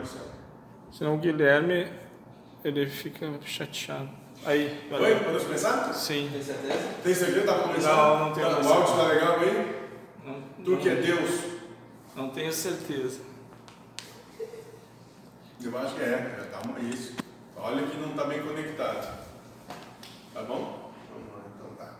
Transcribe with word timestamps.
Marcelo. 0.00 0.30
Senão 0.92 1.14
o 1.14 1.18
Guilherme, 1.18 1.90
ele 2.64 2.88
fica 2.88 3.30
chateado. 3.44 4.08
Aí, 4.44 4.66
Oi, 4.84 4.88
valeu. 4.90 5.18
podemos 5.18 5.44
começar? 5.44 5.92
Sim. 5.92 6.30
Tem 6.32 6.42
certeza? 6.42 6.88
Tem 7.04 7.14
certeza? 7.14 7.42
Pra 7.52 7.62
começar? 7.62 7.94
Não, 7.96 8.18
não 8.28 8.32
tenho 8.32 8.46
Tá, 8.46 8.52
O 8.58 8.62
certeza. 8.64 8.74
áudio 8.80 8.96
tá 8.96 9.02
legal 9.08 9.40
aí? 9.40 9.80
Não, 10.24 10.42
Tu 10.64 10.76
que 10.78 10.88
é 10.88 10.94
Deus. 10.96 11.40
não 12.16 12.30
tenho 12.30 12.52
certeza. 12.52 13.20
Eu 15.62 15.78
acho 15.78 15.94
que 15.94 16.02
é, 16.02 16.36
já 16.38 16.44
tá 16.58 16.66
uma 16.66 16.80
isso. 16.80 17.14
Olha 17.56 17.86
que 17.86 17.96
não 17.98 18.14
tá 18.14 18.24
bem 18.24 18.42
conectado. 18.42 19.18
Tá 20.32 20.42
bom? 20.42 20.90
Vamos 21.12 21.28
lá, 21.34 21.42
então 21.54 21.74
tá. 21.76 21.92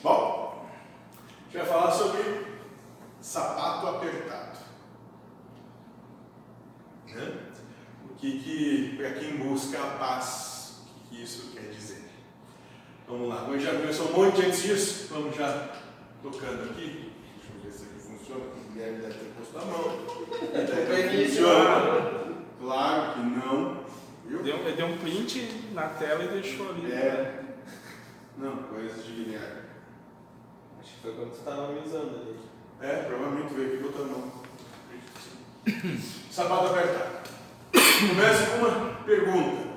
Bom, 0.00 0.66
a 0.68 1.44
gente 1.44 1.56
vai 1.56 1.66
falar 1.66 1.90
sobre 1.90 2.46
sapato 3.20 3.88
apertado. 3.88 4.49
Né? 7.14 7.38
O 8.10 8.14
que 8.14 8.40
que, 8.40 8.96
para 8.96 9.12
quem 9.12 9.36
busca 9.38 9.78
a 9.78 9.90
paz, 9.98 10.82
o 10.84 11.08
que 11.08 11.16
que 11.16 11.22
isso 11.22 11.50
quer 11.52 11.70
dizer? 11.70 12.04
Vamos 13.08 13.28
lá, 13.28 13.48
hoje 13.48 13.64
já 13.64 13.72
começou 13.72 14.08
um 14.08 14.12
monte 14.12 14.44
antes 14.44 14.62
disso, 14.62 15.08
vamos 15.10 15.34
já 15.36 15.70
tocando 16.22 16.70
aqui. 16.70 17.12
Deixa 17.36 17.52
eu 17.54 17.60
ver 17.62 17.72
se 17.72 17.84
aqui 17.84 18.00
funciona, 18.00 18.44
o 18.44 18.72
Guilherme 18.72 18.98
deve 19.00 19.14
ter 19.14 19.32
posto 19.36 19.58
a 19.58 19.64
mão. 19.64 20.20
Deve 20.52 20.86
Foi 20.86 21.08
que 21.08 21.14
início. 21.16 21.44
funciona. 21.44 22.20
Claro 22.60 23.12
que 23.14 23.20
não. 23.20 23.84
Viu? 24.26 24.42
Deu, 24.42 24.56
ele 24.58 24.76
deu 24.76 24.86
um 24.86 24.98
print 24.98 25.70
na 25.72 25.88
tela 25.88 26.22
e 26.24 26.28
deixou 26.28 26.70
ali. 26.70 26.92
É. 26.92 27.42
Não, 28.38 28.56
coisas 28.64 29.04
de 29.04 29.12
Guilherme. 29.12 29.60
Acho 30.80 30.94
que 30.94 31.00
foi 31.02 31.14
quando 31.14 31.32
você 31.32 31.42
tava 31.42 31.72
me 31.72 31.80
usando 31.80 32.20
ali. 32.20 32.38
É, 32.80 33.02
provavelmente 33.02 33.54
veio 33.54 33.74
aqui 33.74 33.82
botou 33.82 34.04
a 34.04 34.08
mão. 34.08 34.32
Sapato 36.30 36.66
apertado. 36.66 37.20
Começa 38.08 38.46
com 38.46 38.56
uma 38.58 38.94
pergunta. 39.04 39.70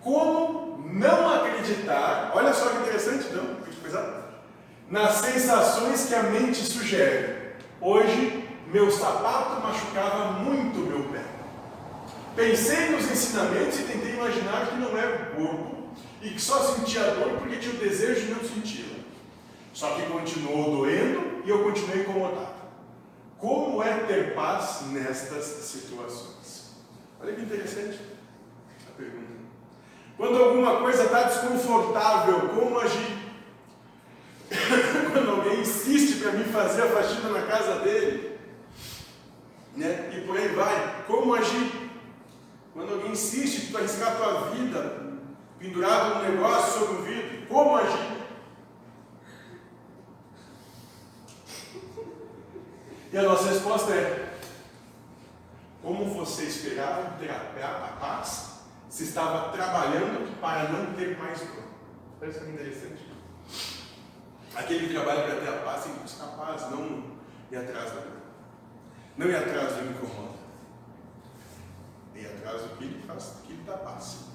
Como 0.00 0.90
não 0.92 1.34
acreditar, 1.34 2.32
olha 2.34 2.52
só 2.54 2.70
que 2.70 2.78
interessante, 2.78 3.28
não? 3.32 3.58
Nas 4.90 5.16
sensações 5.16 6.06
que 6.06 6.14
a 6.14 6.22
mente 6.22 6.56
sugere. 6.64 7.56
Hoje, 7.78 8.48
meu 8.72 8.90
sapato 8.90 9.60
machucava 9.60 10.32
muito 10.32 10.78
meu 10.78 11.04
pé. 11.10 11.22
Pensei 12.34 12.90
nos 12.90 13.10
ensinamentos 13.10 13.80
e 13.80 13.82
tentei 13.82 14.14
imaginar 14.14 14.68
que 14.68 14.76
não 14.76 14.96
era 14.96 15.26
corpo 15.36 15.92
e 16.22 16.30
que 16.30 16.40
só 16.40 16.74
sentia 16.74 17.02
dor 17.02 17.38
porque 17.38 17.56
tinha 17.56 17.74
o 17.74 17.78
desejo 17.78 18.26
de 18.26 18.30
não 18.32 18.40
senti-la. 18.40 18.98
Só 19.74 19.94
que 19.94 20.06
continuou 20.06 20.76
doendo 20.76 21.42
e 21.44 21.50
eu 21.50 21.62
continuei 21.62 22.00
incomodado. 22.00 22.57
Como 23.38 23.82
é 23.82 23.94
ter 24.00 24.34
paz 24.34 24.82
nestas 24.90 25.44
situações? 25.44 26.76
Olha 27.20 27.34
que 27.34 27.42
interessante 27.42 28.00
a 28.88 28.96
pergunta. 28.96 29.38
Quando 30.16 30.42
alguma 30.42 30.80
coisa 30.80 31.04
está 31.04 31.22
desconfortável, 31.24 32.48
como 32.48 32.80
agir? 32.80 33.16
Quando 35.12 35.30
alguém 35.30 35.60
insiste 35.60 36.20
para 36.20 36.32
mim 36.32 36.44
fazer 36.44 36.82
a 36.82 36.88
faxina 36.88 37.28
na 37.28 37.42
casa 37.42 37.78
dele, 37.80 38.38
né? 39.76 40.10
e 40.16 40.26
por 40.26 40.36
aí 40.36 40.48
vai, 40.48 41.04
como 41.06 41.34
agir? 41.34 41.90
Quando 42.74 42.94
alguém 42.94 43.12
insiste 43.12 43.70
para 43.70 43.80
arriscar 43.80 44.12
a 44.12 44.16
tua 44.16 44.40
vida, 44.50 45.06
pendurado 45.58 46.16
num 46.16 46.30
negócio 46.30 46.80
sobre 46.80 46.96
um 46.96 47.02
vidro, 47.02 47.46
como 47.48 47.76
agir? 47.76 48.07
E 53.18 53.20
a 53.20 53.24
nossa 53.24 53.48
resposta 53.48 53.92
é: 53.92 54.38
como 55.82 56.04
você 56.04 56.44
esperava 56.44 57.16
ter 57.18 57.28
a 57.28 57.96
paz 57.98 58.60
se 58.88 59.02
estava 59.02 59.50
trabalhando 59.50 60.40
para 60.40 60.68
não 60.68 60.94
ter 60.94 61.18
mais 61.18 61.40
dor? 61.40 61.64
Parece 62.20 62.38
que 62.38 62.44
é 62.44 62.48
interessante. 62.50 63.10
Aquele 64.54 64.86
que 64.86 64.94
trabalha 64.94 65.24
para 65.24 65.40
ter 65.40 65.48
a 65.48 65.62
paz 65.62 65.82
tem 65.82 65.94
que 65.94 65.98
buscar 65.98 66.28
paz, 66.28 66.70
não 66.70 67.16
ir 67.50 67.56
atrás 67.56 67.90
da 67.90 68.00
dor. 68.02 68.22
Não 69.16 69.26
ir 69.26 69.34
atrás 69.34 69.72
do 69.72 69.78
que 69.82 69.88
incomoda. 69.88 70.38
Ir 72.14 72.24
atrás 72.24 72.62
do 72.62 72.76
que 72.76 72.84
ele 72.84 73.02
faz, 73.04 73.24
do 73.24 73.42
que 73.42 73.52
ele 73.52 73.62
dá 73.66 73.78
paz. 73.78 74.26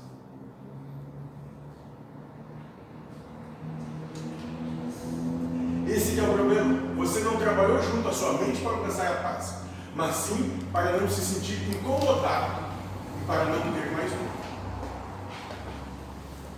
Junto 7.92 8.08
à 8.08 8.14
sua 8.14 8.34
mente 8.34 8.62
para 8.62 8.72
alcançar 8.72 9.12
a 9.12 9.16
paz, 9.16 9.56
mas 9.96 10.16
sim 10.16 10.60
para 10.72 10.98
não 10.98 11.08
se 11.08 11.22
sentir 11.22 11.70
incomodado 11.70 12.64
e 13.22 13.26
para 13.26 13.46
não 13.46 13.74
ter 13.74 13.92
mais 13.92 14.12
dor. 14.12 14.28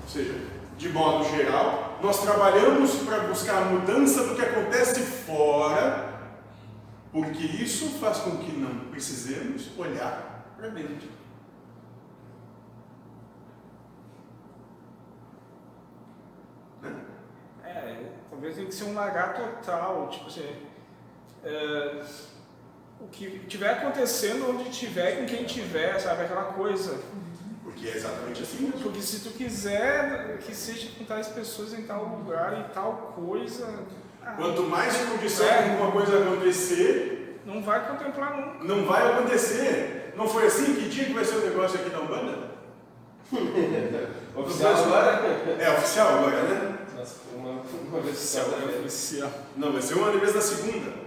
Ou 0.03 0.09
seja, 0.09 0.55
de 0.77 0.89
modo 0.89 1.23
geral, 1.29 1.97
nós 2.01 2.21
trabalhamos 2.21 2.95
para 2.97 3.19
buscar 3.27 3.63
a 3.63 3.65
mudança 3.65 4.25
do 4.25 4.35
que 4.35 4.41
acontece 4.41 5.01
fora, 5.01 6.13
porque 7.11 7.45
isso 7.45 7.97
faz 7.99 8.19
com 8.19 8.37
que 8.37 8.51
não 8.51 8.91
precisemos 8.91 9.69
olhar 9.77 10.45
para 10.57 10.69
dentro. 10.69 11.09
Né? 16.81 16.93
É, 17.63 18.11
talvez 18.29 18.55
tenha 18.55 18.67
que 18.67 18.75
ser 18.75 18.83
um 18.85 18.93
lagar 18.93 19.33
total, 19.33 20.09
tipo 20.09 20.27
assim. 20.27 20.74
É, 21.45 22.01
o 22.99 23.07
que 23.07 23.39
tiver 23.47 23.69
acontecendo 23.69 24.49
onde 24.49 24.69
tiver, 24.71 25.19
com 25.19 25.25
quem 25.25 25.43
tiver, 25.45 25.99
sabe? 25.99 26.23
Aquela 26.23 26.43
coisa. 26.45 26.97
Porque 27.63 27.87
é 27.87 27.95
exatamente 27.95 28.41
assim 28.43 28.63
mesmo. 28.63 28.79
Porque 28.81 29.01
se 29.01 29.19
tu 29.19 29.29
quiser 29.31 30.37
que 30.39 30.55
seja 30.55 30.89
com 30.97 31.03
tais 31.05 31.27
pessoas 31.27 31.73
em 31.73 31.83
tal 31.83 32.05
lugar 32.05 32.59
e 32.59 32.73
tal 32.73 33.13
coisa, 33.15 33.67
ah, 34.23 34.31
Quanto 34.37 34.63
mais 34.63 34.95
condição 34.97 35.45
É. 35.45 35.61
para 35.61 35.71
alguma 35.73 35.91
coisa 35.91 36.17
acontecer, 36.19 37.41
não 37.45 37.61
vai 37.61 37.87
contemplar 37.87 38.35
nunca. 38.37 38.63
não 38.63 38.85
vai 38.85 39.13
acontecer. 39.13 40.13
Não 40.15 40.27
foi 40.27 40.47
assim? 40.47 40.73
Que 40.75 40.89
dia 40.89 41.05
que 41.05 41.13
vai 41.13 41.25
ser 41.25 41.35
o 41.35 41.41
negócio 41.45 41.79
aqui 41.79 41.89
da 41.89 41.99
Umbanda? 41.99 42.55
Oficial 44.35 44.73
agora? 44.75 45.21
É 45.59 45.69
oficial 45.71 46.17
agora, 46.17 46.41
né? 46.43 46.77
Nossa, 46.95 47.15
uma, 47.35 47.51
uma 47.51 48.01
vez 48.01 48.15
oficial 48.15 48.45
vez. 48.45 48.79
Oficial. 48.79 49.31
Não, 49.57 49.71
vai 49.71 49.81
ser 49.81 49.93
uma 49.95 50.11
vez 50.11 50.33
da 50.33 50.41
segunda. 50.41 51.04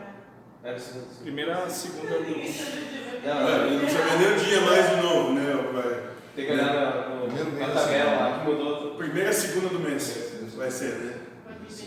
Era 0.63 0.77
o 0.77 0.81
segundo. 0.81 1.23
Primeira, 1.23 1.71
segunda. 1.71 2.11
Não, 2.11 3.47
Ué, 3.47 3.71
Não 3.71 3.79
precisa 3.81 4.19
nem 4.19 4.33
o 4.33 4.41
dia 4.45 4.61
mais 4.63 4.91
de 4.91 4.97
novo, 4.97 5.33
né? 5.35 5.71
Vai. 5.73 6.09
Tem 6.35 6.47
que 6.47 6.53
olhar 6.53 7.19
Primeiro 7.27 7.59
na 7.59 7.69
tabela 7.69 8.11
lá 8.11 8.39
que 8.39 8.45
mudou. 8.51 8.97
Primeira 8.97 9.33
segunda 9.33 9.69
do 9.69 9.81
mês. 9.81 10.33
Vai 10.57 10.71
ser, 10.71 10.95
né? 10.95 11.15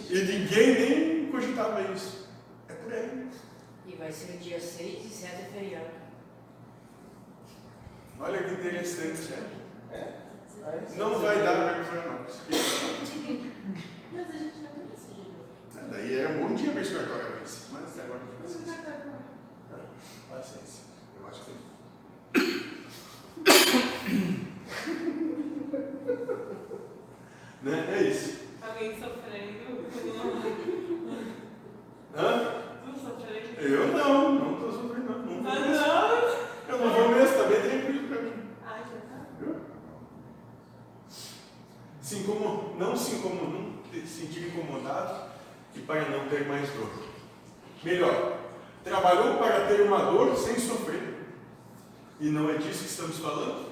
E 0.10 0.22
ninguém 0.24 0.80
nem 0.80 1.32
cogitava 1.32 1.82
isso. 1.94 2.30
É 2.70 2.74
por 2.74 2.94
aí. 2.94 3.28
E 3.88 3.96
vai 3.96 4.12
ser 4.12 4.38
dia 4.38 4.60
6 4.60 5.06
e 5.06 5.10
7 5.10 5.34
é 5.34 5.50
feriado. 5.54 6.02
Olha 8.20 8.44
que 8.44 8.54
interessante, 8.54 9.32
né? 9.32 9.44
É? 9.92 10.22
Não 10.96 11.20
vai 11.20 11.42
dar 11.44 11.56
para 11.56 12.06
não. 12.06 12.20
Mas 14.14 14.30
a 14.30 14.34
gente 14.34 14.58
não. 14.62 14.71
Daí 15.92 16.16
era 16.20 16.30
um 16.30 16.48
bom 16.48 16.56
dia 16.56 16.72
para 16.72 16.82
escolher 16.82 17.04
agora, 17.04 17.38
mas 17.42 17.68
mas 17.74 18.00
agora 18.00 18.20
não 18.22 18.28
paciência. 18.42 18.76
Paciência. 20.30 20.84
Eu 21.20 21.28
acho 21.28 21.42
que 21.44 21.52
né? 27.64 27.98
É 27.98 28.04
isso. 28.04 28.40
Alguém 28.62 28.92
sofrendo. 28.98 29.92
Hã? 32.16 32.62
Sofrendo. 32.94 33.60
Eu 33.60 33.88
não, 33.90 34.32
não 34.36 34.54
estou 34.54 34.72
sofrendo, 34.72 35.10
não. 35.10 35.18
não 35.42 35.52
Ah, 35.52 35.60
não? 35.60 35.72
Eu 36.74 36.78
não 36.86 36.90
vou 36.94 37.10
mesmo, 37.10 37.36
tá 37.38 37.44
bem 37.50 37.62
tranquilo 37.62 38.08
para 38.08 38.22
mim. 38.22 38.34
Ah, 38.66 38.78
já 38.80 38.98
tá. 39.10 39.18
Viu? 39.42 39.56
Se 42.02 42.16
incomo- 42.20 42.76
não 42.80 42.96
se 42.96 43.16
incomo- 43.16 43.50
não 43.50 43.82
te 43.92 44.08
sentir 44.08 44.48
incomodado 44.48 45.31
e 45.76 45.80
para 45.80 46.10
não 46.10 46.28
ter 46.28 46.48
mais 46.48 46.70
dor. 46.70 46.90
Melhor, 47.84 48.38
trabalhou 48.84 49.38
para 49.38 49.68
ter 49.68 49.82
uma 49.82 50.00
dor 50.12 50.36
sem 50.36 50.60
sofrer. 50.60 51.02
E 52.20 52.30
não 52.30 52.50
é 52.50 52.58
disso 52.58 52.84
que 52.84 52.90
estamos 52.90 53.18
falando? 53.18 53.72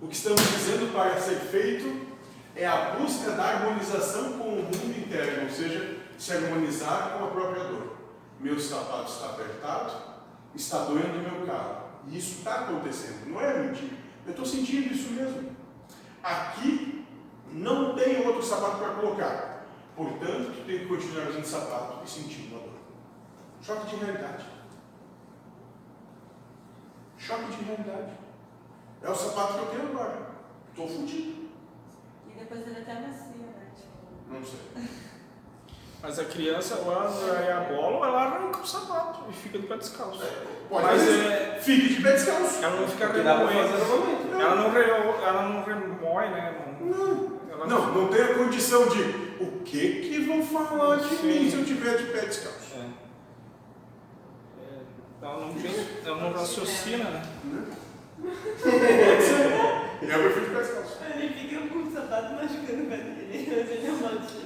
O 0.00 0.06
que 0.06 0.14
estamos 0.14 0.40
dizendo 0.42 0.92
para 0.92 1.18
ser 1.20 1.36
feito 1.36 2.06
é 2.54 2.66
a 2.66 2.96
busca 2.96 3.32
da 3.32 3.44
harmonização 3.44 4.34
com 4.34 4.48
o 4.48 4.62
mundo 4.62 4.98
interno, 4.98 5.44
ou 5.44 5.50
seja, 5.50 5.96
se 6.18 6.32
harmonizar 6.32 7.16
com 7.18 7.24
a 7.24 7.28
própria 7.28 7.64
dor. 7.64 7.96
Meu 8.38 8.58
sapato 8.60 9.10
está 9.10 9.26
apertado, 9.26 9.92
está 10.54 10.84
doendo 10.84 11.18
meu 11.18 11.46
carro. 11.46 11.86
E 12.08 12.18
isso 12.18 12.38
está 12.38 12.60
acontecendo, 12.60 13.30
não 13.30 13.40
é 13.40 13.58
mentira. 13.58 13.96
Eu 14.24 14.30
estou 14.30 14.46
sentindo 14.46 14.92
isso 14.92 15.10
mesmo. 15.10 15.50
Aqui 16.22 17.04
não 17.52 17.94
tem 17.94 18.26
outro 18.26 18.42
sapato 18.42 18.78
para 18.78 18.94
colocar. 18.94 19.55
Portanto, 19.96 20.52
tu 20.54 20.64
tem 20.66 20.78
que 20.80 20.86
continuar 20.86 21.28
usando 21.30 21.44
sapato 21.44 22.04
e 22.04 22.08
sentindo 22.08 22.56
a 22.56 22.58
dor. 22.58 22.74
Choque 23.62 23.96
de 23.96 24.04
realidade. 24.04 24.44
Choque 27.18 27.44
de 27.56 27.64
realidade. 27.64 28.12
É 29.02 29.10
o 29.10 29.14
sapato 29.14 29.54
que 29.54 29.58
eu 29.60 29.66
tenho 29.66 29.88
agora. 29.92 30.26
Estou 30.70 30.86
fudido. 30.88 31.46
E 32.28 32.38
depois 32.38 32.60
ele 32.66 32.80
até 32.80 32.94
macia, 32.94 33.46
né? 33.46 33.70
Tipo, 33.74 34.34
Não 34.34 34.44
sei. 34.44 34.60
Mas 36.02 36.18
a 36.18 36.24
criança, 36.26 36.76
ou 36.76 36.92
ela 36.92 37.40
é 37.40 37.52
a 37.52 37.60
bola, 37.60 37.96
ou 37.96 38.04
ela 38.04 38.22
arranca 38.22 38.60
o 38.60 38.66
sapato 38.66 39.24
e 39.30 39.32
fica 39.32 39.58
de 39.58 39.66
pé 39.66 39.78
descalço. 39.78 40.20
Pode 40.68 40.84
Mas 40.86 41.02
é, 41.08 41.58
Fique 41.60 41.94
de 41.96 42.02
pé 42.02 42.12
descalço. 42.12 42.62
ela 42.62 42.80
não 42.80 42.86
fica 42.86 43.06
remoendo. 43.08 43.78
normalmente. 43.78 44.30
Ela 44.40 44.54
não, 44.56 45.24
ela 45.26 45.42
não 45.48 45.64
remói, 45.64 46.28
né? 46.28 46.76
Não. 46.80 47.40
Ela 47.50 47.66
Não, 47.66 47.92
não 47.94 48.08
tem 48.08 48.22
a 48.22 48.34
condição 48.34 48.86
de 48.88 49.25
o 49.40 49.60
que 49.64 50.00
que 50.00 50.20
vão 50.20 50.42
falar 50.42 50.96
de 50.96 51.16
Sim. 51.16 51.26
mim 51.26 51.50
se 51.50 51.56
eu 51.56 51.64
tiver 51.64 51.96
de 51.96 52.04
pé 52.04 52.20
descalço. 52.26 52.74
É. 52.76 52.78
É, 54.62 55.26
Ela 55.26 55.40
não 55.46 55.54
tem, 55.54 55.70
ela 56.04 56.16
não 56.20 56.32
raciocina, 56.32 57.04
né? 57.04 57.22
Pode 58.62 59.22
ser. 59.22 59.46
Eu 60.02 60.18
prefiro 60.20 60.46
de 60.46 60.54
pé 60.54 60.60
descalço. 60.62 60.96
Ele 61.14 61.28
fica 61.34 61.66
com 61.68 61.78
o 61.80 61.92
sapato 61.92 62.34
machucando 62.34 62.82
o 62.82 62.86
pé 62.86 62.96
dele. 62.96 63.26
Mas 63.32 63.70
ele 63.70 63.86
é 63.86 63.90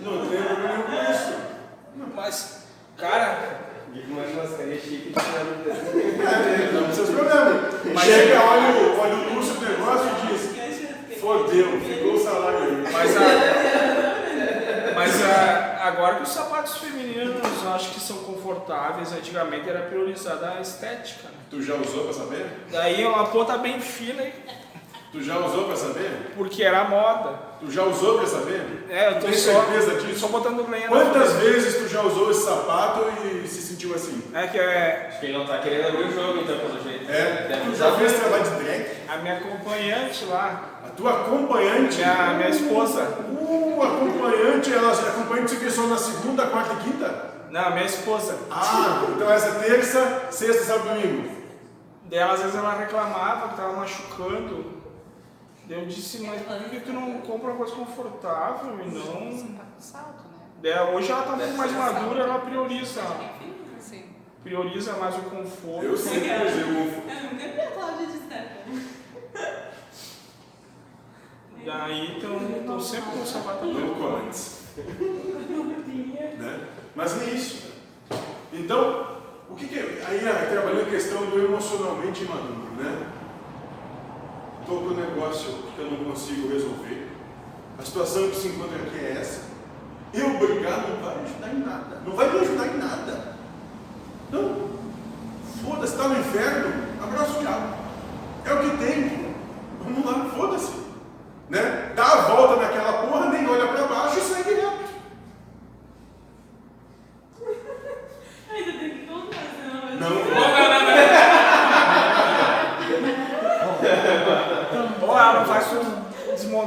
Não 0.03 0.29
tem 0.29 0.43
problema 0.43 0.83
com 0.85 1.13
isso. 1.13 1.33
Mas, 2.15 2.65
cara, 2.97 3.61
E 3.93 4.01
com 4.03 4.13
uma 4.13 4.25
churrascaria 4.25 4.79
chique 4.81 5.09
de 5.09 5.13
tirar. 5.15 5.41
É, 5.41 6.73
não 6.73 6.85
precisa 6.85 7.13
problema. 7.13 7.71
Mas- 7.95 8.05
Chega, 8.05 8.41
olha, 8.41 8.69
o- 8.79 8.99
olha 9.01 9.15
o 9.17 9.35
Lúcio 9.35 9.55
do 9.55 9.61
negócio 9.67 10.07
e 10.11 10.27
diz, 10.33 11.21
fodeu, 11.21 11.81
ficou 11.81 12.15
o 12.15 12.19
salário 12.19 12.59
aí. 12.61 12.85
mas 12.93 13.17
a, 13.17 13.21
agora 15.91 16.17
que 16.17 16.23
os 16.23 16.29
sapatos 16.31 16.77
femininos 16.79 17.37
eu 17.63 17.73
acho 17.73 17.91
que 17.91 18.01
são 18.01 18.19
confortáveis, 18.19 19.13
antigamente 19.13 19.69
era 19.69 19.83
priorizada 19.83 20.53
a 20.53 20.61
estética, 20.61 21.29
né? 21.29 21.35
Tu 21.51 21.63
já 21.63 21.75
usou 21.75 22.05
pra 22.05 22.13
saber? 22.13 22.47
Daí 22.71 23.03
é 23.03 23.09
uma 23.09 23.27
ponta 23.27 23.59
bem 23.59 23.81
fina, 23.81 24.23
e- 24.23 24.33
Tu 25.13 25.23
já 25.25 25.39
usou 25.39 25.65
pra 25.65 25.75
saber? 25.77 26.33
porque 26.37 26.63
era 26.63 26.85
moda. 26.85 27.51
Tu 27.59 27.71
já 27.71 27.83
usou 27.83 28.19
pra 28.19 28.27
saber? 28.29 28.87
É, 28.89 29.09
eu 29.09 29.15
tô 29.15 29.27
Tem 29.27 29.35
só, 29.35 29.53
certeza 29.65 29.95
disso? 30.01 30.21
só 30.21 30.29
botando 30.29 30.71
lenha 30.71 30.87
Quantas 30.89 31.33
vezes 31.35 31.77
tu 31.83 31.89
já 31.89 32.01
usou 32.03 32.31
esse 32.31 32.45
sapato 32.45 33.01
e 33.25 33.47
se 33.47 33.61
sentiu 33.61 33.93
assim? 33.95 34.23
É 34.33 34.47
que 34.47 34.57
é, 34.59 35.07
Acho 35.09 35.21
que 35.21 35.27
ele 35.27 35.37
não 35.39 35.47
tá 35.47 35.59
querendo 35.59 35.89
abrir 35.89 36.05
o 36.05 36.13
jogo, 36.13 36.41
então, 36.41 36.57
pelo 36.59 36.83
jeito. 36.83 37.11
É, 37.11 37.49
Deve 37.49 37.71
tu 37.71 37.77
já 37.77 37.93
fez 37.93 38.13
trabalho 38.15 38.45
de 38.45 38.51
drag? 38.65 38.87
a 39.09 39.17
minha 39.17 39.37
acompanhante 39.39 40.25
lá, 40.27 40.63
A 40.87 40.89
tua 40.91 41.11
acompanhante? 41.23 41.97
minha, 41.97 42.35
minha 42.35 42.49
esposa. 42.49 43.03
Uh, 43.31 43.83
acompanhante, 43.83 44.73
ela 44.73 44.93
acompanhante 44.93 45.57
você 45.57 45.71
só 45.71 45.83
na 45.89 45.99
segunda, 45.99 46.47
quarta 46.47 46.75
e 46.75 46.77
quinta? 46.85 47.31
Não, 47.51 47.71
minha 47.73 47.85
esposa. 47.85 48.39
Ah, 48.49 49.03
então 49.09 49.29
essa 49.31 49.59
terça, 49.59 50.29
sexta, 50.31 50.63
sábado 50.65 50.91
e 50.97 51.03
domingo. 51.03 51.31
Dela, 52.05 52.35
às 52.35 52.41
vezes 52.43 52.55
ela 52.57 52.75
reclamava 52.79 53.49
que 53.49 53.57
tava 53.57 53.73
machucando. 53.73 54.80
Eu 55.71 55.87
disse, 55.87 56.23
mas 56.23 56.43
por 56.43 56.69
que 56.69 56.81
tu 56.81 56.93
não 56.93 57.21
compra 57.21 57.51
uma 57.51 57.57
coisa 57.57 57.75
confortável 57.77 58.81
e 58.81 58.89
não. 58.91 59.39
Sapato 59.39 59.71
salto, 59.79 60.25
né? 60.25 60.47
Daí, 60.61 60.95
hoje 60.95 61.13
ela 61.13 61.23
tá 61.23 61.35
um 61.35 61.39
pouco 61.39 61.57
mais 61.57 61.73
madura, 61.73 62.23
ela 62.25 62.39
prioriza. 62.41 63.03
Sim. 63.79 64.05
Prioriza 64.43 64.95
mais 64.95 65.17
o 65.17 65.23
conforto. 65.23 65.85
Eu 65.85 65.97
sempre 65.97 66.29
usei 66.29 66.65
o 66.65 66.75
conforto. 66.75 67.09
Eu 67.09 67.23
nunca 67.31 67.49
vi 67.49 67.61
a 67.61 67.71
Cláudia 67.71 68.07
de. 68.07 68.21
Daí 71.65 72.17
estão 72.17 72.81
sempre 72.81 73.11
com 73.11 73.23
o 73.23 73.27
sapato 73.27 73.67
Não 73.67 74.17
antes. 74.17 74.61
né? 76.39 76.69
Mas 76.97 77.23
é 77.23 77.25
isso. 77.27 77.71
Então, 78.53 79.19
o 79.49 79.55
que, 79.55 79.69
que 79.69 79.79
é? 79.79 80.05
Aí 80.07 80.19
trabalhando 80.51 80.83
a 80.83 80.91
questão 80.91 81.27
do 81.27 81.39
emocionalmente 81.45 82.25
maduro, 82.25 82.73
né? 82.77 83.20
Estou 84.61 84.81
com 84.81 84.89
o 84.89 84.95
negócio 84.95 85.53
que 85.75 85.79
eu 85.81 85.91
não 85.91 86.05
consigo 86.05 86.49
resolver. 86.49 87.09
A 87.79 87.83
situação 87.83 88.29
que 88.29 88.37
se 88.37 88.49
encontra 88.49 88.77
aqui 88.77 88.99
é 88.99 89.19
essa. 89.21 89.43
Eu 90.13 90.39
brigar 90.39 90.87
não 90.87 90.97
vai 90.97 91.25
ajudar 91.25 91.49
em 91.49 91.61
nada. 91.61 92.03
Não 92.05 92.13
vai 92.15 92.31
me 92.31 92.41
ajudar 92.41 92.67
em 92.67 92.79
nada. 92.79 93.37
Não. 94.31 94.71
Foda-se, 95.65 95.95
está 95.95 96.09
no 96.09 96.21
inferno? 96.21 96.73
Abraço 97.03 97.39
o 97.39 97.41
diabo. 97.41 97.75
É 98.45 98.53
o 98.53 98.59
que 98.59 98.77
tem. 98.77 99.35
Vamos 99.83 100.05
lá, 100.05 100.31
foda-se. 100.37 100.73
Né? 101.49 101.93
Dá 101.97 102.05
a 102.05 102.21
volta 102.23 102.57
naquela 102.57 103.07
porra, 103.07 103.31
nem 103.31 103.49
olha 103.49 103.67
pra 103.69 103.87
baixo 103.87 104.19
e 104.19 104.23
segue 104.23 104.55
reto. 104.55 104.91
Ainda 108.55 108.73
tem 108.79 108.91
que 108.91 109.07
vai 109.07 109.97
Não, 109.99 110.13
Ou 115.09 115.19
ela 115.19 115.41
não 115.41 115.47
faz 115.47 115.67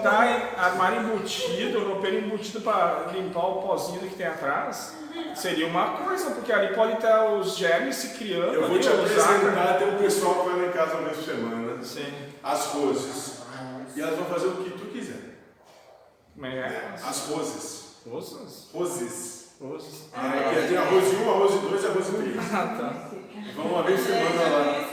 com 0.03 0.09
desmontar 0.09 0.53
armário 0.57 1.01
embutido, 1.01 1.88
roupeiro 1.88 2.17
embutido 2.25 2.61
para 2.61 3.05
limpar 3.13 3.45
o 3.47 3.61
pozinho 3.61 4.01
que 4.01 4.15
tem 4.15 4.27
atrás. 4.27 4.95
Seria 5.35 5.67
uma 5.67 5.97
coisa, 5.97 6.31
porque 6.31 6.51
ali 6.51 6.75
pode 6.75 6.97
ter 6.97 7.13
os 7.39 7.57
germes 7.57 7.95
se 7.95 8.09
criando. 8.17 8.53
Eu 8.53 8.67
vou 8.67 8.79
te 8.79 8.88
ácaros. 8.88 9.11
apresentar, 9.11 9.77
tem 9.77 9.88
um 9.89 9.97
pessoal 9.97 10.35
que 10.35 10.50
vai 10.50 10.61
lá 10.61 10.67
em 10.67 10.71
casa 10.71 10.95
uma 10.95 11.03
vez 11.09 11.17
por 11.17 11.25
semana, 11.25 11.83
Sim. 11.83 12.13
as 12.44 12.65
roses. 12.67 13.44
E 13.95 14.01
elas 14.01 14.15
vão 14.15 14.25
fazer 14.25 14.47
o 14.47 14.55
que 14.63 14.71
tu 14.71 14.85
quiser. 14.88 15.39
Como 16.33 16.45
é? 16.47 16.50
né? 16.50 16.95
As 16.95 17.27
roses. 17.29 17.83
Rosas? 18.09 18.69
Roses. 18.73 19.53
Rosas. 19.61 20.09
É, 20.13 20.61
que 20.61 20.67
tem 20.67 20.77
arroz 20.77 21.13
1, 21.13 21.29
arroz 21.31 21.61
2 21.61 21.83
e 21.83 21.88
arroz 21.88 22.07
3. 22.07 22.35
Ah, 22.53 22.75
tá. 22.77 23.09
Vão 23.55 23.65
uma 23.67 23.83
vez 23.83 24.01
por 24.01 24.07
semana 24.07 24.50
lá. 24.50 24.89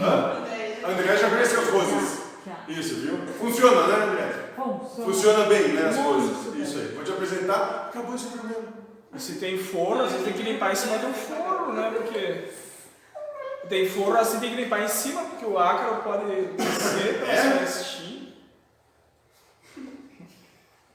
Hã? 0.00 0.90
André 0.92 1.16
já 1.16 1.30
conheceu 1.30 1.60
as 1.60 1.68
roses. 1.68 2.22
Isso, 2.68 2.94
viu? 2.96 3.18
Funciona, 3.38 3.86
né, 3.86 4.04
André? 4.04 4.33
Funciona 4.56 5.44
bem, 5.46 5.68
né, 5.72 5.88
as 5.88 5.96
coisas. 5.96 6.56
Isso 6.56 6.78
aí. 6.78 6.88
Vou 6.94 7.04
te 7.04 7.12
apresentar, 7.12 7.88
acabou 7.90 8.14
esse 8.14 8.26
problema. 8.26 8.68
E 9.14 9.20
se 9.20 9.34
tem 9.38 9.58
forro, 9.58 10.02
às 10.02 10.10
vezes 10.10 10.24
tem 10.24 10.32
que 10.34 10.42
limpar 10.42 10.72
em 10.72 10.76
cima 10.76 10.98
do 10.98 11.12
forro, 11.12 11.72
né? 11.72 11.92
Porque 11.96 12.48
tem 13.68 13.88
forro, 13.88 14.16
assim 14.16 14.40
tem 14.40 14.50
que 14.50 14.56
limpar 14.62 14.82
em 14.82 14.88
cima, 14.88 15.22
porque 15.22 15.44
o 15.44 15.58
ácaro 15.58 16.02
pode 16.02 16.24
descer 16.26 17.18
pra 17.20 17.32
É? 17.32 17.36
se 17.42 17.48
vestir. 17.58 18.14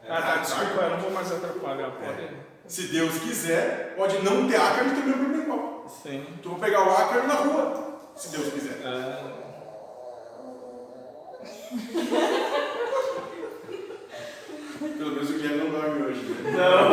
Ah, 0.08 0.22
tá, 0.22 0.36
desculpa, 0.38 0.82
eu 0.82 0.90
não 0.90 1.00
vou 1.00 1.12
mais 1.12 1.32
atrapalhar. 1.32 1.92
Pode. 1.92 2.30
Se 2.68 2.84
Deus 2.88 3.20
quiser, 3.20 3.94
pode 3.96 4.20
não 4.24 4.48
ter 4.48 4.56
ácaro 4.58 4.88
e 4.88 4.92
também 4.92 5.08
não 5.10 5.18
problema 5.20 5.44
igual. 5.44 6.00
Sim. 6.04 6.26
Tu 6.42 6.50
vai 6.50 6.60
pegar 6.70 6.88
o 6.88 6.92
ácaro 6.92 7.28
na 7.28 7.34
rua, 7.36 8.00
se 8.16 8.30
Deus 8.30 8.52
quiser. 8.54 8.82
É, 8.84 9.50
Não 15.58 15.72
dorme 15.72 16.04
hoje, 16.04 16.22
né? 16.22 16.52
Não. 16.52 16.92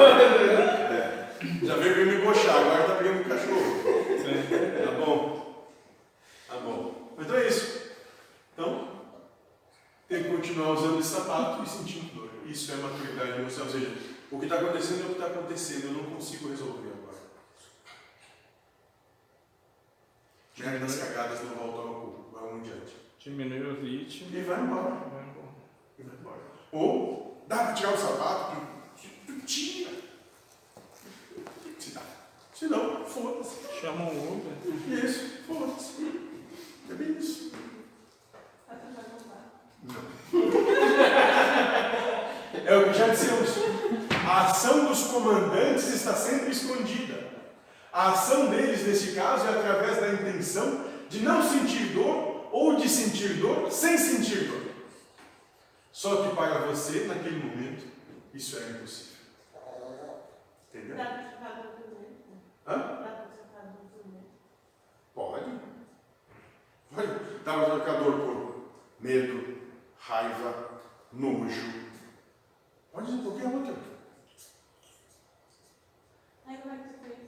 Já 1.66 1.76
veio 1.76 1.94
vir 1.94 2.06
me 2.06 2.16
bochar, 2.24 2.56
agora 2.56 2.84
tá 2.84 2.94
pegando 2.96 3.20
o 3.20 3.24
cachorro. 3.24 3.82
Tá 4.84 4.92
bom. 5.04 5.66
Tá 6.48 6.56
bom. 6.56 7.14
Então 7.18 7.36
é 7.36 7.48
isso. 7.48 7.92
Então, 8.52 8.88
tem 10.08 10.22
que 10.22 10.30
continuar 10.30 10.70
usando 10.70 11.00
esse 11.00 11.10
sapato 11.10 11.62
e 11.62 11.68
sentindo 11.68 12.14
dor. 12.14 12.30
Isso 12.46 12.72
é 12.72 12.76
maturidade 12.76 13.40
emocional. 13.40 13.66
Ou 13.66 13.72
seja, 13.72 13.92
o 14.30 14.38
que 14.38 14.46
está 14.46 14.58
acontecendo 14.58 15.00
é 15.00 15.04
o 15.04 15.08
que 15.08 15.12
está 15.12 15.26
acontecendo. 15.26 15.84
Eu 15.84 15.92
não 15.92 16.04
consigo 16.04 16.48
resolver 16.48 16.88
agora. 16.88 17.16
Merdas 20.58 20.98
cagadas 20.98 21.42
não 21.44 21.56
voltam 21.56 21.80
ao 21.80 21.94
cu. 22.00 22.24
Vamos 22.32 22.60
adiante. 22.60 22.96
Diminui 23.18 23.60
o 23.60 23.80
ritmo. 23.80 24.34
E 24.34 24.40
vai 24.42 24.60
embora. 24.60 24.90
Vai 24.90 25.24
embora. 25.24 25.54
E 25.98 26.02
vai 26.02 26.16
embora. 26.18 26.40
Ou 26.72 27.25
dá 27.46 27.56
para 27.58 27.72
tirar 27.72 27.94
o 27.94 27.98
sapato, 27.98 28.56
tu, 29.00 29.08
tu 29.26 29.46
tira. 29.46 29.90
Se 31.78 31.90
dá. 31.90 32.02
Se 32.54 32.66
não, 32.66 33.04
foda-se. 33.04 33.80
Chama 33.80 34.04
um 34.04 34.34
Uber. 34.34 35.04
Isso, 35.04 35.42
foda-se. 35.46 36.26
É 36.90 36.94
bem 36.94 37.16
isso. 37.18 37.52
É 42.64 42.76
o 42.76 42.92
que 42.92 42.98
já 42.98 43.08
dissemos. 43.08 43.50
A 44.26 44.46
ação 44.46 44.86
dos 44.86 45.04
comandantes 45.04 45.88
está 45.88 46.14
sempre 46.14 46.50
escondida. 46.50 47.26
A 47.92 48.10
ação 48.10 48.48
deles, 48.48 48.86
neste 48.86 49.12
caso, 49.12 49.46
é 49.46 49.50
através 49.50 50.00
da 50.00 50.12
intenção 50.12 50.84
de 51.08 51.20
não 51.20 51.42
sentir 51.42 51.92
dor 51.94 52.48
ou 52.50 52.76
de 52.76 52.88
sentir 52.88 53.34
dor 53.34 53.70
sem 53.70 53.96
sentir 53.96 54.45
dor. 54.45 54.45
Só 55.96 56.28
que 56.28 56.36
para 56.36 56.66
você, 56.66 57.06
naquele 57.06 57.42
momento, 57.42 57.90
isso 58.34 58.58
era 58.58 58.72
impossível. 58.72 59.16
Entendeu? 60.68 60.96
Hã? 62.66 63.18
Pode. 65.14 65.60
Pode. 66.94 67.42
Dá 67.42 67.56
um 67.56 67.64
trocador 67.64 68.12
por 68.12 68.68
medo, 69.00 69.58
raiva, 69.98 70.82
nojo. 71.14 71.72
Pode 72.92 73.10
ser 73.10 73.22
qualquer 73.22 73.46
outra. 73.46 73.74
Aí 76.44 76.58
como 76.58 76.74
é 76.74 76.76
que 76.76 76.88
tu 76.90 76.98
fez? 77.04 77.18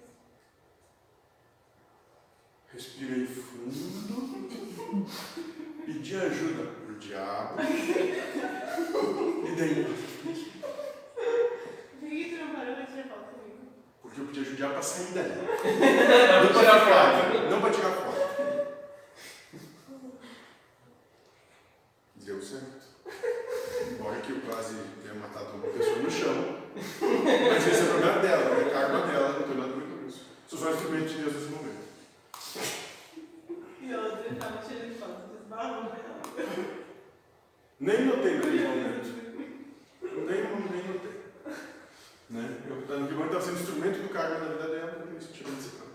Respirei 2.70 3.26
fundo. 3.26 5.06
pedir 5.86 6.16
ajuda 6.16 6.77
pro 6.98 7.06
diabo. 7.06 7.54
e 9.46 9.56
daí? 9.56 9.84
Por 12.00 12.08
que 12.08 12.24
tu 12.24 12.36
não 12.36 12.54
parou 12.54 12.74
pra 12.74 12.86
tirar 12.86 13.04
foto 13.04 13.24
comigo? 13.38 13.62
Porque 14.02 14.20
eu 14.20 14.24
pedi 14.26 14.40
ajuda 14.40 14.50
pro 14.50 14.56
diabo 14.56 14.72
pra 14.74 14.82
sair 14.82 15.12
dali. 15.14 15.30
Não 16.42 16.48
pra 16.48 16.58
tirar 16.58 16.80
foto. 16.80 17.50
Não 17.50 17.60
pra 17.60 17.70
tirar 17.70 17.92
foto. 17.92 18.18
Deu 22.16 22.42
certo. 22.42 22.88
Embora 23.92 24.20
que 24.20 24.32
eu 24.32 24.40
quase 24.40 24.76
tenha 25.02 25.14
matado 25.14 25.54
uma 25.54 25.68
pessoa 25.68 25.96
no 25.98 26.10
chão. 26.10 26.58
Mas 26.74 27.66
esse 27.66 27.80
é 27.80 27.84
o 27.84 27.88
problema 27.88 28.18
dela, 28.20 28.60
é 28.60 28.70
karma 28.70 29.06
dela, 29.06 29.38
não 29.38 29.48
tem 29.48 29.56
nada 29.56 29.72
a 29.72 29.76
ver 29.76 29.86
com 29.86 30.06
isso. 30.08 30.26
Sou 30.46 30.58
só 30.58 30.70
instrumento 30.72 31.08
de 31.08 31.22
Deus 31.22 31.34
nesse 31.34 31.46
momento. 31.46 31.78
E 33.80 33.94
outra 33.94 34.34
tava 34.38 34.58
tirando 34.58 34.98
foto, 34.98 35.28
desbarrou 35.38 35.84
ela. 35.84 36.87
Nem 37.80 38.06
notei 38.06 38.34
naquele 38.34 38.66
momento. 38.66 39.08
Nem, 40.02 40.22
nem 40.26 40.88
notei. 40.88 41.18
Né? 42.30 42.62
Eu 42.68 42.80
naquele 42.80 43.14
momento 43.14 43.36
estava 43.36 43.44
sendo 43.44 43.60
instrumento 43.60 44.02
do 44.02 44.08
karma 44.08 44.38
na 44.38 44.52
vida 44.52 44.68
dela, 44.68 44.92
por 44.92 45.16
isso 45.16 45.32
tirando 45.32 45.58
esse 45.58 45.70
karma. 45.70 45.92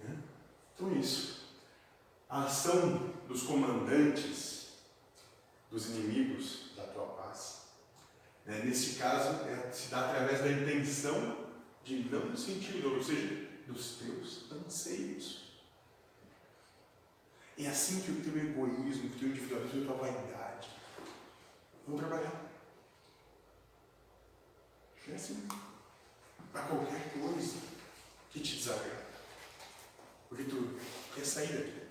Né? 0.00 0.16
Então 0.74 0.96
isso. 0.96 1.46
A 2.28 2.44
ação 2.44 3.14
dos 3.28 3.42
comandantes, 3.42 4.68
dos 5.70 5.90
inimigos 5.90 6.72
da 6.74 6.84
tua 6.84 7.06
paz, 7.06 7.66
né? 8.46 8.62
nesse 8.64 8.96
caso, 8.98 9.44
é, 9.44 9.70
se 9.70 9.90
dá 9.90 10.06
através 10.10 10.40
da 10.40 10.50
intenção 10.50 11.46
de 11.84 12.08
não 12.10 12.36
sentir 12.36 12.80
dor, 12.80 12.96
ou 12.96 13.02
seja, 13.02 13.46
dos 13.66 13.96
teus 13.96 14.50
anseios. 14.52 15.45
É 17.58 17.66
assim 17.68 18.00
que 18.02 18.10
o 18.10 18.22
teu 18.22 18.36
egoísmo, 18.36 19.06
o 19.06 19.18
teu 19.18 19.28
individualismo, 19.28 19.82
a 19.82 19.86
tua 19.86 19.96
vaidade 19.96 20.68
vão 21.86 21.98
trabalhar. 21.98 22.46
É 25.08 25.14
assim. 25.14 25.46
Para 26.52 26.62
qualquer 26.62 27.12
coisa 27.12 27.58
que 28.30 28.40
te 28.40 28.56
desagrada. 28.56 29.06
Porque 30.28 30.44
tu 30.44 30.76
quer 31.14 31.24
sair 31.24 31.52
daqui. 31.52 31.86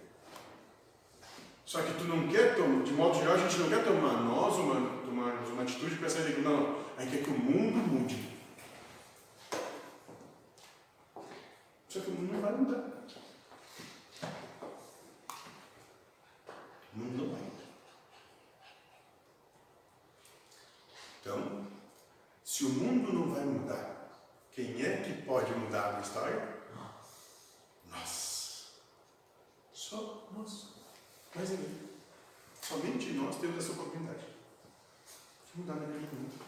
Só 1.65 1.81
que 1.81 1.93
tu 1.93 2.03
não 2.03 2.27
quer 2.27 2.55
tomar, 2.55 2.83
de 2.83 2.93
modo 2.93 3.17
geral, 3.17 3.35
a 3.35 3.37
gente 3.37 3.57
não 3.57 3.69
quer 3.69 3.83
tomar 3.83 4.21
nós 4.21 4.55
uma, 4.57 5.01
tomarmos 5.03 5.49
uma 5.49 5.63
atitude 5.63 5.95
para 5.95 6.09
sair 6.09 6.25
daqui. 6.25 6.41
Não, 6.41 6.61
não. 6.61 6.85
Aí 6.97 7.09
quer 7.09 7.23
que 7.23 7.29
o 7.29 7.39
mundo 7.39 7.77
mude. 7.77 8.35
Só 11.87 12.01
que 12.01 12.09
o 12.09 12.11
mundo 12.11 12.33
não 12.33 12.41
vai 12.41 12.51
mudar. 12.51 12.77
O 12.77 12.81
mundo 12.81 12.93
não 16.95 17.33
vai 17.33 17.41
mudar. 17.41 17.65
Então, 21.21 21.67
se 22.43 22.65
o 22.65 22.69
mundo 22.69 23.11
não 23.11 23.33
vai 23.33 23.43
mudar, 23.43 24.09
quem 24.51 24.81
é 24.81 25.01
que 25.01 25.23
pode 25.23 25.53
mudar 25.53 25.97
a 25.97 26.01
história? 26.01 26.55
Nós. 27.89 28.71
Só 29.73 30.27
nós. 30.31 30.67
Mas 31.33 31.49
ninguém. 31.49 31.89
Somente 32.61 33.11
nós 33.13 33.35
temos 33.37 33.57
essa 33.57 33.73
oportunidade 33.73 34.19
de 34.19 35.61
mudar 35.61 35.75
na 35.75 35.85
vida 35.85 36.07
do 36.07 36.15
mundo. 36.15 36.45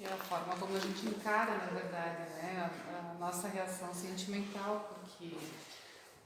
E 0.00 0.04
a 0.04 0.16
forma 0.16 0.56
como 0.56 0.76
a 0.76 0.80
gente 0.80 1.06
encara, 1.06 1.58
na 1.58 1.66
verdade, 1.66 2.30
né? 2.30 2.70
A, 2.88 3.12
a 3.12 3.14
nossa 3.14 3.48
reação 3.48 3.94
sentimental, 3.94 4.90
porque 4.94 5.36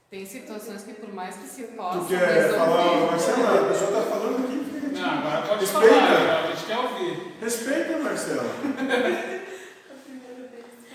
tem 0.09 0.25
situações 0.25 0.83
que 0.83 0.93
por 0.93 1.13
mais 1.13 1.35
que 1.35 1.47
se 1.47 1.63
possa 1.63 1.99
Tu 1.99 2.05
quer 2.05 2.49
falar, 2.53 2.81
resolver, 2.81 3.11
Marcela? 3.11 3.59
A 3.59 3.67
pessoa 3.67 3.89
está 3.89 4.01
falando 4.03 4.43
aqui. 4.45 4.57
Não, 4.97 5.09
agora 5.09 5.41
pode 5.47 5.59
Respeita. 5.65 5.87
falar, 5.95 6.43
a 6.43 6.47
gente 6.47 6.65
quer 6.65 6.77
ouvir. 6.77 7.33
Respeita, 7.41 7.97
Marcela. 7.99 8.43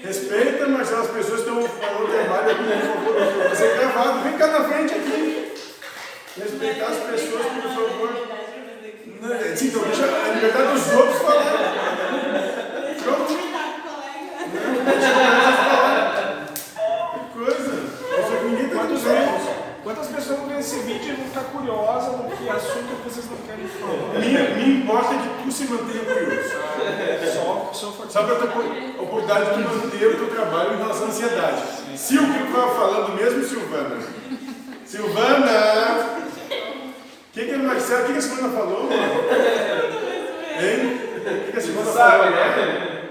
Respeita, 0.02 0.66
Marcela. 0.66 1.02
As 1.02 1.10
pessoas 1.10 1.40
estão 1.40 1.62
falando 1.68 2.10
trabalho 2.10 2.50
aqui. 2.50 2.62
né? 2.62 3.44
Vai 3.46 3.56
ser 3.56 3.76
gravado. 3.78 4.20
Vem 4.22 4.38
cá 4.38 4.46
na 4.46 4.64
frente 4.64 4.94
aqui. 4.94 5.52
Respeitar 6.36 6.86
as 6.86 6.98
pessoas, 6.98 7.46
por 7.46 7.62
favor. 7.62 8.28
Não, 9.20 9.32
é, 9.34 9.52
então 9.54 9.82
deixa 9.84 10.04
a 10.04 10.28
liberdade 10.34 10.72
dos 10.72 10.92
outros 10.94 11.18
falar. 11.22 11.52
Pronto. 13.04 13.32
Que 17.12 17.38
coisa. 17.38 17.72
Só 18.10 18.36
que 18.36 18.44
ninguém 18.46 18.66
está 18.66 18.76
Quantos 18.78 19.02
vendo. 19.02 19.82
Quantas 19.84 20.06
pessoas 20.08 20.38
vão 20.40 20.48
ver 20.48 20.58
esse 20.60 20.78
vídeo 20.80 21.12
e 21.12 21.16
vão 21.16 21.26
ficar 21.26 21.44
curiosas 21.44 22.16
do 22.16 22.36
que 22.36 22.48
assunto 22.72 23.02
que 23.02 23.10
vocês 23.10 23.26
não 23.30 23.36
querem 23.38 23.68
falar? 23.68 24.18
Me, 24.18 24.64
me 24.64 24.82
importa 24.82 25.14
que 25.14 25.44
tu 25.44 25.52
se 25.52 25.64
mantenha 25.64 26.04
curioso. 26.04 26.50
Só, 27.34 27.70
só. 27.72 28.06
Só 28.08 28.22
para 28.24 28.36
ter 28.36 28.48
a 28.98 29.02
oportunidade 29.02 29.54
de 29.56 29.62
manter 29.62 30.06
o 30.06 30.16
teu 30.16 30.30
trabalho 30.30 30.74
em 30.74 30.78
relação 30.78 31.06
à 31.06 31.08
ansiedade. 31.08 31.62
Se 31.96 32.18
o 32.18 32.20
que 32.32 32.38
tu 32.38 32.44
estava 32.46 32.74
falando 32.74 33.14
mesmo, 33.14 33.44
Silvana? 33.44 33.98
Silvana! 34.84 36.22
O 36.50 37.32
que, 37.32 37.44
que 37.46 37.54
a 37.54 37.58
Marcela, 37.58 38.02
o 38.02 38.06
que, 38.06 38.12
que 38.12 38.18
a 38.18 38.22
Silvana 38.22 38.48
falou, 38.56 38.82
mano? 38.84 38.92
Hein? 40.60 41.00
O 41.16 41.44
que, 41.46 41.52
que 41.52 41.58
a 41.58 41.60
Silvana 41.60 41.92
Sabe, 41.92 42.18
falou? 42.18 42.30
né? 42.30 43.08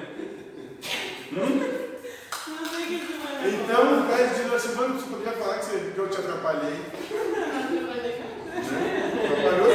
Hum? 1.34 1.72
Então, 3.44 4.08
vai 4.08 4.28
dizer, 4.28 4.60
Silvana, 4.60 4.94
você 4.94 5.08
poderia 5.10 5.34
falar 5.34 5.58
que, 5.58 5.66
você, 5.66 5.92
que 5.94 5.98
eu 5.98 6.08
te 6.08 6.18
atrapalhei? 6.20 6.76
Atrapalhou? 8.52 9.72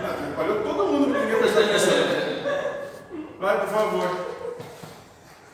Não, 0.00 0.10
atrapalhou 0.10 0.62
todo 0.62 0.86
mundo 0.86 1.04
porque 1.06 1.24
ninguém 1.24 1.38
prestou 1.38 1.64
atenção. 1.64 1.92
Vai, 3.38 3.60
por 3.60 3.68
favor. 3.68 4.08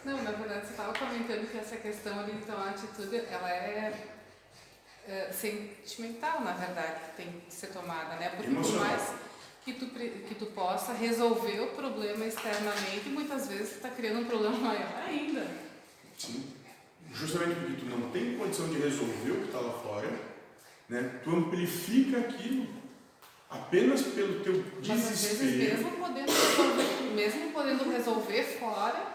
Não, 0.05 0.23
na 0.23 0.31
verdade, 0.31 0.67
você 0.67 0.71
estava 0.73 0.93
comentando 0.93 1.51
que 1.51 1.59
essa 1.59 1.77
questão 1.77 2.19
ali, 2.21 2.33
então, 2.33 2.57
a 2.59 2.71
atitude, 2.71 3.25
ela 3.31 3.51
é, 3.51 3.93
é, 5.09 5.33
sentimental, 5.33 6.41
na 6.43 6.53
verdade, 6.53 7.01
que 7.01 7.17
tem 7.17 7.43
que 7.47 7.53
ser 7.55 7.69
tomada, 7.69 8.17
né? 8.17 8.31
Porque 8.31 8.51
por 8.51 8.57
Emocional. 8.57 8.87
mais 8.87 9.15
que 9.65 9.73
tu, 9.73 9.87
que 9.87 10.35
tu 10.35 10.47
possa 10.47 10.93
resolver 10.93 11.61
o 11.61 11.69
problema 11.69 12.27
externamente, 12.27 13.09
muitas 13.09 13.49
vezes 13.49 13.77
está 13.77 13.89
criando 13.89 14.21
um 14.21 14.25
problema 14.27 14.57
maior 14.59 15.03
ainda. 15.07 15.47
Sim. 16.19 16.53
Justamente 17.15 17.61
porque 17.61 17.77
tu 17.81 17.87
não 17.87 18.11
tem 18.11 18.37
condição 18.37 18.69
de 18.69 18.79
resolver 18.79 19.31
o 19.31 19.37
que 19.41 19.45
está 19.47 19.61
lá 19.61 19.73
fora, 19.73 20.11
né? 20.89 21.21
tu 21.23 21.31
amplifica 21.31 22.19
aquilo 22.19 22.67
apenas 23.49 24.03
pelo 24.03 24.41
teu 24.41 24.65
Mas 24.87 25.09
desespero. 25.09 25.77
mesmo 25.79 25.91
podendo 25.93 26.33
resolver, 26.33 27.15
mesmo 27.15 27.53
podendo 27.53 27.91
resolver 27.91 28.43
fora, 28.59 29.15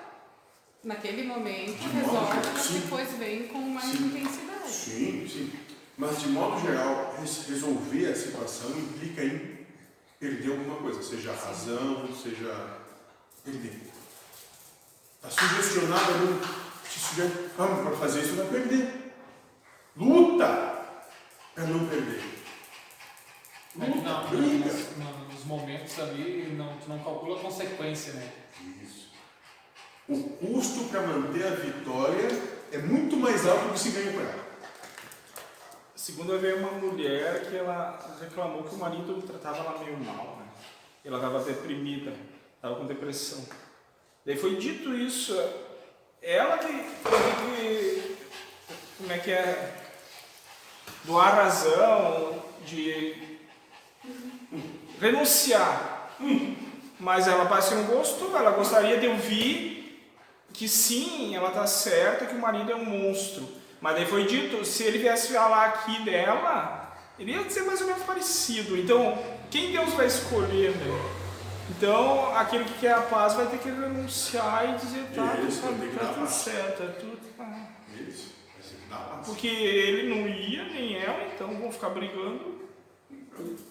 naquele 0.83 1.23
momento, 1.23 1.77
De 1.77 1.87
modo 1.89 2.05
resolve, 2.05 2.33
geral, 2.35 2.53
mas 2.53 2.61
sim. 2.63 2.79
depois 2.79 3.11
vem 3.17 3.47
com 3.49 3.59
mais 3.59 3.85
Sim. 3.91 4.05
intensidade. 4.05 4.69
Sim, 4.71 5.27
sim. 5.29 5.51
Mas 5.97 6.21
de 6.21 6.29
modo 6.29 6.61
geral, 6.61 7.15
res- 7.19 7.45
resolver 7.49 8.05
a 8.07 8.15
situação 8.15 8.69
implica 8.71 9.21
em 9.25 9.59
perder 10.17 10.51
alguma 10.51 10.77
coisa, 10.77 11.03
seja 11.03 11.31
a 11.31 11.35
razão, 11.35 12.07
seja 12.15 12.77
perder. 13.43 13.81
Está 15.21 15.29
sugestionado 15.29 16.13
ali, 16.13 16.39
te 16.89 16.99
suge... 16.99 17.21
ah, 17.57 17.81
para 17.83 17.97
fazer 17.97 18.21
isso 18.21 18.35
vai 18.35 18.47
perder. 18.47 19.13
Luta 19.95 20.47
para 21.55 21.63
não 21.65 21.87
perder. 21.87 22.23
É 23.81 23.85
Luta, 23.85 24.01
não, 24.01 24.27
briga. 24.29 24.65
nos, 24.65 24.97
no- 24.97 25.25
nos 25.33 25.45
momentos 25.45 25.99
ali 25.99 26.53
não, 26.57 26.77
tu 26.77 26.89
não 26.89 26.99
calcula 27.03 27.37
a 27.39 27.41
consequência, 27.43 28.13
né? 28.13 28.31
Isso. 28.83 29.09
O 30.07 30.23
custo 30.37 30.85
para 30.85 31.01
manter 31.01 31.45
a 31.45 31.51
vitória 31.55 32.27
é 32.71 32.77
muito 32.79 33.15
mais 33.17 33.45
alto 33.47 33.67
do 33.67 33.73
que 33.73 33.79
se 33.79 33.91
ganha 33.91 34.11
com 34.11 34.19
ela. 34.21 34.49
Segunda 35.95 36.37
veio 36.37 36.57
uma 36.57 36.71
mulher 36.71 37.47
que 37.47 37.55
ela 37.55 38.17
reclamou 38.19 38.63
que 38.63 38.73
o 38.73 38.77
marido 38.79 39.21
tratava 39.21 39.59
ela 39.59 39.77
meio 39.83 39.97
mal, 39.99 40.37
né? 40.39 40.47
Ela 41.05 41.17
estava 41.17 41.43
deprimida, 41.43 42.13
estava 42.55 42.75
com 42.75 42.85
depressão. 42.87 43.45
Daí 44.25 44.35
foi 44.37 44.55
dito 44.55 44.93
isso, 44.95 45.33
ela 46.21 46.57
que 46.57 46.67
que, 46.67 48.17
como 48.97 49.11
é 49.11 49.17
que 49.17 49.31
é, 49.31 49.73
doar 51.05 51.35
razão, 51.35 52.43
de 52.65 53.15
renunciar. 54.99 56.11
Mas 56.99 57.27
ela 57.27 57.45
parece 57.45 57.69
que 57.69 57.75
não 57.75 57.85
gostou, 57.85 58.35
ela 58.35 58.51
gostaria 58.51 58.99
de 58.99 59.07
ouvir 59.07 59.79
que 60.53 60.67
sim, 60.67 61.35
ela 61.35 61.51
tá 61.51 61.65
certa 61.65 62.25
que 62.25 62.35
o 62.35 62.39
marido 62.39 62.71
é 62.71 62.75
um 62.75 62.83
monstro. 62.83 63.47
Mas 63.79 63.95
daí 63.95 64.05
foi 64.05 64.25
dito, 64.25 64.65
se 64.65 64.83
ele 64.83 64.97
viesse 64.97 65.31
falar 65.31 65.65
aqui 65.67 66.03
dela, 66.03 66.97
ele 67.17 67.31
ia 67.31 67.43
dizer 67.43 67.63
mais 67.63 67.79
ou 67.79 67.87
menos 67.87 68.03
parecido. 68.03 68.77
Então, 68.77 69.17
quem 69.49 69.71
Deus 69.71 69.93
vai 69.93 70.07
escolher, 70.07 70.71
né? 70.71 71.18
Então, 71.69 72.35
aquele 72.35 72.63
que 72.65 72.79
quer 72.79 72.93
a 72.93 73.01
paz 73.01 73.33
vai 73.33 73.45
ter 73.47 73.59
que 73.59 73.69
renunciar 73.69 74.69
e 74.69 74.77
dizer, 74.77 75.05
tá, 75.15 75.35
Isso, 75.47 75.61
tá, 75.61 75.67
tem 75.67 75.89
que 75.89 75.95
tá 75.97 76.05
tudo 76.13 76.27
certo, 76.27 76.83
é 76.83 76.87
tudo. 76.87 77.19
tá. 77.37 77.45
Isso. 77.95 78.33
Vai 78.55 78.63
ser 78.63 78.75
que 78.77 78.87
paz. 78.89 79.25
Porque 79.25 79.47
ele 79.47 80.09
não 80.09 80.27
ia, 80.27 80.63
nem 80.65 80.97
ela, 80.97 81.25
então 81.33 81.47
vão 81.55 81.71
ficar 81.71 81.89
brigando 81.89 82.59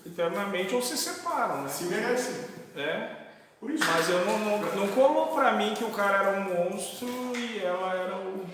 eternamente 0.06 0.74
ou 0.74 0.80
se 0.82 0.96
separam, 0.96 1.62
né? 1.62 1.68
Se 1.68 1.84
merece. 1.84 2.46
É. 2.76 3.10
Por 3.60 3.70
isso. 3.70 3.84
Mas 3.84 4.08
eu 4.08 4.24
não, 4.24 4.38
não, 4.38 4.58
não 4.76 4.88
colou 4.88 5.28
pra 5.34 5.52
mim 5.52 5.74
que 5.74 5.82
o 5.84 5.90
cara 5.90 6.18
era 6.28 6.40
um 6.40 6.44
monstro 6.44 7.08
e 7.36 7.58
ela 7.62 7.92
era 7.94 8.16
o. 8.16 8.46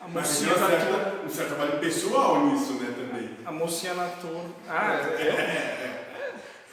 A 0.00 0.08
Mas 0.08 0.38
tem 0.38 0.48
mocinha 0.48 0.68
certa- 0.68 0.86
torre. 1.10 1.26
um 1.26 1.28
certo 1.30 1.48
trabalho 1.54 1.78
pessoal 1.78 2.46
nisso, 2.46 2.72
né, 2.74 2.94
também. 2.96 3.30
A 3.44 3.52
mocinha 3.52 3.94
na 3.94 4.08
torre. 4.08 4.48
Ah, 4.68 4.94
eu? 5.18 6.13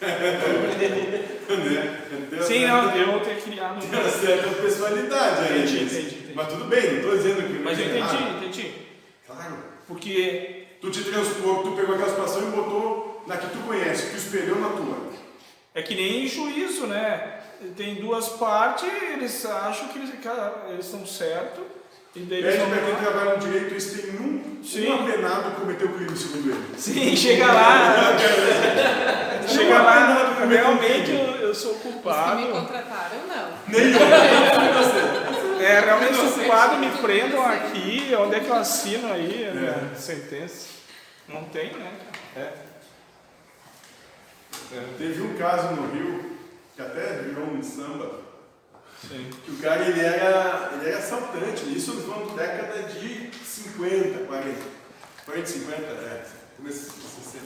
Né? 0.01 1.27
Tem 2.29 2.43
Sim, 2.43 2.65
uma 2.65 2.81
não, 2.81 2.91
certa- 2.93 3.11
eu 3.11 3.19
ter 3.21 3.41
criado. 3.41 3.79
Tem 3.79 3.99
uma 3.99 4.09
certa 4.09 4.47
personalidade 4.61 5.41
aí. 5.47 5.59
Entendi, 5.59 5.83
entendi, 5.83 6.15
entendi. 6.15 6.33
Mas 6.35 6.47
tudo 6.47 6.65
bem, 6.65 6.89
não 6.89 6.95
estou 6.97 7.17
dizendo 7.17 7.43
que. 7.47 7.63
Mas 7.63 7.79
eu 7.79 7.85
entendi, 7.85 7.99
errado. 7.99 8.37
entendi. 8.37 8.71
Claro. 9.27 9.57
Porque 9.87 10.57
Tu 10.81 10.89
te 10.89 11.03
transpor, 11.03 11.61
tu 11.63 11.71
pegou 11.73 11.93
aquela 11.93 12.09
situação 12.09 12.47
e 12.47 12.51
botou 12.51 13.23
na 13.27 13.37
que 13.37 13.47
tu 13.51 13.59
conhece, 13.59 14.05
que 14.07 14.11
tu 14.13 14.17
espelhou 14.17 14.59
na 14.59 14.69
tua. 14.69 15.11
é 15.75 15.81
que 15.83 15.93
nem 15.93 16.27
juízo, 16.27 16.87
né? 16.87 17.39
Tem 17.77 17.95
duas 17.95 18.29
partes, 18.29 18.89
eles 19.13 19.45
acham 19.45 19.89
que 19.89 19.99
eles 19.99 20.09
cara, 20.23 20.65
eles 20.69 20.85
estão 20.85 21.05
certos, 21.05 21.63
e 22.13 22.19
daí 22.21 22.43
Pede 22.43 22.65
para 22.65 22.81
quem 22.81 22.95
trabalha 22.95 23.33
no 23.35 23.39
direito, 23.39 23.71
eles 23.71 23.93
têm 23.93 24.11
um, 24.19 24.61
Sim. 24.63 24.89
um 24.89 25.01
apenado 25.01 25.51
que 25.51 25.61
cometeu 25.61 25.89
crime, 25.93 26.17
segundo 26.17 26.49
ele. 26.51 26.63
Sim, 26.77 27.15
chega 27.15 27.47
lá, 27.47 28.17
chega 29.47 29.69
Não 29.69 29.75
é 29.75 29.81
lá, 29.81 29.99
nada 30.01 30.35
pra 30.35 30.45
realmente 30.45 31.11
eu, 31.11 31.17
eu 31.37 31.55
sou 31.55 31.71
Os 31.73 31.81
que 31.81 31.87
me 31.87 31.93
culpado. 31.93 32.47
contrataram, 32.47 33.27
não. 33.27 33.51
Nem 33.67 33.91
eu. 33.93 33.99
É, 35.61 35.79
realmente 35.79 36.15
sou 36.15 36.25
Não 36.25 36.31
culpado, 36.33 36.77
me 36.77 36.89
prendam 36.89 37.45
aqui, 37.45 38.11
onde 38.19 38.35
é 38.35 38.39
que 38.39 38.49
eu 38.49 38.55
assino 38.55 39.13
aí 39.13 39.47
a 39.47 39.53
minha 39.53 39.95
sentença? 39.95 40.69
Não 41.29 41.43
tem, 41.45 41.71
né? 41.73 41.91
É. 42.35 42.51
Teve 44.97 45.21
um 45.21 45.35
caso 45.35 45.75
no 45.75 45.91
Rio, 45.91 46.37
que 46.75 46.81
até 46.81 47.21
virou 47.21 47.45
um 47.45 47.61
samba, 47.61 48.11
Sim. 49.07 49.29
que 49.43 49.51
o 49.51 49.57
cara 49.57 49.83
ele 49.87 49.99
era, 49.99 50.71
ele 50.73 50.89
era 50.89 50.97
assaltante, 50.99 51.75
isso 51.75 51.95
nós 51.95 52.05
vamos 52.05 52.35
na 52.35 52.43
década 52.43 52.83
de 52.83 53.31
50, 53.43 54.25
40. 54.25 54.57
40, 55.25 55.47
50, 55.47 55.81
é, 55.81 56.25
começo 56.57 56.91
de 56.91 57.07
60. 57.07 57.45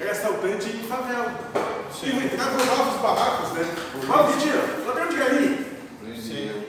Era 0.00 0.12
assaltante 0.12 0.68
em 0.68 0.82
favela. 0.82 1.34
Sim. 1.92 2.06
E 2.06 2.24
entrava 2.24 2.62
e 2.62 2.66
roubava 2.66 2.94
os 2.94 3.02
barracos, 3.02 3.52
né? 3.52 3.64
Vitinho, 4.32 4.86
ladrão 4.86 5.08
de 5.08 5.16
galinha. 5.16 5.66
Sim. 6.16 6.66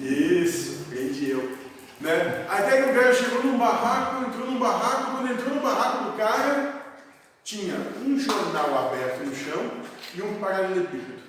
Isso, 0.00 0.84
prende 0.88 1.30
eu. 1.30 1.56
Né? 2.00 2.46
Até 2.48 2.82
que 2.82 2.90
o 2.90 2.94
cara 2.94 3.14
chegou 3.14 3.44
num 3.44 3.58
barraco, 3.58 4.24
entrou 4.24 4.46
num 4.46 4.58
barraco, 4.58 5.12
quando 5.12 5.32
entrou 5.32 5.54
no 5.54 5.60
barraco 5.60 6.04
do 6.04 6.16
cara, 6.16 6.82
tinha 7.44 7.76
um 8.04 8.18
jornal 8.18 8.86
aberto 8.86 9.24
no 9.24 9.34
chão 9.34 9.70
e 10.14 10.22
um 10.22 10.34
paralelepípedo. 10.34 11.21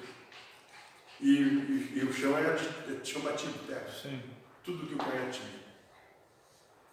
E, 1.23 1.29
e, 1.29 1.99
e 1.99 2.03
o 2.03 2.11
chão 2.13 2.37
era 2.37 2.57
chão 3.03 3.21
batido, 3.21 3.53
terra. 3.65 3.87
Sim. 4.01 4.19
Tudo 4.63 4.85
que 4.87 4.95
o 4.95 4.97
cara 4.97 5.29
tinha. 5.31 5.63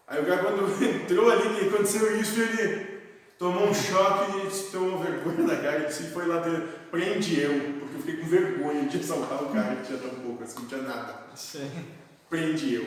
Aí 0.07 0.23
o 0.23 0.27
cara 0.27 0.43
quando 0.45 0.71
entrou 0.85 1.31
ali, 1.31 1.59
que 1.59 1.67
aconteceu 1.69 2.21
isso, 2.21 2.41
ele 2.41 3.01
tomou 3.39 3.69
um 3.69 3.75
choque 3.75 4.47
e 4.47 4.51
se 4.51 4.71
tomou 4.71 4.99
vergonha 4.99 5.43
na 5.47 5.57
cara 5.57 5.81
e 5.81 5.87
disse, 5.87 6.11
foi 6.11 6.27
lá 6.27 6.41
ter, 6.43 6.61
prende 6.91 7.41
eu, 7.41 7.79
porque 7.81 7.97
eu 7.97 8.01
fiquei 8.03 8.17
com 8.19 8.27
vergonha 8.27 8.89
de 8.89 8.99
assaltar 8.99 9.43
o 9.43 9.53
cara 9.53 9.77
que 9.77 9.87
tinha 9.87 9.99
tão 9.99 10.11
pouco, 10.11 10.43
assim, 10.45 10.61
não 10.61 10.67
tinha 10.69 10.83
nada. 10.83 11.27
Sim. 11.35 11.87
Prende 12.29 12.75
eu. 12.75 12.85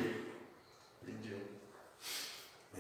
Prende 1.04 1.32
eu. 1.32 1.42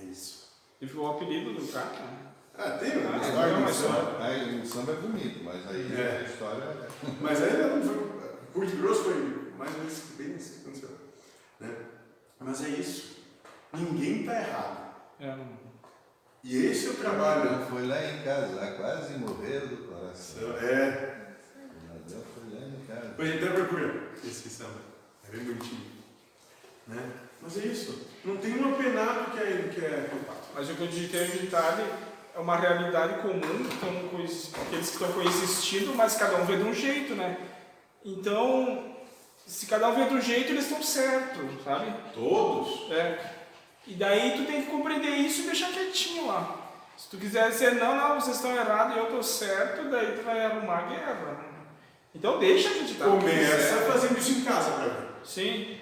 É 0.01 0.05
isso. 0.05 0.49
E 0.81 0.87
foi 0.87 1.01
o 1.01 1.07
apelido 1.07 1.53
do 1.53 1.67
cara. 1.67 1.89
né? 1.89 2.17
Ah, 2.55 2.71
tem 2.71 2.97
uma 2.97 3.15
Ah, 3.15 3.17
história 3.17 3.53
não, 3.53 3.61
mas 3.61 3.75
samba. 3.75 4.17
Aí 4.23 4.61
o 4.61 4.65
samba 4.65 4.91
é 4.91 4.95
bonito, 4.95 5.43
mas 5.43 5.67
aí 5.67 5.91
É. 5.97 6.19
a 6.19 6.23
história 6.29 6.63
é. 6.63 6.87
Mas 7.19 7.41
aí 7.41 7.57
não 7.57 7.81
foi. 7.81 8.12
Curto 8.53 8.75
Grosso 8.77 9.03
foi 9.05 9.51
mais 9.57 9.71
ou 9.73 9.77
menos 9.79 9.99
bem 10.17 10.35
isso 10.35 10.53
que 10.53 10.59
aconteceu. 10.61 10.89
Né? 11.59 11.75
Mas 12.39 12.63
é 12.63 12.69
isso. 12.69 13.17
Ninguém 13.73 14.21
está 14.21 14.33
errado. 14.39 14.93
É, 15.19 15.27
não- 15.35 15.63
E 16.43 16.65
esse 16.65 16.87
é 16.87 16.89
o 16.91 16.93
trabalho. 16.95 17.49
Ladrão 17.51 17.67
foi 17.67 17.87
lá 17.87 18.03
em 18.03 18.21
casa, 18.23 18.71
quase 18.77 19.13
morreu 19.17 19.67
do 19.67 19.77
coração. 19.87 20.57
É. 20.57 21.35
O 21.57 21.93
ladrão 21.93 22.23
foi 22.33 22.53
lá 22.59 22.67
em 22.67 22.85
casa. 22.85 23.25
Gente 23.25 23.43
até 23.45 23.53
procura 23.55 24.11
esse 24.23 24.49
samba. 24.49 24.81
É 25.27 25.31
bem 25.35 25.45
bonitinho. 25.45 25.91
Né? 26.87 27.11
Mas 27.41 27.57
é 27.57 27.65
isso. 27.65 28.07
Não 28.25 28.37
tem 28.37 28.57
um 28.61 28.73
apenado 28.73 29.31
que 29.31 29.39
é, 29.39 29.69
que 29.73 29.85
é 29.85 30.07
culpado. 30.09 30.39
Mas 30.53 30.69
o 30.69 30.75
que 30.75 30.81
eu 30.81 30.87
digitei 30.87 31.27
no 31.27 31.37
ditado 31.39 31.81
é 32.35 32.39
uma 32.39 32.57
realidade 32.57 33.21
comum, 33.21 33.39
que 33.41 33.73
estão 33.73 34.09
que 34.69 34.75
estão 34.75 35.11
coexistindo, 35.13 35.93
mas 35.95 36.15
cada 36.15 36.35
um 36.37 36.45
vê 36.45 36.57
de 36.57 36.63
um 36.63 36.73
jeito, 36.73 37.15
né? 37.15 37.37
Então, 38.05 38.83
se 39.45 39.65
cada 39.65 39.87
um 39.89 39.95
vê 39.95 40.01
um 40.13 40.21
jeito, 40.21 40.51
eles 40.51 40.65
estão 40.65 40.81
certos, 40.83 41.63
sabe? 41.63 41.93
Todos. 42.13 42.91
É. 42.91 43.17
E 43.87 43.93
daí 43.95 44.31
tu 44.37 44.45
tem 44.45 44.61
que 44.63 44.71
compreender 44.71 45.09
isso 45.09 45.41
e 45.41 45.45
deixar 45.45 45.71
quietinho 45.71 46.27
lá. 46.27 46.55
Se 46.97 47.09
tu 47.09 47.17
quiser 47.17 47.49
dizer, 47.49 47.75
não, 47.75 47.95
não, 47.95 48.19
vocês 48.21 48.35
estão 48.37 48.55
errados 48.55 48.95
e 48.95 48.99
eu 48.99 49.05
estou 49.05 49.23
certo, 49.23 49.89
daí 49.89 50.15
tu 50.17 50.23
vai 50.23 50.45
arrumar 50.45 50.77
a 50.79 50.81
guerra. 50.83 51.37
Então 52.15 52.37
deixa 52.39 52.69
acreditar. 52.69 53.05
no 53.07 53.17
que 53.17 53.25
Começa 53.25 53.55
quiser. 53.55 53.91
fazendo 53.91 54.17
isso 54.17 54.31
em 54.31 54.41
casa 54.43 54.71
pra. 54.71 54.93
Sim. 55.25 55.77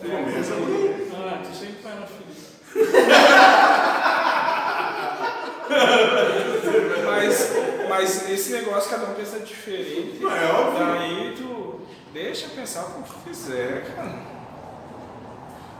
Começa 0.00 0.54
ali. 0.54 1.10
Ah, 1.14 1.42
tu 1.42 1.54
sempre 1.56 1.82
vai 1.82 1.94
na 1.98 2.06
filha. 2.06 2.28
mas, 7.04 7.50
mas 7.88 8.28
esse 8.28 8.52
negócio, 8.52 8.90
cada 8.90 9.06
um 9.10 9.14
pensa 9.14 9.40
diferente. 9.40 10.18
Não, 10.20 10.30
é 10.30 10.52
óbvio. 10.52 10.86
Daí 10.86 11.34
tu 11.36 11.80
deixa 12.12 12.48
pensar 12.48 12.84
como 12.84 13.04
tu 13.04 13.14
quiser, 13.24 13.94
cara. 13.94 14.38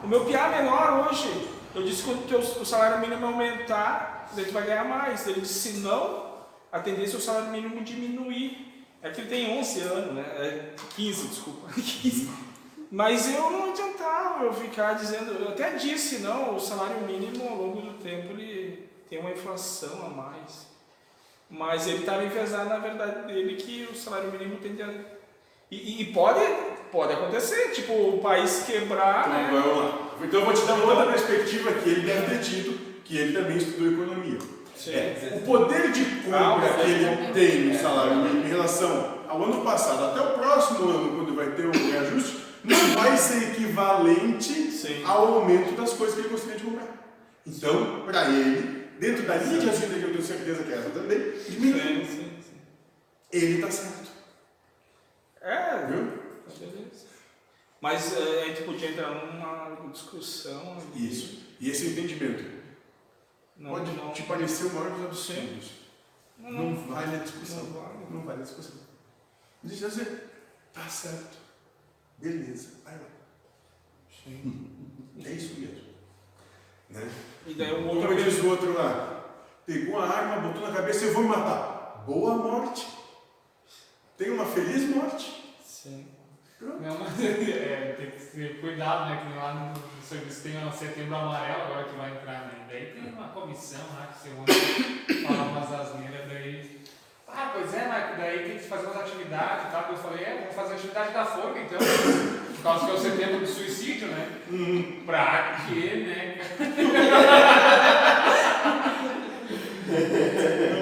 O 0.02 0.06
meu 0.06 0.24
piá 0.24 0.48
menor 0.48 1.08
hoje, 1.08 1.48
eu 1.74 1.82
disse 1.82 2.02
que 2.02 2.08
quando 2.10 2.24
o 2.24 2.28
teu- 2.28 2.38
o 2.62 2.64
salário 2.64 2.98
mínimo 3.00 3.26
aumentar, 3.26 4.30
daí 4.34 4.44
tu 4.44 4.52
vai 4.52 4.64
ganhar 4.64 4.84
mais. 4.84 5.26
Ele 5.26 5.40
disse, 5.40 5.72
se 5.72 5.78
não, 5.80 6.34
a 6.70 6.78
tendência 6.78 7.16
é 7.16 7.18
o 7.18 7.22
salário 7.22 7.48
mínimo 7.48 7.82
diminuir. 7.82 8.66
É 9.02 9.10
que 9.10 9.20
ele 9.20 9.28
tem 9.30 9.58
11 9.58 9.80
anos, 9.80 10.14
né? 10.14 10.22
É 10.38 10.70
15, 10.96 11.28
desculpa. 11.28 11.68
15. 11.74 12.28
Mas 12.90 13.32
eu 13.34 13.50
não 13.50 13.70
adiantava 13.70 14.44
eu 14.44 14.52
ficar 14.52 14.94
dizendo, 14.94 15.32
eu 15.32 15.48
até 15.50 15.72
disse, 15.72 16.18
não, 16.20 16.56
o 16.56 16.60
salário 16.60 17.00
mínimo 17.02 17.46
ao 17.48 17.54
longo 17.56 17.80
do 17.82 17.94
tempo 18.02 18.32
ele 18.32 18.88
tem 19.10 19.20
uma 19.20 19.30
inflação 19.30 20.06
a 20.06 20.08
mais. 20.08 20.66
Mas 21.50 21.86
ele 21.86 21.98
estava 22.00 22.24
enfesado 22.24 22.68
na 22.68 22.78
verdade 22.78 23.26
dele 23.26 23.54
que 23.56 23.88
o 23.90 23.94
salário 23.96 24.30
mínimo 24.30 24.56
tende 24.56 24.82
a. 24.82 24.90
E, 25.70 26.02
e- 26.02 26.04
pode, 26.12 26.40
pode 26.90 27.12
acontecer, 27.12 27.72
tipo, 27.72 27.92
o 27.92 28.18
país 28.18 28.64
quebrar, 28.66 29.28
Então, 29.28 29.32
né? 29.32 29.48
vamos 29.62 29.78
lá. 29.78 29.98
Então 30.22 30.40
eu 30.40 30.46
vou 30.46 30.54
te 30.54 30.64
dar 30.66 30.74
uma 30.74 30.84
outra 30.86 31.06
perspectiva 31.06 31.72
que 31.72 31.88
ele 31.90 32.00
deve 32.06 32.26
ter 32.36 32.42
tido, 32.42 32.78
que 33.04 33.16
ele 33.16 33.38
também 33.38 33.56
estudou 33.58 33.92
economia. 33.92 34.38
Sim. 34.76 34.92
É, 34.94 35.32
o 35.36 35.40
poder 35.46 35.90
de 35.92 36.04
compra 36.22 36.68
que 36.74 36.90
ele 36.90 37.32
tem 37.32 37.60
no 37.64 37.78
salário 37.78 38.16
mínimo 38.16 38.44
em 38.46 38.48
relação 38.48 39.18
ao 39.28 39.42
ano 39.42 39.62
passado 39.62 40.04
até 40.06 40.20
o 40.20 40.38
próximo 40.38 40.88
ano, 40.88 41.16
quando 41.16 41.34
vai 41.34 41.50
ter 41.50 41.66
o 41.66 41.72
reajuste, 41.72 42.38
não 42.64 42.76
vai 42.94 43.16
ser 43.16 43.50
equivalente 43.52 44.70
Sim. 44.70 45.02
ao 45.04 45.34
aumento 45.34 45.72
das 45.74 45.92
coisas 45.94 46.14
que 46.14 46.22
ele 46.22 46.28
gostaria 46.30 46.56
de 46.58 46.64
comprar. 46.64 46.86
Então, 47.46 48.02
para 48.06 48.26
ele, 48.30 48.77
dentro 48.98 49.26
da 49.26 49.36
linha 49.36 49.60
de 49.60 49.66
raciocínio 49.66 49.98
que 49.98 50.04
eu 50.04 50.12
tenho 50.12 50.24
certeza 50.24 50.62
que 50.64 50.72
é 50.72 50.76
essa 50.78 50.90
também, 50.90 51.18
diminui. 51.48 51.80
Sim, 51.80 52.04
sim, 52.06 52.42
sim. 52.42 52.60
Ele 53.32 53.54
está 53.56 53.70
certo. 53.70 54.08
É, 55.40 55.86
Viu? 55.86 56.18
beleza. 56.58 57.06
Mas 57.80 58.12
eh, 58.16 58.42
a 58.42 58.46
gente 58.48 58.62
podia 58.64 58.90
entrar 58.90 59.10
numa 59.32 59.90
discussão. 59.92 60.76
Isso. 60.94 61.46
E 61.60 61.70
esse 61.70 61.88
entendimento 61.88 62.44
Não, 63.56 63.70
pode 63.70 63.92
não, 63.92 64.12
te 64.12 64.22
parecer 64.24 64.66
o 64.66 64.74
maior 64.74 64.90
dos 64.90 65.04
absurdos. 65.06 65.70
não, 66.38 66.50
Não 66.50 66.70
não, 66.70 66.88
vale 66.88 67.16
a 67.16 67.18
discussão. 67.20 67.64
não 67.64 67.72
vale. 67.80 67.98
Não 68.10 68.20
vale 68.22 68.40
a 68.40 68.44
discussão. 68.44 68.76
Diz 69.62 69.82
assim, 69.84 70.04
tá 70.72 70.86
certo. 70.88 71.36
Beleza, 72.18 72.68
vai 72.84 72.94
lá. 72.94 73.06
Sim. 74.24 74.74
É 75.24 75.32
isso 75.32 75.58
mesmo. 75.58 75.87
Né? 76.90 77.08
E 77.46 77.54
daí 77.54 77.72
o 77.72 77.86
outro 77.86 78.08
Como 78.08 78.22
diz 78.22 78.38
o 78.38 78.48
outro 78.48 78.72
lá, 78.74 79.24
pegou 79.66 80.00
a 80.00 80.08
arma, 80.08 80.48
botou 80.48 80.66
na 80.66 80.74
cabeça 80.74 81.04
e 81.04 81.08
eu 81.08 81.14
vou 81.14 81.22
me 81.22 81.28
matar. 81.28 82.04
Boa 82.06 82.34
morte. 82.34 82.88
Tenha 84.16 84.32
uma 84.32 84.46
feliz 84.46 84.88
morte. 84.94 85.56
Sim. 85.64 86.08
Pronto. 86.58 86.82
Não, 86.82 86.98
mas 86.98 87.20
é, 87.22 87.94
tem 87.96 88.10
que 88.10 88.24
ter 88.26 88.60
cuidado, 88.60 89.10
né? 89.10 89.22
Que 89.22 89.38
lá 89.38 89.54
no, 89.54 89.88
serviço 90.08 90.42
tem 90.42 90.66
o 90.66 90.72
setembro 90.72 91.16
amarelo 91.16 91.64
agora 91.64 91.84
que 91.84 91.96
vai 91.96 92.10
entrar, 92.10 92.46
né? 92.46 92.66
Daí 92.66 92.86
tem 92.86 93.12
uma 93.12 93.28
comissão 93.28 93.80
lá 93.94 94.06
que 94.06 94.28
você 94.28 95.26
falar 95.26 95.42
umas 95.42 95.72
asneiras, 95.72 96.26
daí 96.28 96.80
Ah, 97.28 97.50
pois 97.52 97.74
é, 97.74 97.86
Marco, 97.86 98.16
daí 98.16 98.48
tem 98.48 98.58
que 98.58 98.64
fazer 98.64 98.86
umas 98.86 99.02
atividades 99.02 99.68
e 99.68 99.70
tal. 99.70 99.90
Eu 99.90 99.98
falei, 99.98 100.24
é, 100.24 100.38
vamos 100.40 100.54
fazer 100.54 100.72
a 100.72 100.76
atividade 100.76 101.12
da 101.12 101.24
forca, 101.26 101.60
então. 101.60 101.78
Por 102.58 102.64
causa 102.64 102.86
que 102.86 102.90
é 102.90 102.94
o 102.94 102.98
setembro 102.98 103.38
do 103.38 103.46
suicídio, 103.46 104.08
né? 104.08 104.26
Pra 105.06 105.60
quê, 105.68 106.04
né? 106.06 106.38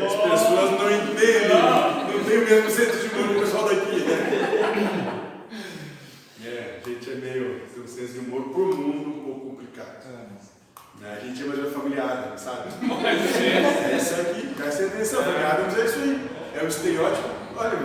As 0.06 0.14
pessoas 0.14 0.70
não 0.70 0.90
entendem, 0.90 1.48
não 1.50 2.24
tem 2.24 2.38
o 2.38 2.44
mesmo 2.44 2.70
senso 2.70 2.98
de 2.98 3.14
humor 3.14 3.28
que 3.28 3.34
o 3.34 3.40
pessoal 3.40 3.68
daqui, 3.68 4.00
né? 4.00 4.16
É, 6.44 6.80
a 6.82 6.88
gente 6.88 7.10
é 7.10 7.14
meio, 7.16 7.60
tem 7.74 7.82
um 7.84 7.86
senso 7.86 8.12
de 8.14 8.18
humor 8.20 8.44
mundo 8.74 9.08
um 9.10 9.22
pouco 9.22 9.50
complicado. 9.50 10.06
Né? 10.98 11.18
A 11.20 11.24
gente 11.26 11.42
é 11.42 11.46
mais 11.46 11.72
familiar, 11.74 12.34
sabe? 12.38 12.70
É 13.04 13.96
isso 13.96 14.14
aqui, 14.18 14.54
presta 14.54 14.86
atenção, 14.86 15.22
familiar 15.22 15.78
é 15.78 15.84
isso 15.84 15.98
aí. 15.98 16.30
É 16.58 16.64
o 16.64 16.68
estereótipo, 16.68 17.28
olha, 17.54 17.76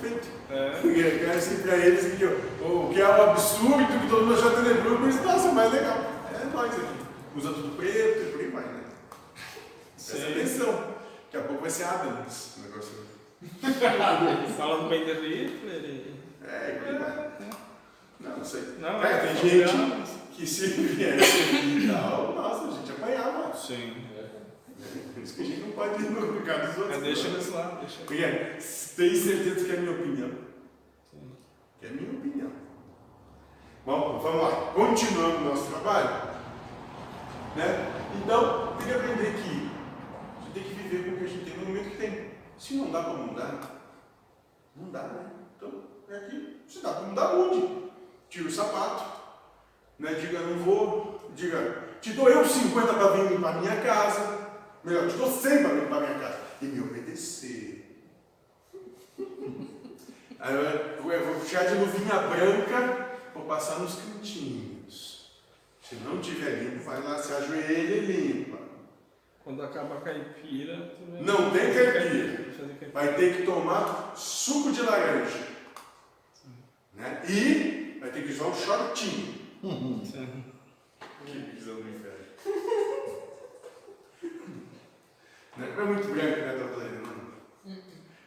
meu, 0.00 0.18
é 0.50 0.70
perfeito. 0.70 0.88
Eu 0.98 1.18
quero 1.18 1.38
assim 1.38 1.56
pra 1.62 1.76
eles 1.76 2.18
que 2.18 2.24
o 2.24 2.90
que 2.92 3.00
é 3.00 3.08
um 3.08 3.30
absurdo, 3.30 4.00
que 4.00 4.08
todo 4.08 4.26
mundo 4.26 4.40
já 4.40 4.50
tenebrou, 4.50 4.98
mas 4.98 5.24
nossa, 5.24 5.48
é 5.48 5.52
mais 5.52 5.72
legal. 5.72 5.98
É 6.32 6.44
nós 6.54 6.72
aqui. 6.72 7.02
Usa 7.36 7.52
tudo 7.52 7.76
preto 7.76 8.22
e 8.22 8.32
por 8.32 8.40
aí 8.40 8.48
vai, 8.48 8.64
né? 8.64 8.80
Presta 9.96 10.28
atenção. 10.28 10.92
Daqui 11.32 11.36
a 11.36 11.48
pouco 11.48 11.62
vai 11.62 11.70
ser 11.70 11.84
Adams 11.84 12.56
o 12.58 12.60
negócio. 12.62 12.92
Falando 14.56 14.88
bem 14.88 15.04
de 15.04 15.12
Hitler 15.12 15.84
e... 15.84 16.14
É, 16.44 16.80
aí 16.86 16.98
vai. 16.98 17.30
Não, 18.20 18.36
não 18.36 18.44
sei. 18.44 18.62
Não, 18.78 19.02
é, 19.02 19.12
é, 19.12 19.18
tem 19.18 19.66
são 19.66 19.78
gente 19.78 20.12
que 20.32 20.46
se 20.46 20.66
viesse 20.66 21.42
aqui 21.42 21.84
e 21.84 21.90
tal, 21.90 22.34
nossa, 22.34 22.68
a 22.68 22.70
gente 22.70 22.92
apanhava. 22.92 23.54
Sim. 23.54 23.94
Por 24.98 25.22
isso 25.22 25.34
que 25.34 25.42
a 25.42 25.44
gente 25.44 25.60
não 25.60 25.70
pode 25.72 26.02
ir 26.02 26.10
no 26.10 26.20
lugar 26.20 26.66
dos 26.66 26.78
outros. 26.78 26.96
Mas 26.96 27.02
deixa 27.02 27.28
não. 27.28 27.34
eles 27.34 27.48
lá, 27.50 27.78
deixa 27.80 27.98
Porque 28.04 28.22
tem 28.22 29.14
certeza 29.14 29.64
que 29.64 29.72
é 29.72 29.76
a 29.76 29.80
minha 29.80 29.92
opinião. 29.92 30.30
Que 31.80 31.86
é 31.86 31.88
a 31.88 31.92
minha 31.92 32.12
opinião. 32.12 32.50
Bom, 33.84 34.18
vamos 34.18 34.42
lá. 34.42 34.72
Continuando 34.74 35.36
o 35.36 35.44
nosso 35.44 35.70
trabalho. 35.70 36.32
Né? 37.56 37.92
Então, 38.22 38.76
tem 38.78 38.86
que 38.86 38.94
aprender 38.94 39.34
que 39.34 39.70
a 40.38 40.44
gente 40.44 40.52
tem 40.54 40.62
que 40.62 40.74
viver 40.74 41.04
com 41.04 41.14
o 41.14 41.18
que 41.18 41.24
a 41.24 41.28
gente 41.28 41.44
tem 41.44 41.58
no 41.58 41.66
momento 41.66 41.90
que 41.90 41.96
tem. 41.96 42.30
Se 42.58 42.74
não 42.74 42.90
dá 42.90 43.02
para 43.02 43.14
mudar, 43.14 43.82
não 44.76 44.90
dá, 44.90 45.02
né? 45.02 45.30
Então, 45.56 45.82
é 46.08 46.16
aqui. 46.16 46.62
Se 46.68 46.80
dá 46.80 46.92
para 46.92 47.06
mudar, 47.08 47.34
mude. 47.34 47.90
Tira 48.28 48.48
o 48.48 48.52
sapato. 48.52 49.20
Né? 49.98 50.14
Diga, 50.14 50.40
não 50.40 50.58
vou. 50.58 51.30
Diga, 51.34 51.88
te 52.00 52.12
dou 52.12 52.28
eu 52.28 52.44
50 52.44 52.94
para 52.94 53.08
vir 53.08 53.32
limpar 53.32 53.56
a 53.56 53.60
minha 53.60 53.80
casa. 53.80 54.41
Melhor, 54.84 55.08
te 55.08 55.16
dou 55.16 55.30
100 55.30 55.62
para 55.62 55.74
limpar 55.74 56.00
minha 56.00 56.18
casa. 56.18 56.40
E 56.60 56.64
me 56.66 56.80
obedecer. 56.80 58.04
Aí 60.38 60.54
eu, 60.54 61.24
vou 61.24 61.40
puxar 61.40 61.64
de 61.66 61.74
luvinha 61.74 62.18
branca, 62.18 63.18
vou 63.32 63.44
passar 63.44 63.78
nos 63.78 63.94
cantinhos. 63.94 65.30
Se 65.80 65.94
não 65.96 66.20
tiver 66.20 66.62
limpo, 66.62 66.82
vai 66.82 67.00
lá, 67.00 67.22
se 67.22 67.32
ajoelha 67.32 67.94
e 67.94 68.06
limpa. 68.06 68.58
Quando 69.44 69.62
acaba 69.62 69.98
a 69.98 70.00
caipira, 70.00 70.96
tu 70.96 71.22
Não 71.22 71.50
tem 71.50 71.72
caipira. 71.72 72.52
Vai 72.92 73.14
ter 73.14 73.36
que 73.36 73.42
tomar 73.44 74.14
suco 74.16 74.72
de 74.72 74.82
laranja. 74.82 75.48
Né? 76.94 77.22
E 77.28 77.98
vai 78.00 78.10
ter 78.10 78.24
que 78.24 78.32
usar 78.32 78.46
um 78.46 78.54
shortinho. 78.54 79.34
Que 81.24 81.38
visão 81.54 81.76
do 81.76 81.88
inferno. 81.88 82.21
Não 85.56 85.66
é 85.66 85.84
muito 85.84 86.08
branco, 86.08 86.40
né, 86.40 86.56
doutora? 86.58 86.90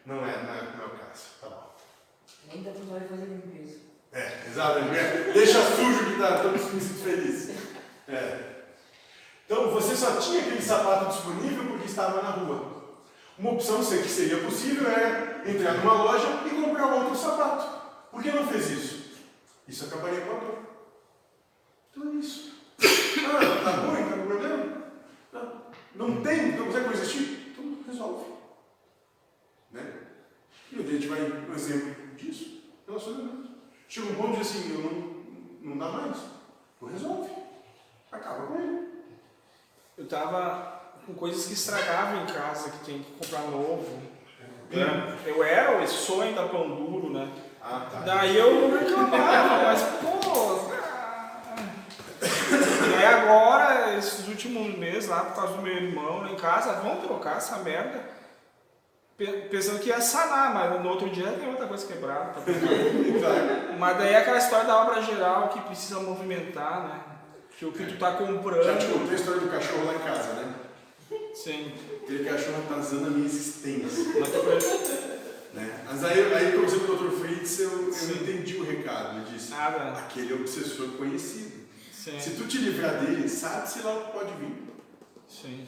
Não, 0.05 0.15
não, 0.17 0.25
é, 0.25 0.43
não, 0.43 0.53
é, 0.53 0.61
não 0.77 0.83
é 0.83 0.88
o 0.88 0.89
caso. 0.91 1.23
Tá 1.41 1.49
bom. 1.49 1.75
Nem 2.47 2.63
dá 2.63 2.71
trabalho 2.71 3.09
fazer 3.09 3.25
limpeza. 3.25 3.79
É, 4.13 4.47
exato. 4.47 4.79
né? 4.81 5.31
Deixa 5.33 5.61
sujo 5.61 6.05
que 6.05 6.19
tá 6.19 6.39
todos 6.41 6.71
me 6.71 6.79
sinto 6.79 7.03
feliz. 7.03 7.49
É. 8.07 8.55
Então 9.45 9.71
você 9.71 9.95
só 9.95 10.17
tinha 10.17 10.41
aquele 10.41 10.61
sapato 10.61 11.13
disponível 11.13 11.65
porque 11.65 11.88
estava 11.88 12.21
na 12.21 12.29
rua. 12.29 12.75
Uma 13.38 13.51
opção 13.51 13.79
que 13.79 14.07
seria 14.07 14.38
possível 14.43 14.89
era 14.89 15.49
entrar 15.49 15.73
numa 15.73 15.93
loja 16.03 16.27
e 16.45 16.49
comprar 16.49 16.93
outro 16.93 17.15
sapato. 17.15 17.67
Por 18.11 18.23
que 18.23 18.31
não 18.31 18.47
fez 18.47 18.69
isso? 18.69 19.05
Isso 19.67 19.85
acabaria 19.85 20.21
com 20.21 20.35
a 20.35 20.39
dor. 20.39 20.59
Então 21.91 22.11
é 22.11 22.15
isso. 22.15 22.55
Ah, 22.79 23.63
tá 23.63 23.71
ruim, 23.71 24.09
tá 24.09 24.17
com 24.17 24.27
problema? 24.27 24.85
Não, 25.95 26.08
não 26.10 26.21
tem, 26.21 26.51
não 26.53 26.65
consegue 26.65 26.86
coexistir? 26.86 27.47
Então 27.51 27.77
resolve. 27.88 28.25
Né? 29.71 29.93
E 30.71 30.79
a 30.79 30.84
gente 30.84 31.08
vai 31.08 31.21
um 31.21 31.53
exemplo 31.53 31.95
disso, 32.17 32.62
relacionamento. 32.88 33.49
Chega 33.88 34.08
um 34.08 34.15
ponto 34.15 34.36
de 34.36 34.41
assim, 34.41 34.73
eu 34.73 34.79
não, 34.81 35.71
não 35.71 35.77
dá 35.77 35.88
mais. 35.89 36.17
Tu 36.79 36.86
resolve. 36.86 37.29
Acaba 38.12 38.47
com 38.47 38.55
ele. 38.55 38.88
Eu 39.97 40.08
tava 40.08 40.81
com 41.05 41.13
coisas 41.13 41.45
que 41.45 41.53
estragavam 41.53 42.23
em 42.23 42.25
casa, 42.25 42.71
que 42.71 42.86
tinha 42.86 42.99
que 42.99 43.12
comprar 43.12 43.41
novo. 43.51 44.01
né? 44.71 45.17
Eu 45.25 45.43
era 45.43 45.79
ou 45.79 45.88
sou 45.88 46.21
ainda 46.21 46.47
pão 46.47 46.67
duro, 46.75 47.13
né? 47.13 47.31
Ah, 47.62 47.88
tá. 47.91 47.99
Daí 48.01 48.38
eu 48.38 48.71
reclamava, 48.77 49.63
mas 49.63 49.81
pô. 50.01 50.69
ah. 50.71 51.55
E 52.99 53.05
agora, 53.05 53.85
esses 53.97 54.27
últimos 54.27 54.77
meses 54.77 55.10
lá, 55.10 55.21
por 55.21 55.36
causa 55.36 55.53
do 55.53 55.62
meu 55.62 55.73
irmão 55.75 56.21
lá 56.21 56.31
em 56.31 56.36
casa, 56.36 56.73
vamos 56.81 57.03
trocar 57.03 57.38
essa 57.38 57.58
merda. 57.58 58.03
Pe- 59.17 59.47
Pensando 59.49 59.79
que 59.79 59.89
ia 59.89 60.01
sanar, 60.01 60.53
mas 60.53 60.81
no 60.84 60.89
outro 60.89 61.10
dia 61.10 61.31
tem 61.31 61.47
outra 61.49 61.67
coisa 61.67 61.88
quebrada. 61.88 62.34
tá. 62.34 62.41
Mas 63.79 63.97
daí 63.97 64.13
é 64.13 64.17
aquela 64.17 64.38
história 64.38 64.65
da 64.65 64.81
obra 64.84 65.01
geral 65.01 65.49
que 65.49 65.60
precisa 65.62 65.99
movimentar, 65.99 66.84
né? 66.84 66.99
Que 67.58 67.65
o 67.65 67.71
que 67.71 67.86
tu 67.86 67.97
tá 67.97 68.12
comprando. 68.13 68.63
Já 68.63 68.77
te 68.77 68.86
contei 68.88 69.12
a 69.12 69.15
história 69.15 69.39
do 69.41 69.49
cachorro 69.49 69.86
lá 69.86 69.95
em 69.95 69.99
casa, 69.99 70.34
né? 70.34 70.53
Sim. 71.34 71.71
Aquele 72.03 72.23
cachorro 72.29 72.63
tá 72.69 72.75
usando 72.77 73.08
a 73.08 73.10
minha 73.10 73.25
existência. 73.25 74.03
Né? 75.53 75.79
Mas 75.89 76.03
aí, 76.03 76.34
aí 76.34 76.58
você 76.58 76.79
com 76.79 76.91
o 76.93 76.95
Dr. 76.97 77.12
Fritz, 77.19 77.60
eu, 77.60 77.69
eu 77.71 78.15
entendi 78.21 78.58
o 78.58 78.65
recado. 78.65 79.17
Ele 79.17 79.25
disse: 79.34 79.51
Nada. 79.51 79.91
aquele 79.99 80.34
obsessor 80.34 80.89
conhecido. 80.97 81.64
Sim. 82.06 82.20
Se 82.20 82.36
tu 82.36 82.48
te 82.48 82.60
livrar 82.60 83.00
dele, 83.04 83.28
sabe-se 83.28 83.82
lá 83.82 83.96
o 83.98 84.06
que 84.06 84.12
pode 84.12 84.32
vir. 84.36 84.63
Sim. 85.28 85.68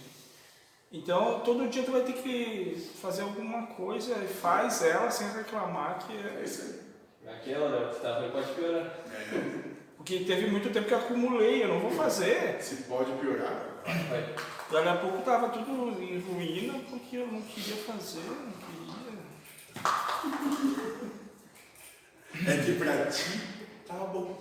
Então, 0.91 1.39
todo 1.39 1.67
dia 1.67 1.81
tu 1.81 1.91
vai 1.91 2.01
ter 2.01 2.13
que 2.13 2.75
fazer 3.01 3.23
alguma 3.23 3.65
coisa 3.65 4.13
e 4.23 4.27
faz 4.27 4.83
ela 4.83 5.09
sem 5.09 5.27
reclamar 5.31 5.97
que 5.97 6.13
É 6.13 6.39
é... 6.39 6.43
isso 6.43 6.61
aí. 7.25 7.33
Aquela, 7.33 7.69
né? 7.69 7.91
Que 7.91 7.99
tá 8.01 8.19
ruim, 8.19 8.29
pode 8.29 8.53
piorar. 8.53 8.85
É, 8.85 9.63
Porque 9.97 10.19
teve 10.19 10.51
muito 10.51 10.69
tempo 10.69 10.87
que 10.87 10.93
eu 10.93 10.99
acumulei, 10.99 11.63
eu 11.63 11.69
não 11.69 11.79
vou 11.79 11.89
fazer. 11.91 12.61
se 12.61 12.83
pode 12.83 13.11
piorar. 13.13 13.81
Vai. 14.07 14.35
Daqui 14.71 14.89
a 14.89 14.97
pouco 14.97 15.23
tava 15.23 15.49
tudo 15.49 15.71
em 16.03 16.19
ruína 16.19 16.79
porque 16.87 17.17
eu 17.17 17.27
não 17.27 17.41
queria 17.41 17.77
fazer, 17.77 18.19
não 18.19 18.53
queria. 18.53 18.77
É 22.45 22.63
que 22.63 22.73
pra 22.73 23.07
ti 23.07 23.41
tá 23.87 23.95
bom. 23.95 24.37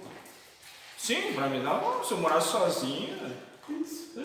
Sim, 0.97 1.33
pra 1.35 1.49
mim 1.49 1.63
dá 1.63 1.75
bom, 1.75 2.03
se 2.03 2.13
eu 2.13 2.19
morasse 2.19 2.49
sozinho, 2.49 3.17
Isso. 3.69 4.17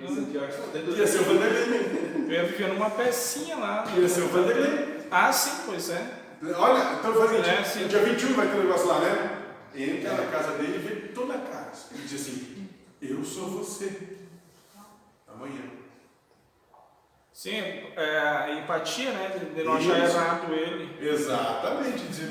Isso 0.00 0.20
é 0.20 0.24
pior 0.30 0.48
que 0.48 0.90
Ia 0.90 1.06
ser 1.06 1.18
o 1.20 1.24
do 1.24 1.30
Vanderlei. 1.34 2.24
eu 2.26 2.30
ia 2.32 2.44
viver 2.44 2.68
numa 2.68 2.90
pecinha 2.90 3.56
lá. 3.56 3.84
Ia 3.96 4.08
ser 4.08 4.22
o 4.22 4.28
Vanderlei. 4.28 5.06
Ah, 5.10 5.32
sim, 5.32 5.62
pois 5.66 5.90
é. 5.90 6.06
Olha, 6.56 6.94
então 6.98 7.12
faz 7.14 7.30
o 7.32 7.34
É, 7.36 7.64
sim. 7.64 7.88
dia 7.88 7.98
21 8.04 8.34
vai 8.34 8.46
ter 8.46 8.54
um 8.58 8.62
negócio 8.62 8.86
lá, 8.86 9.00
né? 9.00 9.42
Entra 9.74 10.12
na 10.14 10.30
casa 10.30 10.52
dele 10.52 10.76
e 10.76 10.78
vê 10.78 11.08
toda 11.08 11.34
a 11.34 11.38
casa. 11.38 11.86
Ele 11.92 12.02
diz 12.06 12.20
assim, 12.20 12.68
eu 13.02 13.24
sou 13.24 13.48
você. 13.48 14.18
Amanhã. 15.26 15.62
Sim, 17.32 17.56
é, 17.96 18.18
a 18.18 18.60
empatia, 18.60 19.10
né? 19.12 19.36
De, 19.38 19.54
de 19.54 19.62
não 19.64 19.74
achar 19.76 19.98
errado 19.98 20.52
ele. 20.52 20.96
Exatamente. 21.08 22.06
Dizer, 22.06 22.28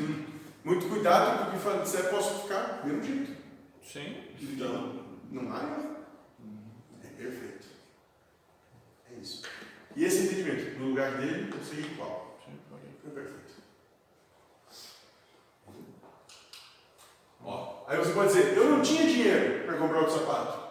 muito 0.67 0.89
cuidado 0.89 1.45
porque 1.45 1.63
quando 1.63 1.83
disser 1.83 2.09
posso 2.09 2.41
ficar 2.41 2.81
do 2.81 2.87
mesmo 2.87 3.03
jeito. 3.03 3.41
Sim. 3.81 4.17
Então, 4.41 5.05
não 5.31 5.49
há 5.53 5.63
erro. 5.63 5.95
É 7.01 7.07
perfeito. 7.07 7.67
É 9.09 9.15
isso. 9.15 9.43
E 9.95 10.03
esse 10.03 10.25
entendimento, 10.25 10.77
no 10.77 10.89
lugar 10.89 11.11
dele, 11.17 11.49
eu 11.51 11.63
sei 11.63 11.79
igual. 11.79 12.37
Foi 13.01 13.11
perfeito. 13.11 13.47
Ó, 17.41 17.85
aí 17.87 17.97
você 17.97 18.11
pode 18.11 18.27
dizer, 18.27 18.57
eu 18.57 18.69
não 18.69 18.81
tinha 18.81 19.07
dinheiro 19.07 19.65
para 19.65 19.77
comprar 19.77 19.99
outro 19.99 20.19
sapato. 20.19 20.67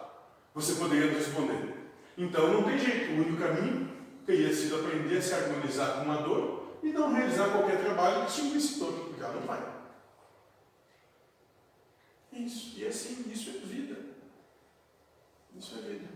Você 0.53 0.75
poderia 0.75 1.11
responder. 1.11 1.73
Então 2.15 2.53
não 2.53 2.63
tem 2.63 2.77
jeito, 2.77 3.13
o 3.13 3.15
único 3.15 3.41
caminho 3.41 3.89
teria 4.27 4.53
sido 4.53 4.75
aprender 4.75 5.17
a 5.17 5.21
se 5.21 5.33
harmonizar 5.33 5.95
com 5.95 6.03
uma 6.03 6.17
dor 6.17 6.77
e 6.83 6.91
não 6.91 7.11
realizar 7.11 7.49
qualquer 7.49 7.83
trabalho 7.83 8.25
que 8.25 8.29
estimule 8.29 8.57
esse 8.57 8.79
dor, 8.79 8.93
porque 8.93 9.23
ela 9.23 9.33
não 9.33 9.41
vai. 9.41 9.76
Isso, 12.37 12.77
e 12.77 12.87
assim, 12.87 13.31
isso 13.31 13.49
é 13.49 13.53
vida. 13.53 13.95
Isso 15.55 15.79
é 15.79 15.81
vida. 15.81 16.07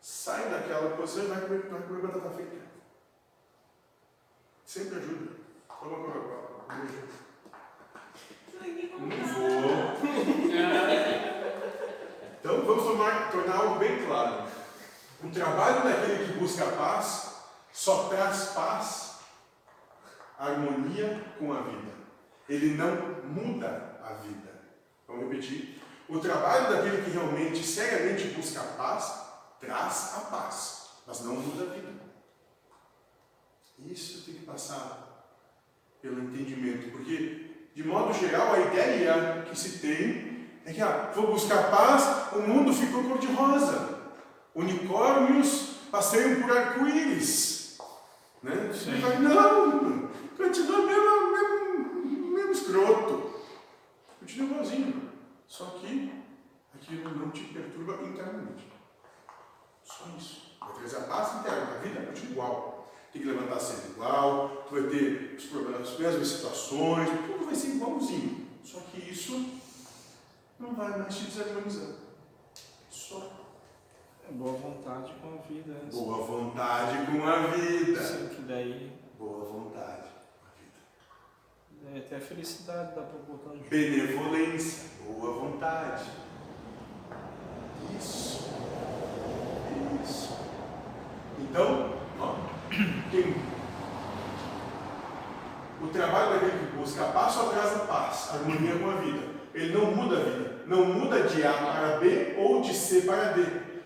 Sai 0.00 0.48
daquela 0.48 0.96
posição 0.96 1.24
e 1.24 1.28
vai 1.28 1.40
comer, 1.42 1.68
vai 1.68 1.82
comer 1.82 2.02
batata 2.02 2.30
frita. 2.30 2.56
Sempre 4.64 4.98
ajuda. 4.98 5.32
Toma 5.68 5.96
Coca-Cola. 5.96 6.66
Não 8.98 9.08
vou. 9.08 9.72
Então 12.40 12.62
vamos 12.62 12.84
tomar, 12.84 13.30
tornar 13.30 13.56
algo 13.56 13.78
bem 13.78 14.06
claro. 14.06 14.48
O 15.22 15.30
trabalho 15.30 15.84
daquele 15.84 16.32
que 16.32 16.38
busca 16.38 16.64
a 16.64 16.72
paz 16.72 17.44
só 17.70 18.08
traz 18.08 18.46
paz, 18.46 19.20
harmonia 20.38 21.24
com 21.38 21.52
a 21.52 21.60
vida. 21.60 21.92
Ele 22.48 22.74
não 22.74 23.22
muda 23.24 24.00
a 24.02 24.14
vida. 24.14 24.51
Vamos 25.06 25.28
repetir. 25.28 25.80
O 26.08 26.18
trabalho 26.18 26.70
daquele 26.70 27.02
que 27.02 27.10
realmente, 27.10 27.64
seriamente 27.64 28.28
busca 28.28 28.60
a 28.60 28.64
paz, 28.64 29.22
traz 29.60 30.14
a 30.16 30.20
paz, 30.22 30.90
mas 31.06 31.20
não 31.20 31.36
muda 31.36 31.64
a 31.64 31.74
vida. 31.74 31.92
Isso 33.86 34.24
tem 34.24 34.34
que 34.34 34.46
passar 34.46 35.26
pelo 36.00 36.22
entendimento, 36.22 36.90
porque, 36.90 37.70
de 37.74 37.84
modo 37.84 38.12
geral, 38.12 38.52
a 38.52 38.60
ideia 38.60 39.46
que 39.48 39.58
se 39.58 39.78
tem 39.78 40.48
é 40.64 40.72
que, 40.72 40.80
ah, 40.80 41.10
vou 41.14 41.28
buscar 41.28 41.70
paz, 41.70 42.32
o 42.34 42.40
mundo 42.40 42.72
ficou 42.72 43.02
cor-de-rosa. 43.04 44.00
Unicórnios 44.54 45.76
passeiam 45.90 46.40
por 46.40 46.56
arco-íris. 46.56 47.78
Né? 48.42 48.70
Não, 49.20 50.08
continua 50.36 50.86
mesmo, 50.86 51.32
mesmo, 51.32 52.34
mesmo 52.34 52.52
escroto. 52.52 53.31
Continua 54.22 54.50
igualzinho. 54.50 55.10
Só 55.48 55.64
que 55.80 56.12
aquilo 56.74 57.16
não 57.18 57.30
te 57.30 57.42
perturba 57.44 58.02
internamente. 58.04 58.70
Só 59.82 60.04
isso. 60.16 60.56
Vai 60.60 60.72
trazer 60.74 60.96
a 60.98 61.00
paz 61.00 61.40
interna. 61.40 61.74
A 61.74 61.78
vida 61.78 62.06
continua 62.06 62.30
igual. 62.30 62.92
Tem 63.12 63.20
que 63.20 63.28
levantar 63.28 63.58
sempre 63.60 63.90
igual, 63.90 64.64
tu 64.66 64.74
vai 64.74 64.84
ter 64.88 65.34
os 65.36 65.44
problemas, 65.44 65.86
as 65.90 65.98
mesmas 65.98 66.28
situações, 66.28 67.10
tudo 67.26 67.44
vai 67.44 67.54
ser 67.54 67.74
igualzinho. 67.74 68.48
Só 68.64 68.80
que 68.80 69.00
isso 69.10 69.60
não 70.58 70.74
vai 70.74 70.96
mais 70.98 71.14
te 71.14 71.24
desarmonizar. 71.24 71.94
Só 72.88 73.30
É 74.26 74.32
boa 74.32 74.52
vontade 74.52 75.12
com 75.20 75.34
a 75.34 75.42
vida. 75.46 75.74
né? 75.74 75.90
boa 75.92 76.24
vontade 76.24 77.04
com 77.04 77.26
a 77.28 77.46
vida. 77.48 78.02
Sim, 78.02 78.28
que 78.28 78.42
daí, 78.42 78.92
Boa 79.18 79.44
vontade 79.44 80.08
com 80.38 80.46
a 80.46 81.81
daí 81.92 81.98
até 82.00 82.16
a 82.16 82.20
felicidade 82.20 82.92
pra 82.92 83.02
botar 83.02 83.50
junto. 83.54 83.68
Benevolência, 83.68 84.84
boa 85.06 85.32
vontade. 85.34 86.04
Isso. 87.98 88.48
Isso. 90.02 90.36
Então, 91.38 91.92
ó, 92.18 92.34
quem- 93.10 93.34
o 95.82 95.88
trabalho 95.88 96.30
daquele 96.34 96.66
que 96.66 96.76
busca 96.76 97.02
a 97.04 97.08
paz 97.12 97.32
só 97.32 97.48
traz 97.50 97.74
a 97.76 97.80
paz, 97.80 98.30
harmonia 98.34 98.78
com 98.78 98.90
a 98.90 98.94
vida. 98.94 99.32
Ele 99.54 99.74
não 99.74 99.94
muda 99.94 100.16
a 100.16 100.20
vida. 100.22 100.52
Não 100.66 100.84
muda 100.86 101.22
de 101.24 101.44
A 101.44 101.52
para 101.52 101.98
B 101.98 102.36
ou 102.38 102.62
de 102.62 102.72
C 102.72 103.02
para 103.02 103.32
D. 103.32 103.44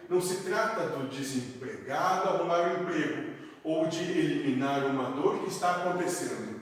Não 0.09 0.21
se 0.21 0.45
trata 0.45 0.87
do 0.91 1.09
desempregado 1.09 2.29
arrumar 2.29 2.61
um 2.61 2.83
emprego 2.83 3.31
ou 3.65 3.87
de 3.89 4.03
eliminar 4.03 4.85
uma 4.87 5.11
dor 5.11 5.41
que 5.41 5.49
está 5.49 5.73
acontecendo. 5.77 6.56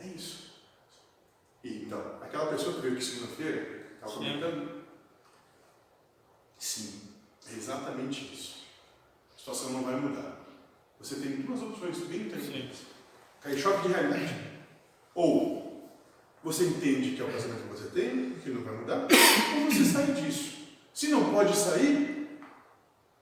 É 0.00 0.06
isso. 0.06 0.50
E, 1.62 1.84
então, 1.84 2.00
aquela 2.22 2.46
pessoa 2.46 2.74
que 2.74 2.80
veio 2.80 2.94
aqui 2.94 3.04
segunda-feira, 3.04 3.86
estava 3.94 4.12
Sim. 4.12 4.18
comentando. 4.18 4.80
Sim, 6.58 7.02
é 7.48 7.52
exatamente 7.52 8.32
isso. 8.32 8.64
A 9.34 9.38
situação 9.38 9.70
não 9.70 9.82
vai 9.82 9.96
mudar. 9.96 10.40
Você 10.98 11.16
tem 11.16 11.42
duas 11.42 11.62
opções 11.62 11.98
bem 12.00 12.22
interessantes. 12.22 12.80
Cair 13.40 13.58
choque 13.58 13.88
de 13.88 13.94
realidade. 13.94 14.34
Ou 15.14 15.90
você 16.42 16.64
entende 16.66 17.16
que 17.16 17.20
é 17.20 17.24
o 17.24 17.32
casamento 17.32 17.62
que 17.62 17.68
você 17.68 17.88
tem, 17.88 18.30
que 18.34 18.50
não 18.50 18.62
vai 18.62 18.76
mudar, 18.76 19.02
ou 19.02 19.70
você 19.70 19.84
sai 19.84 20.12
disso. 20.12 20.68
Se 20.94 21.08
não 21.08 21.32
pode 21.32 21.54
sair, 21.56 22.38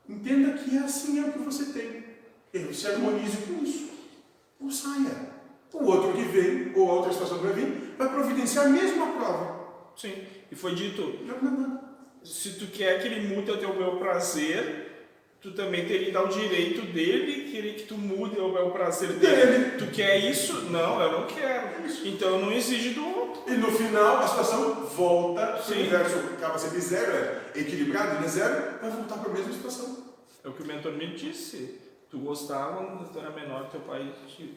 entenda 0.08 0.56
que 0.58 0.76
é 0.76 0.80
assim 0.80 1.18
é 1.18 1.28
o 1.28 1.32
que 1.32 1.38
você 1.40 1.66
tem. 1.66 2.04
E 2.52 2.74
se 2.74 2.86
harmonize 2.86 3.36
com 3.38 3.64
isso. 3.64 3.90
Ou 4.60 4.70
saia. 4.70 5.27
O 5.72 5.84
outro 5.84 6.12
que 6.12 6.22
vem, 6.22 6.72
ou 6.74 6.90
a 6.90 6.94
outra 6.94 7.12
situação 7.12 7.38
vai 7.38 7.52
vir, 7.52 7.94
vai 7.98 8.08
providenciar 8.08 8.66
a 8.66 8.68
mesma 8.70 9.06
prova. 9.08 9.58
Sim, 9.96 10.14
e 10.50 10.54
foi 10.54 10.74
dito, 10.74 11.02
Não, 11.24 11.38
não, 11.42 11.50
não. 11.68 11.80
se 12.22 12.52
tu 12.58 12.66
quer 12.66 13.00
que 13.00 13.06
ele 13.08 13.34
mude 13.34 13.50
o 13.50 13.56
teu 13.58 13.74
bel 13.74 13.96
prazer, 13.96 14.86
tu 15.40 15.52
também 15.52 15.86
teria 15.86 16.06
que 16.06 16.10
dar 16.12 16.24
o 16.24 16.28
direito 16.28 16.82
dele 16.92 17.50
querer 17.50 17.74
que 17.74 17.82
tu 17.84 17.94
mude 17.96 18.38
o 18.40 18.52
bel 18.52 18.70
prazer 18.70 19.10
dele. 19.14 19.76
Tu 19.78 19.86
quer 19.88 20.16
isso? 20.18 20.62
Não, 20.70 21.00
eu 21.00 21.12
não 21.20 21.26
quero. 21.26 21.68
Então 22.04 22.30
eu 22.30 22.38
não 22.40 22.52
exijo 22.52 22.94
do 22.94 23.06
outro. 23.06 23.52
E 23.52 23.56
no 23.56 23.70
final, 23.72 24.18
a 24.18 24.28
situação 24.28 24.86
volta, 24.86 25.60
se 25.62 25.72
o 25.72 25.74
Sim. 25.74 25.80
universo 25.80 26.16
acaba 26.36 26.58
sendo 26.58 26.80
zero, 26.80 27.12
é 27.12 27.60
equilibrado, 27.60 28.16
ele 28.16 28.24
é 28.26 28.28
zero, 28.28 28.78
vai 28.80 28.90
voltar 28.90 29.18
para 29.18 29.30
a 29.30 29.34
mesma 29.34 29.52
situação. 29.52 30.04
É 30.44 30.48
o 30.48 30.52
que 30.52 30.62
o 30.62 30.66
mentor 30.66 30.92
me 30.92 31.08
disse. 31.14 31.78
Tu 32.10 32.18
gostava, 32.18 32.84
quando 32.84 33.12
tu 33.12 33.18
era 33.18 33.30
menor, 33.30 33.68
teu 33.68 33.80
pai 33.80 34.12
te 34.26 34.54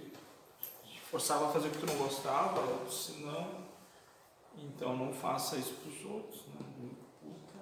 forçava 1.12 1.48
a 1.48 1.50
fazer 1.50 1.68
o 1.68 1.72
que 1.72 1.80
tu 1.80 1.86
não 1.86 1.98
gostava, 1.98 2.64
disse, 2.88 3.22
não. 3.22 3.70
Então 4.58 4.96
não 4.96 5.14
faça 5.14 5.58
isso 5.58 5.74
pros 5.74 6.06
outros. 6.10 6.46
Né? 6.48 6.54
Puta 7.20 7.60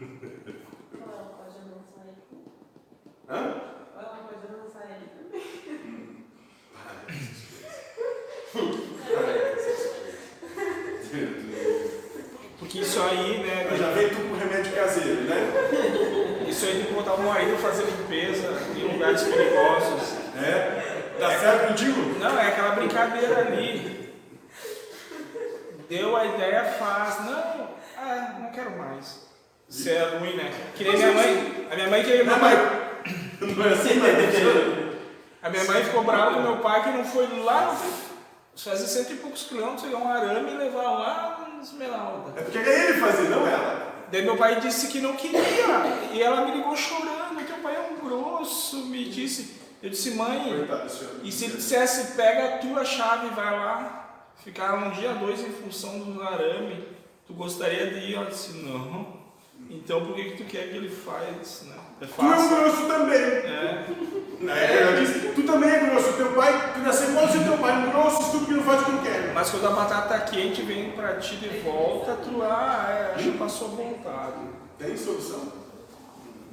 merda. 0.00 0.58
Ou 0.94 1.12
ela 1.12 1.28
pode 1.36 1.58
não 1.68 1.82
sair. 1.94 2.16
Hã? 3.28 3.60
Não 4.50 4.70
sair. 4.70 5.04
Porque 12.58 12.78
isso 12.78 13.02
aí, 13.02 13.42
né? 13.42 13.68
Eu 13.70 13.76
já 13.76 13.90
vem 13.90 14.08
tudo 14.08 14.30
com 14.30 14.36
remédio 14.36 14.74
caseiro, 14.74 15.22
né? 15.22 16.48
Isso 16.48 16.64
aí 16.64 16.76
tem 16.76 16.86
que 16.86 16.94
botar 16.94 17.14
o 17.14 17.22
marido 17.22 17.58
fazer 17.58 17.84
limpeza 17.84 18.48
em 18.74 18.92
lugares 18.92 19.22
perigosos. 19.22 20.14
É? 20.36 20.93
Dá 21.18 21.38
certo 21.38 21.68
contigo? 21.68 22.18
Não, 22.18 22.38
é 22.38 22.48
aquela 22.48 22.74
brincadeira 22.74 23.40
ali. 23.40 24.12
Deu 25.88 26.16
a 26.16 26.26
ideia, 26.26 26.64
faz. 26.64 27.24
Não, 27.24 27.68
ah, 27.96 28.34
não 28.40 28.50
quero 28.50 28.76
mais. 28.76 29.24
Isso 29.68 29.88
é 29.88 30.18
ruim, 30.18 30.36
né? 30.36 30.52
Que 30.74 30.84
nem 30.84 30.96
minha 30.96 31.12
mãe. 31.12 31.68
A 31.70 31.74
minha 31.74 31.88
mãe 31.88 32.02
queria. 32.02 32.24
Não, 32.24 32.38
mas 32.38 32.58
não 33.40 33.64
é 33.64 33.72
assim, 33.72 33.94
mas 33.98 34.14
A 35.42 35.50
minha 35.50 35.64
mãe 35.64 35.84
ficou 35.84 36.04
brava 36.04 36.34
com 36.34 36.40
meu 36.40 36.56
pai 36.58 36.82
que 36.82 36.90
não 36.90 37.04
foi 37.04 37.26
lá. 37.44 37.76
Fazer 38.56 38.86
cento 38.86 39.12
e 39.12 39.16
poucos 39.16 39.44
quilômetros, 39.44 39.82
pegar 39.82 39.98
um 39.98 40.08
arame 40.08 40.52
e 40.52 40.56
levar 40.56 40.82
lá 40.82 41.48
no 41.52 41.60
Esmeralda. 41.60 42.40
É 42.40 42.42
porque 42.42 42.58
é 42.58 42.88
ele 42.88 43.00
fazer, 43.00 43.28
não 43.28 43.46
ela. 43.46 43.94
Daí 44.12 44.22
meu 44.22 44.36
pai 44.36 44.60
disse 44.60 44.86
que 44.88 45.00
não 45.00 45.14
queria. 45.16 45.40
E 46.12 46.22
ela 46.22 46.46
me 46.46 46.52
ligou 46.52 46.76
chorando. 46.76 47.44
Teu 47.44 47.56
pai 47.56 47.74
é 47.74 47.90
um 47.92 48.08
grosso, 48.08 48.86
me 48.86 49.04
disse. 49.04 49.63
Eu 49.84 49.90
disse, 49.90 50.12
mãe, 50.12 50.48
Coitado. 50.48 50.90
E 51.22 51.30
se 51.30 51.44
ele 51.44 51.56
dissesse, 51.58 52.12
pega 52.12 52.54
a 52.54 52.58
tua 52.58 52.82
chave 52.86 53.26
e 53.26 53.34
vai 53.34 53.50
lá, 53.50 54.30
ficar 54.42 54.72
um 54.76 54.90
dia, 54.92 55.12
dois 55.12 55.40
em 55.40 55.52
função 55.52 55.98
do 55.98 56.22
arame, 56.22 56.88
tu 57.26 57.34
gostaria 57.34 57.90
de 57.90 57.98
ir? 57.98 58.14
Ela 58.14 58.24
disse, 58.24 58.62
não. 58.62 59.08
Então 59.68 60.06
por 60.06 60.14
que, 60.14 60.30
que 60.30 60.42
tu 60.42 60.44
quer 60.44 60.70
que 60.70 60.76
ele 60.76 60.88
faça? 60.88 61.66
Né? 61.66 61.76
É 62.00 62.06
Tu 62.06 62.22
é 62.22 62.24
um 62.24 62.48
grosso 62.48 62.88
também. 62.88 63.18
É, 63.18 63.84
Aí 64.48 64.76
ela 64.78 64.96
disse, 64.98 65.18
tu 65.34 65.42
também 65.42 65.68
é 65.68 65.78
grosso. 65.80 66.14
Teu 66.14 66.32
pai, 66.32 66.72
tu 66.72 66.80
nasceu 66.80 67.10
igual 67.10 67.26
ao 67.26 67.32
teu 67.32 67.58
pai, 67.58 67.90
grosso, 67.90 68.22
estúpido, 68.22 68.46
que 68.46 68.52
não 68.54 68.62
faz 68.62 68.80
o 68.80 68.84
que 68.86 68.90
eu 68.90 69.02
quero. 69.02 69.34
mas 69.34 69.50
quando 69.50 69.66
a 69.66 69.70
batata 69.70 70.08
tá 70.08 70.20
quente 70.20 70.62
vem 70.62 70.92
pra 70.92 71.16
ti 71.16 71.36
de 71.36 71.60
volta, 71.60 72.16
tu 72.24 72.42
ah, 72.42 73.12
é, 73.18 73.22
que 73.22 73.32
passou 73.32 73.68
vontade. 73.68 74.38
Tem 74.78 74.96
solução? 74.96 75.52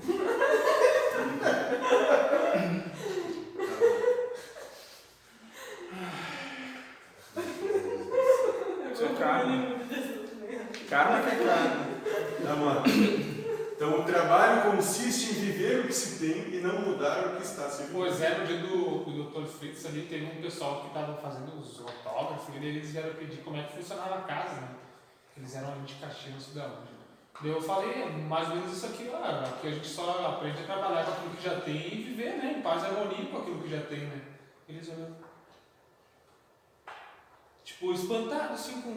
Carne. 9.21 9.75
Karma 10.89 11.21
que 11.21 11.29
é 11.29 11.45
carne. 11.45 11.91
Vamos 12.43 12.65
lá. 12.65 12.83
Então 13.75 13.99
o 13.99 14.03
trabalho 14.03 14.71
consiste 14.71 15.31
em 15.31 15.41
viver 15.41 15.79
o 15.79 15.87
que 15.87 15.93
se 15.93 16.19
tem 16.19 16.55
e 16.55 16.61
não 16.61 16.81
mudar 16.81 17.27
o 17.27 17.35
que 17.37 17.43
está 17.43 17.69
se 17.69 17.83
vivendo. 17.83 17.97
Pois 17.97 18.21
é, 18.21 18.37
no 18.37 18.45
dia 18.45 18.57
do, 18.57 19.05
do 19.05 19.23
Dr. 19.23 19.45
Fritz 19.47 19.85
ali, 19.85 20.07
teve 20.09 20.25
um 20.25 20.41
pessoal 20.41 20.81
que 20.81 20.87
estava 20.87 21.15
fazendo 21.17 21.59
os 21.59 21.79
autógrafos 21.79 22.53
e 22.53 22.65
eles 22.65 22.91
vieram 22.91 23.13
pedir 23.13 23.37
como 23.37 23.57
é 23.57 23.63
que 23.63 23.77
funcionava 23.77 24.15
a 24.15 24.21
casa, 24.21 24.55
né? 24.55 24.69
Eles 25.37 25.55
eram 25.55 25.71
ali 25.71 25.81
de 25.81 25.93
Caxias, 25.95 26.53
de 26.53 26.59
onde. 26.59 26.91
Daí 27.41 27.51
eu 27.51 27.61
falei, 27.61 28.05
mais 28.27 28.49
ou 28.49 28.55
menos 28.55 28.73
isso 28.73 28.85
aqui, 28.85 29.09
ó, 29.13 29.59
que 29.61 29.67
a 29.67 29.71
gente 29.71 29.87
só 29.87 30.27
aprende 30.27 30.61
a 30.61 30.65
trabalhar 30.65 31.05
com 31.05 31.11
aquilo 31.11 31.35
que 31.35 31.43
já 31.43 31.61
tem 31.61 31.75
e 31.75 32.03
viver, 32.03 32.37
né? 32.37 32.55
Em 32.57 32.61
paz 32.61 32.83
e 32.83 32.85
harmonia 32.87 33.25
com 33.31 33.37
aquilo 33.37 33.61
que 33.63 33.69
já 33.69 33.81
tem, 33.81 33.99
né? 33.99 34.21
Eles 34.67 34.87
olhando. 34.89 35.30
Tipo, 37.81 37.93
espantado 37.93 38.53
assim 38.53 38.79
com. 38.81 38.91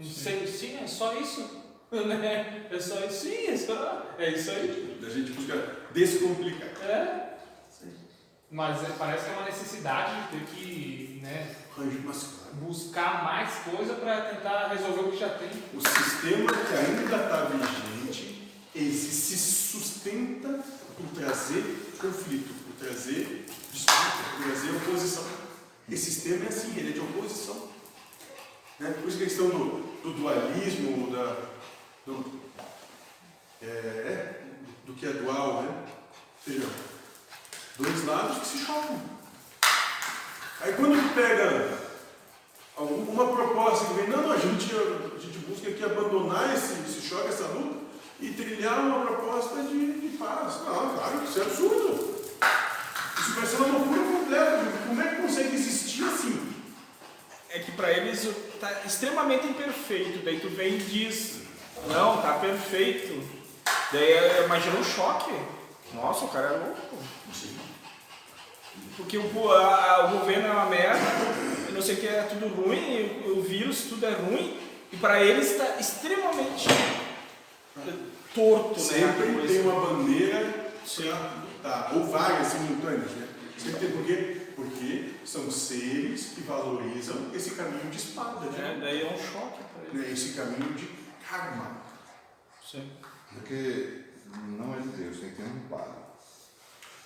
um 0.00 0.04
Sim, 0.04 0.46
sim 0.46 0.78
é 0.80 0.86
só 0.86 1.12
isso? 1.18 1.60
Né? 1.92 2.68
É 2.70 2.80
só 2.80 3.04
isso? 3.04 3.26
Sim, 3.26 3.48
é 3.48 3.56
só. 3.56 4.14
É 4.16 4.30
isso 4.30 4.50
aí. 4.50 4.98
A 5.04 5.10
gente 5.10 5.32
busca 5.32 5.76
descomplicar. 5.92 6.70
É. 6.88 7.34
Mas 8.50 8.82
é- 8.82 8.94
parece 8.98 9.24
que 9.26 9.30
é 9.30 9.34
uma 9.34 9.44
necessidade 9.44 10.22
de 10.22 10.38
ter 10.38 10.46
que 10.46 11.20
né, 11.22 11.54
buscar 12.54 13.24
mais 13.24 13.50
coisa 13.56 13.94
para 13.94 14.22
tentar 14.22 14.68
resolver 14.68 15.00
o 15.00 15.10
que 15.10 15.18
já 15.18 15.28
tem. 15.30 15.50
o 15.74 15.80
sistema 15.80 16.50
que 16.50 16.74
ainda 16.74 17.16
está 17.16 17.44
vigente, 17.44 18.50
ele 18.74 18.92
se 18.94 19.36
sustenta 19.36 20.64
por 20.96 21.06
trazer 21.14 21.92
conflito, 22.00 22.54
por 22.64 22.86
trazer 22.86 23.46
disputa, 23.70 24.22
por 24.36 24.44
trazer 24.44 24.76
oposição. 24.76 25.24
Esse 25.90 26.10
sistema 26.10 26.46
é 26.46 26.48
assim, 26.48 26.78
ele 26.78 26.90
é 26.90 26.92
de 26.92 27.00
oposição. 27.00 27.71
Né? 28.80 28.94
Por 29.00 29.08
isso 29.08 29.18
que 29.18 29.24
a 29.24 29.26
questão 29.26 29.48
do, 29.48 30.00
do 30.02 30.12
dualismo, 30.14 31.10
da, 31.10 31.36
do, 32.06 32.40
é, 33.62 33.66
é, 33.66 34.40
do 34.84 34.94
que 34.94 35.06
é 35.06 35.12
dual, 35.12 35.62
né? 35.62 35.84
Ou 36.46 36.52
seja, 36.52 36.66
dois 37.78 38.04
lados 38.04 38.38
que 38.38 38.46
se 38.46 38.58
chocam. 38.64 39.00
Aí 40.60 40.72
quando 40.74 41.14
pega 41.14 41.78
uma 42.78 43.28
proposta 43.28 43.86
que 43.86 43.94
vem, 43.94 44.08
não, 44.08 44.22
não, 44.22 44.32
a 44.32 44.38
gente, 44.38 44.74
a 44.74 45.18
gente 45.18 45.38
busca 45.38 45.68
aqui 45.68 45.84
abandonar 45.84 46.54
esse, 46.54 46.74
esse 46.82 47.06
choque, 47.06 47.28
essa 47.28 47.46
luta, 47.48 47.80
e 48.20 48.30
trilhar 48.30 48.80
uma 48.80 49.06
proposta 49.06 49.62
de, 49.62 50.00
de 50.00 50.16
paz. 50.16 50.60
Não, 50.64 50.94
claro, 50.94 51.24
isso 51.24 51.40
é 51.40 51.42
absurdo. 51.42 52.14
Isso 53.18 53.34
vai 53.34 53.46
ser 53.46 53.56
uma 53.56 53.78
loucura 53.78 54.00
completa. 54.00 54.64
Como 54.86 55.02
é 55.02 55.08
que 55.08 55.22
consegue 55.22 55.54
existir 55.54 56.04
assim? 56.04 56.41
É 57.54 57.58
que 57.58 57.70
pra 57.72 57.90
eles 57.92 58.28
tá 58.60 58.80
extremamente 58.86 59.46
imperfeito. 59.46 60.20
Daí 60.24 60.40
tu 60.40 60.48
vem 60.48 60.74
e 60.74 60.78
diz, 60.78 61.42
não, 61.88 62.20
tá 62.22 62.34
perfeito. 62.34 63.22
Daí 63.92 64.10
é, 64.12 64.42
imagina 64.44 64.78
um 64.78 64.84
choque. 64.84 65.32
Nossa, 65.92 66.24
o 66.24 66.28
cara 66.28 66.46
é 66.46 66.56
louco. 66.56 66.96
Porque 68.96 69.18
o, 69.18 69.50
a- 69.52 70.06
o 70.06 70.18
governo 70.18 70.46
é 70.48 70.50
uma 70.50 70.66
merda, 70.66 70.98
eu 71.68 71.74
não 71.74 71.82
sei 71.82 71.94
o 71.96 71.98
que 72.00 72.06
é 72.06 72.22
tudo 72.22 72.48
ruim, 72.48 73.22
o, 73.26 73.38
o 73.38 73.42
vírus 73.42 73.82
tudo 73.88 74.06
é 74.06 74.10
ruim, 74.12 74.58
e 74.92 74.96
pra 74.96 75.22
eles 75.22 75.50
está 75.52 75.76
extremamente 75.78 76.68
torto, 78.34 78.78
né? 78.80 78.86
Sempre 78.86 79.32
coisa. 79.32 79.48
tem 79.48 79.62
uma 79.62 79.80
bandeira 79.86 80.70
tá, 81.62 81.90
ou 81.94 82.04
várias 82.06 82.48
simultâneas, 82.48 83.10
né? 83.12 83.28
Sempre 83.58 83.80
tem 83.80 83.90
por 83.90 84.04
quê? 84.06 84.41
Porque 84.62 85.10
são 85.24 85.50
seres 85.50 86.26
que 86.34 86.42
valorizam 86.42 87.30
esse 87.34 87.52
caminho 87.54 87.90
de 87.90 87.96
espada, 87.96 88.46
É, 88.46 88.50
né? 88.50 88.78
daí 88.80 89.02
é 89.02 89.06
um 89.06 89.18
choque 89.18 89.58
pra 89.64 89.84
eles. 89.88 89.94
Né? 90.06 90.12
esse 90.12 90.32
caminho 90.34 90.72
de 90.74 90.86
karma. 91.28 91.76
Sim. 92.64 92.90
Porque 93.32 94.02
não 94.58 94.74
é 94.74 94.78
de 94.78 94.88
Deus, 94.88 95.18
tem 95.20 95.30
que 95.30 95.36
ter 95.36 95.42
um 95.44 95.60
padre. 95.68 96.02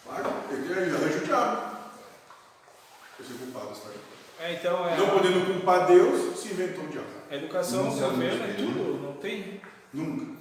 Claro, 0.04 0.30
ele 0.50 0.94
arranja 0.94 1.18
o 1.18 1.24
diabo. 1.24 1.76
Esse 3.18 3.32
é 3.32 3.36
culpado, 3.36 3.72
está 3.72 3.88
É, 4.40 4.52
então 4.54 4.88
é. 4.88 4.96
Não 4.96 5.10
podendo 5.10 5.46
culpar 5.52 5.86
Deus, 5.86 6.38
se 6.38 6.48
inventou 6.48 6.84
o 6.84 6.88
diabo. 6.88 7.08
A 7.30 7.34
educação, 7.36 7.84
Não 7.84 7.90
o 7.92 8.10
governo 8.10 8.44
é 8.44 8.52
tudo, 8.52 9.02
não 9.02 9.12
tem, 9.14 9.60
Nunca. 9.92 10.36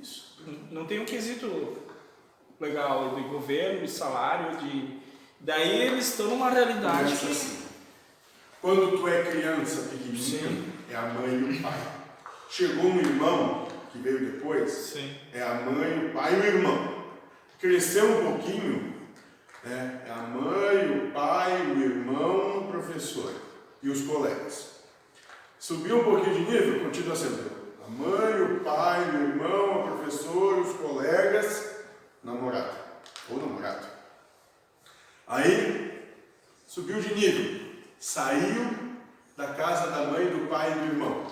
Isso. 0.00 0.42
não 0.70 0.84
tem 0.86 1.00
um 1.00 1.04
quesito 1.06 1.78
legal 2.60 3.14
de 3.14 3.22
governo, 3.22 3.80
de 3.82 3.90
salário, 3.90 4.56
de. 4.58 4.95
Daí 5.40 5.82
eles 5.82 6.08
estão 6.08 6.28
numa 6.28 6.50
realidade 6.50 7.04
Começa 7.04 7.26
que. 7.26 7.32
assim. 7.32 7.66
Quando 8.60 8.98
tu 8.98 9.06
é 9.06 9.22
criança 9.22 9.82
pequenininha, 9.82 10.48
Sim. 10.48 10.72
é 10.90 10.96
a 10.96 11.02
mãe 11.02 11.34
e 11.34 11.58
o 11.58 11.62
pai. 11.62 11.78
Chegou 12.48 12.86
um 12.86 12.98
irmão, 12.98 13.68
que 13.92 13.98
veio 13.98 14.18
depois, 14.32 14.72
Sim. 14.72 15.14
é 15.32 15.42
a 15.42 15.54
mãe, 15.54 16.06
o 16.06 16.12
pai 16.12 16.34
e 16.34 16.40
o 16.40 16.46
irmão. 16.46 17.04
Cresceu 17.60 18.06
um 18.06 18.32
pouquinho, 18.32 18.94
né, 19.64 20.02
é 20.06 20.10
a 20.10 20.16
mãe, 20.16 20.98
o 20.98 21.12
pai, 21.12 21.62
o 21.72 21.80
irmão, 21.80 22.58
o 22.60 22.68
professor 22.68 23.32
e 23.82 23.88
os 23.88 24.02
colegas. 24.02 24.76
Subiu 25.58 26.00
um 26.00 26.04
pouquinho 26.04 26.34
de 26.34 26.50
nível, 26.50 26.84
continua 26.84 27.16
sendo 27.16 27.50
a 27.86 27.88
mãe, 27.88 28.42
o 28.42 28.60
pai, 28.60 29.00
o 29.10 29.14
irmão, 29.14 29.80
o 29.80 29.96
professor, 29.96 30.58
os 30.58 30.76
colegas, 30.76 31.76
namorado 32.22 32.76
ou 33.30 33.38
namorado. 33.38 33.95
Aí 35.26 36.12
subiu 36.66 37.00
de 37.00 37.14
nível, 37.14 37.66
saiu 37.98 38.70
da 39.36 39.48
casa 39.54 39.90
da 39.90 40.10
mãe, 40.10 40.26
do 40.26 40.48
pai 40.48 40.72
e 40.72 40.74
do 40.74 40.86
irmão. 40.86 41.26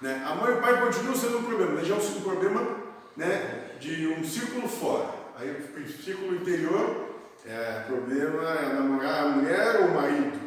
Né? 0.00 0.24
A 0.26 0.34
mãe 0.34 0.54
e 0.54 0.58
o 0.58 0.60
pai 0.60 0.80
continuam 0.80 1.14
sendo 1.14 1.38
um 1.38 1.44
problema, 1.44 1.72
mas 1.72 1.86
já 1.86 1.94
é 1.94 1.98
um 1.98 2.20
problema 2.22 2.76
né, 3.16 3.76
de 3.78 4.08
um 4.08 4.24
círculo 4.24 4.66
fora. 4.66 5.10
Aí 5.36 5.50
o 5.50 5.88
círculo 5.88 6.34
interior 6.34 7.10
é 7.46 7.84
problema 7.86 8.50
é 8.50 8.74
namorar 8.74 9.24
a 9.24 9.28
mulher 9.28 9.80
ou 9.80 9.88
o 9.88 9.94
marido. 9.94 10.40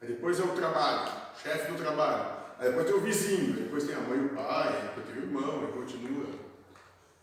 Aí 0.00 0.08
depois 0.08 0.38
é 0.38 0.42
o 0.42 0.48
trabalho, 0.48 1.10
chefe 1.42 1.72
do 1.72 1.78
trabalho. 1.78 2.38
Aí 2.58 2.68
depois 2.68 2.86
tem 2.86 2.96
o 2.96 3.00
vizinho, 3.00 3.52
depois 3.54 3.84
tem 3.84 3.94
a 3.94 4.00
mãe 4.00 4.18
e 4.18 4.26
o 4.26 4.28
pai, 4.30 4.82
depois 4.88 5.06
tem 5.06 5.16
o 5.16 5.26
irmão, 5.26 5.60
aí 5.64 5.72
continua. 5.72 6.26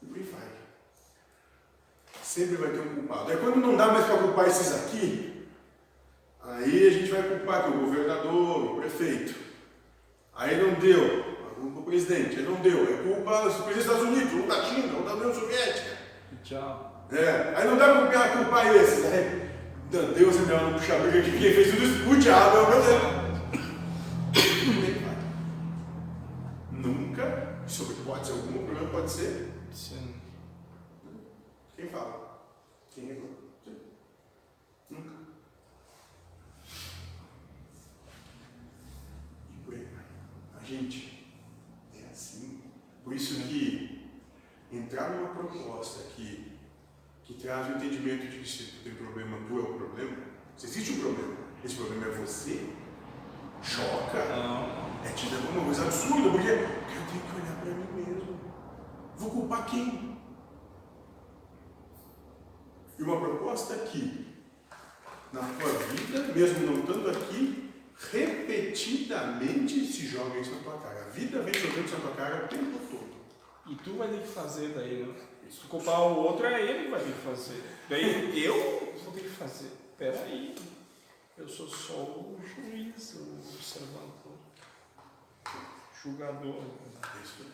E 0.01 0.05
por 0.05 0.17
vai. 0.17 0.64
Sempre 2.25 2.55
vai 2.55 2.71
ter 2.71 2.79
um 2.79 2.95
culpado. 2.95 3.31
Aí 3.31 3.37
quando 3.37 3.57
não 3.57 3.77
dá 3.77 3.85
mais 3.87 4.07
para 4.07 4.17
culpar 4.17 4.47
esses 4.47 4.73
aqui, 4.73 5.45
aí 6.41 6.87
a 6.87 6.91
gente 6.91 7.11
vai 7.11 7.21
culpar 7.21 7.63
que 7.63 7.69
o 7.69 7.81
governador, 7.81 8.65
o 8.65 8.75
prefeito. 8.77 9.35
Aí 10.35 10.59
não 10.59 10.73
deu, 10.73 11.23
culpa 11.61 11.79
o 11.81 11.83
presidente, 11.83 12.37
aí 12.37 12.43
não 12.43 12.55
deu, 12.55 12.83
é 12.83 13.03
culpa 13.03 13.43
do 13.43 13.63
presidente 13.63 13.73
dos 13.73 13.85
Estados 13.85 14.03
Unidos, 14.03 14.33
ou 14.33 14.47
da 14.47 14.63
China, 14.63 14.97
ou 14.97 15.03
da 15.05 15.13
União 15.13 15.33
Soviética. 15.35 15.97
Tchau. 16.43 17.05
É, 17.11 17.53
aí 17.55 17.67
não 17.67 17.77
dá 17.77 17.93
pra 17.93 18.01
culpar, 18.01 18.37
culpar 18.37 18.75
esses. 18.75 19.05
Aí, 19.05 19.49
Deus 19.91 20.39
me 20.39 20.45
deu 20.47 20.57
uma 20.57 20.79
puxa 20.79 20.97
briga 20.97 21.21
de 21.21 21.31
quem 21.31 21.53
fez 21.53 21.71
tudo 21.71 21.83
isso, 21.83 22.09
o 22.09 22.17
diabo 22.17 22.57
é 22.57 22.61
o 22.61 22.65
brasileiro. 22.65 23.25
Nunca, 26.71 27.59
isso 27.67 27.85
pode 28.03 28.25
ser 28.25 28.33
algum 28.33 28.65
problema, 28.65 28.89
pode 28.89 29.11
ser. 29.11 29.51
Sim. 29.71 30.24
Quem 31.75 31.89
fala? 31.89 32.41
Quem? 32.93 33.07
Sim. 33.63 33.79
Nunca. 34.89 35.09
E. 39.69 39.87
A 40.57 40.63
gente 40.63 41.35
é 41.93 42.09
assim. 42.09 42.61
Por 43.03 43.13
isso 43.13 43.41
que 43.43 44.09
entrar 44.71 45.09
numa 45.09 45.29
proposta 45.29 46.03
que, 46.15 46.57
que 47.23 47.33
traz 47.35 47.67
o 47.67 47.77
entendimento 47.77 48.27
de 48.29 48.39
que 48.39 48.47
se 48.49 48.71
tu 48.71 48.83
tem 48.83 48.95
problema, 48.95 49.37
tu 49.47 49.59
é 49.59 49.61
o 49.61 49.73
problema. 49.73 50.17
Se 50.55 50.67
existe 50.67 50.93
um 50.93 50.99
problema, 51.01 51.35
esse 51.63 51.75
problema 51.75 52.05
é 52.05 52.09
você, 52.09 52.69
choca. 53.61 54.17
É 55.03 55.09
tida 55.09 55.37
como 55.37 55.59
uma 55.59 55.65
coisa 55.65 55.83
absurda, 55.83 56.31
porque 56.31 56.47
eu 56.47 56.57
tenho 56.57 57.21
que 57.21 57.35
olhar 57.35 57.59
para 57.61 57.71
mim 57.71 57.87
mesmo. 57.93 58.39
Vou 59.17 59.29
culpar 59.29 59.65
quem? 59.65 60.14
E 62.97 63.03
uma 63.03 63.19
proposta 63.19 63.75
que, 63.77 64.27
na 65.33 65.41
tua 65.41 65.73
vida, 65.89 66.33
mesmo 66.33 66.65
não 66.65 66.79
estando 66.79 67.09
aqui, 67.09 67.71
repetidamente 68.11 69.85
se 69.85 70.07
joga 70.07 70.39
isso 70.39 70.51
na 70.51 70.63
tua 70.63 70.77
cara. 70.79 71.05
A 71.05 71.09
vida 71.09 71.41
vem 71.41 71.53
jogando 71.53 71.85
isso 71.85 71.95
na 71.95 72.01
tua 72.01 72.11
cara 72.11 72.45
o 72.45 72.47
tempo 72.47 72.79
todo. 72.89 73.15
E 73.67 73.75
tu 73.75 73.97
vai 73.97 74.07
ter 74.09 74.21
que 74.21 74.27
fazer 74.27 74.69
daí, 74.69 75.03
né? 75.03 75.13
Se 75.49 75.59
tu 75.59 75.67
culpar 75.67 76.01
o 76.01 76.17
outro, 76.17 76.45
é 76.45 76.61
ele 76.61 76.85
que 76.85 76.91
vai 76.91 76.99
ter 76.99 77.11
que 77.11 77.21
fazer. 77.21 77.63
Daí 77.89 78.43
eu 78.43 78.93
vou 79.03 79.13
ter 79.13 79.21
que 79.21 79.29
fazer. 79.29 79.71
Peraí. 79.97 80.55
Eu 81.37 81.49
sou 81.49 81.67
só 81.67 81.93
o 81.93 82.39
juiz, 82.41 83.15
o 83.15 83.39
observador, 83.53 84.37
julgador. 86.01 86.63
É 87.03 87.23
isso 87.23 87.35
aí. 87.41 87.51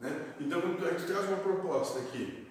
Né? 0.00 0.34
Então, 0.38 0.60
aí 0.60 0.94
tu 0.94 1.06
traz 1.06 1.26
uma 1.26 1.38
proposta 1.38 2.00
aqui, 2.00 2.49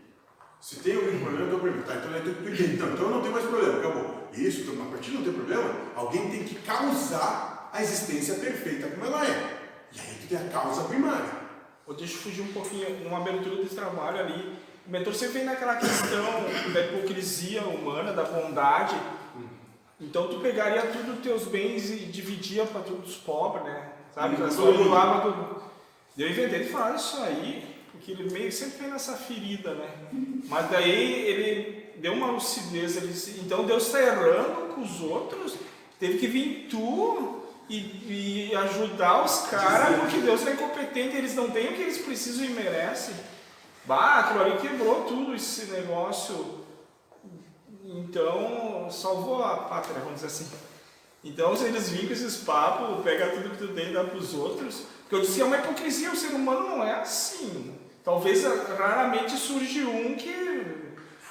se 0.59 0.77
tem 0.77 0.95
algum 0.95 1.19
problema, 1.19 1.45
eu 1.45 1.49
dou 1.49 1.59
problema. 1.59 1.83
Tá, 1.83 1.95
então. 1.95 2.11
Então, 2.17 2.93
então 2.93 3.05
eu 3.05 3.09
não 3.09 3.21
tenho 3.21 3.33
mais 3.33 3.45
problema, 3.45 3.79
acabou. 3.79 4.29
Isso, 4.33 4.61
então, 4.61 4.85
a 4.85 4.91
partir 4.91 5.11
de 5.11 5.17
não 5.17 5.23
ter 5.23 5.31
problema, 5.31 5.75
alguém 5.95 6.29
tem 6.29 6.43
que 6.43 6.55
causar 6.55 7.69
a 7.71 7.81
existência 7.81 8.35
perfeita 8.35 8.87
como 8.89 9.05
ela 9.05 9.25
é. 9.25 9.59
E 9.91 9.99
aí 9.99 10.17
tu 10.21 10.27
tem 10.27 10.37
a 10.37 10.49
causa 10.51 10.83
primária. 10.83 11.39
Eu 11.87 12.07
fugir 12.07 12.41
um 12.41 12.53
pouquinho, 12.53 13.03
numa 13.03 13.17
abertura 13.17 13.63
de 13.63 13.69
trabalho 13.69 14.19
ali. 14.19 14.55
O 14.85 14.91
mentor 14.91 15.15
sempre 15.15 15.39
vem 15.39 15.45
naquela 15.45 15.75
questão 15.75 16.25
da 16.73 16.81
hipocrisia 16.81 17.63
humana, 17.63 18.13
da 18.13 18.23
bondade. 18.23 18.95
Então 19.99 20.27
tu 20.27 20.39
pegaria 20.39 20.83
todos 20.83 21.17
os 21.17 21.23
teus 21.23 21.45
bens 21.45 21.89
e 21.89 21.97
dividia 22.05 22.65
para 22.65 22.81
todos 22.81 23.09
os 23.09 23.17
pobres, 23.17 23.63
né? 23.63 23.89
Sabe? 24.13 24.35
Uhum. 24.35 24.45
As 24.45 24.55
Todo 24.55 24.65
coisas 24.65 24.85
mundo. 24.85 25.63
Eu 26.17 26.29
inventei 26.29 26.63
de 26.63 26.69
falar 26.69 26.95
isso 26.95 27.17
aí, 27.23 27.78
porque 27.99 28.13
ele 28.13 28.31
meio 28.31 28.45
que 28.45 28.51
sempre 28.53 28.79
vem 28.79 28.91
nessa 28.91 29.17
ferida, 29.17 29.73
né? 29.73 29.89
Mas 30.47 30.71
daí 30.71 31.27
ele 31.27 31.91
deu 31.97 32.13
uma 32.13 32.31
lucidez, 32.31 32.95
ele 32.95 33.07
disse, 33.07 33.41
então 33.41 33.65
Deus 33.65 33.87
está 33.87 34.01
errando 34.01 34.73
com 34.73 34.81
os 34.81 35.01
outros, 35.01 35.55
teve 35.99 36.17
que 36.17 36.27
vir 36.27 36.67
tu 36.69 37.43
e, 37.69 38.51
e 38.51 38.55
ajudar 38.55 39.25
os 39.25 39.47
caras, 39.47 39.99
porque 39.99 40.19
Deus 40.19 40.47
é 40.47 40.53
incompetente, 40.53 41.17
eles 41.17 41.35
não 41.35 41.51
têm 41.51 41.67
o 41.67 41.73
que 41.75 41.81
eles 41.81 41.97
precisam 41.97 42.45
e 42.45 42.49
merecem. 42.49 43.13
Bah, 43.85 44.19
aquilo 44.19 44.43
ali 44.43 44.57
quebrou 44.59 45.03
tudo 45.03 45.35
esse 45.35 45.65
negócio 45.65 46.63
Então, 47.83 48.87
salvou 48.89 49.43
a 49.43 49.57
pátria, 49.57 49.99
vamos 49.99 50.21
dizer 50.21 50.27
assim. 50.27 50.47
Então, 51.21 51.53
se 51.55 51.65
eles 51.65 51.89
vêm 51.89 52.07
com 52.07 52.13
esses 52.13 52.37
papos, 52.37 53.03
pega 53.03 53.31
tudo 53.31 53.49
que 53.49 53.57
tu 53.57 53.73
tem 53.73 53.89
e 53.89 53.93
dá 53.93 54.05
pros 54.05 54.33
outros. 54.33 54.83
Porque 55.01 55.15
eu 55.15 55.21
disse, 55.21 55.41
é 55.41 55.43
uma 55.43 55.57
hipocrisia, 55.57 56.11
o 56.11 56.15
ser 56.15 56.29
humano 56.29 56.69
não 56.69 56.83
é 56.83 56.93
assim. 56.93 57.78
Talvez 58.09 58.43
raramente 58.75 59.37
surge 59.37 59.85
um 59.85 60.15
que 60.15 60.31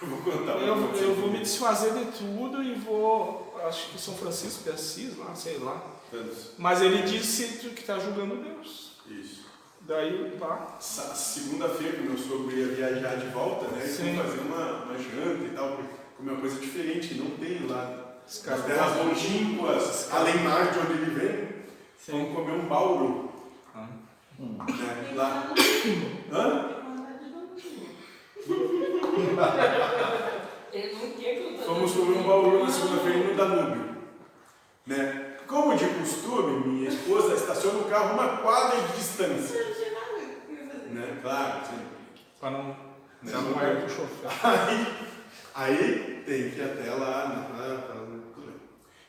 Eu 0.00 0.08
vou 0.08 0.18
contar 0.18 0.52
eu, 0.60 0.76
eu 0.94 1.14
vou 1.16 1.28
me 1.28 1.40
desfazer 1.40 1.92
de 1.92 2.04
tudo 2.12 2.62
e 2.62 2.72
vou. 2.74 3.58
Acho 3.66 3.90
que 3.90 4.00
São 4.00 4.14
Francisco 4.14 4.62
de 4.62 4.70
Assis, 4.70 5.18
lá, 5.18 5.34
sei 5.34 5.58
lá. 5.58 5.82
Tantos. 6.08 6.52
Mas 6.56 6.80
ele 6.80 7.02
disse 7.02 7.68
que 7.70 7.80
está 7.80 7.98
julgando 7.98 8.36
Deus. 8.36 8.92
Isso. 9.08 9.44
Daí, 9.80 10.36
pá. 10.38 10.76
Segunda-feira, 10.78 11.96
que 11.96 12.02
meu 12.02 12.16
sogro 12.16 12.56
ia 12.56 12.68
viajar 12.68 13.16
de 13.16 13.26
volta, 13.30 13.66
né? 13.66 13.82
Eles 13.82 13.96
Sim. 13.96 14.14
iam 14.14 14.24
fazer 14.24 14.38
uma, 14.38 14.84
uma 14.84 14.98
janta 14.98 15.44
e 15.44 15.52
tal, 15.56 15.80
comer 16.16 16.30
uma 16.30 16.40
coisa 16.40 16.60
diferente, 16.60 17.08
que 17.08 17.14
não 17.14 17.30
tem 17.30 17.66
lá. 17.66 18.20
Nas 18.22 18.64
terras 18.64 18.96
longínquas, 18.98 20.12
além 20.12 20.44
mar 20.44 20.70
de 20.70 20.78
onde 20.78 20.92
ele 20.92 21.10
vem, 21.10 21.48
vamos 22.06 22.36
comer 22.36 22.52
um 22.52 22.68
bauru. 22.68 23.27
Né? 24.38 25.12
Lá. 25.14 25.52
Hã? 26.32 26.78
Fomos 31.64 31.92
comer 31.92 32.18
um 32.18 32.22
bauru 32.22 32.64
na 32.64 32.70
segunda-feira 32.70 33.18
no 33.18 33.36
Danúbio. 33.36 33.96
Né? 34.86 35.36
Como 35.46 35.76
de 35.76 35.86
costume, 35.86 36.66
minha 36.66 36.88
esposa 36.88 37.34
estaciona 37.34 37.78
o 37.80 37.84
carro 37.90 38.14
uma 38.14 38.38
quadra 38.38 38.80
de 38.80 38.96
distância. 38.96 39.64
Não 39.64 39.74
tinha 39.74 39.90
nada 39.92 40.06
que 40.46 40.52
eu 40.52 40.56
ia 40.56 40.70
fazer. 40.70 40.88
Né? 40.90 41.18
Claro, 41.20 41.66
sim. 41.66 41.86
Para 42.40 42.50
não. 42.50 42.64
Né? 42.64 43.32
Não 43.32 43.60
é 43.60 43.74
pro 43.74 43.88
chofer. 43.88 44.30
Aí, 44.44 44.86
aí 45.54 46.22
tem 46.24 46.50
que 46.50 46.58
ir 46.58 46.62
até 46.62 46.94
lá, 46.94 47.28
né? 47.28 47.82
Tudo 47.88 48.46
bem. 48.46 48.54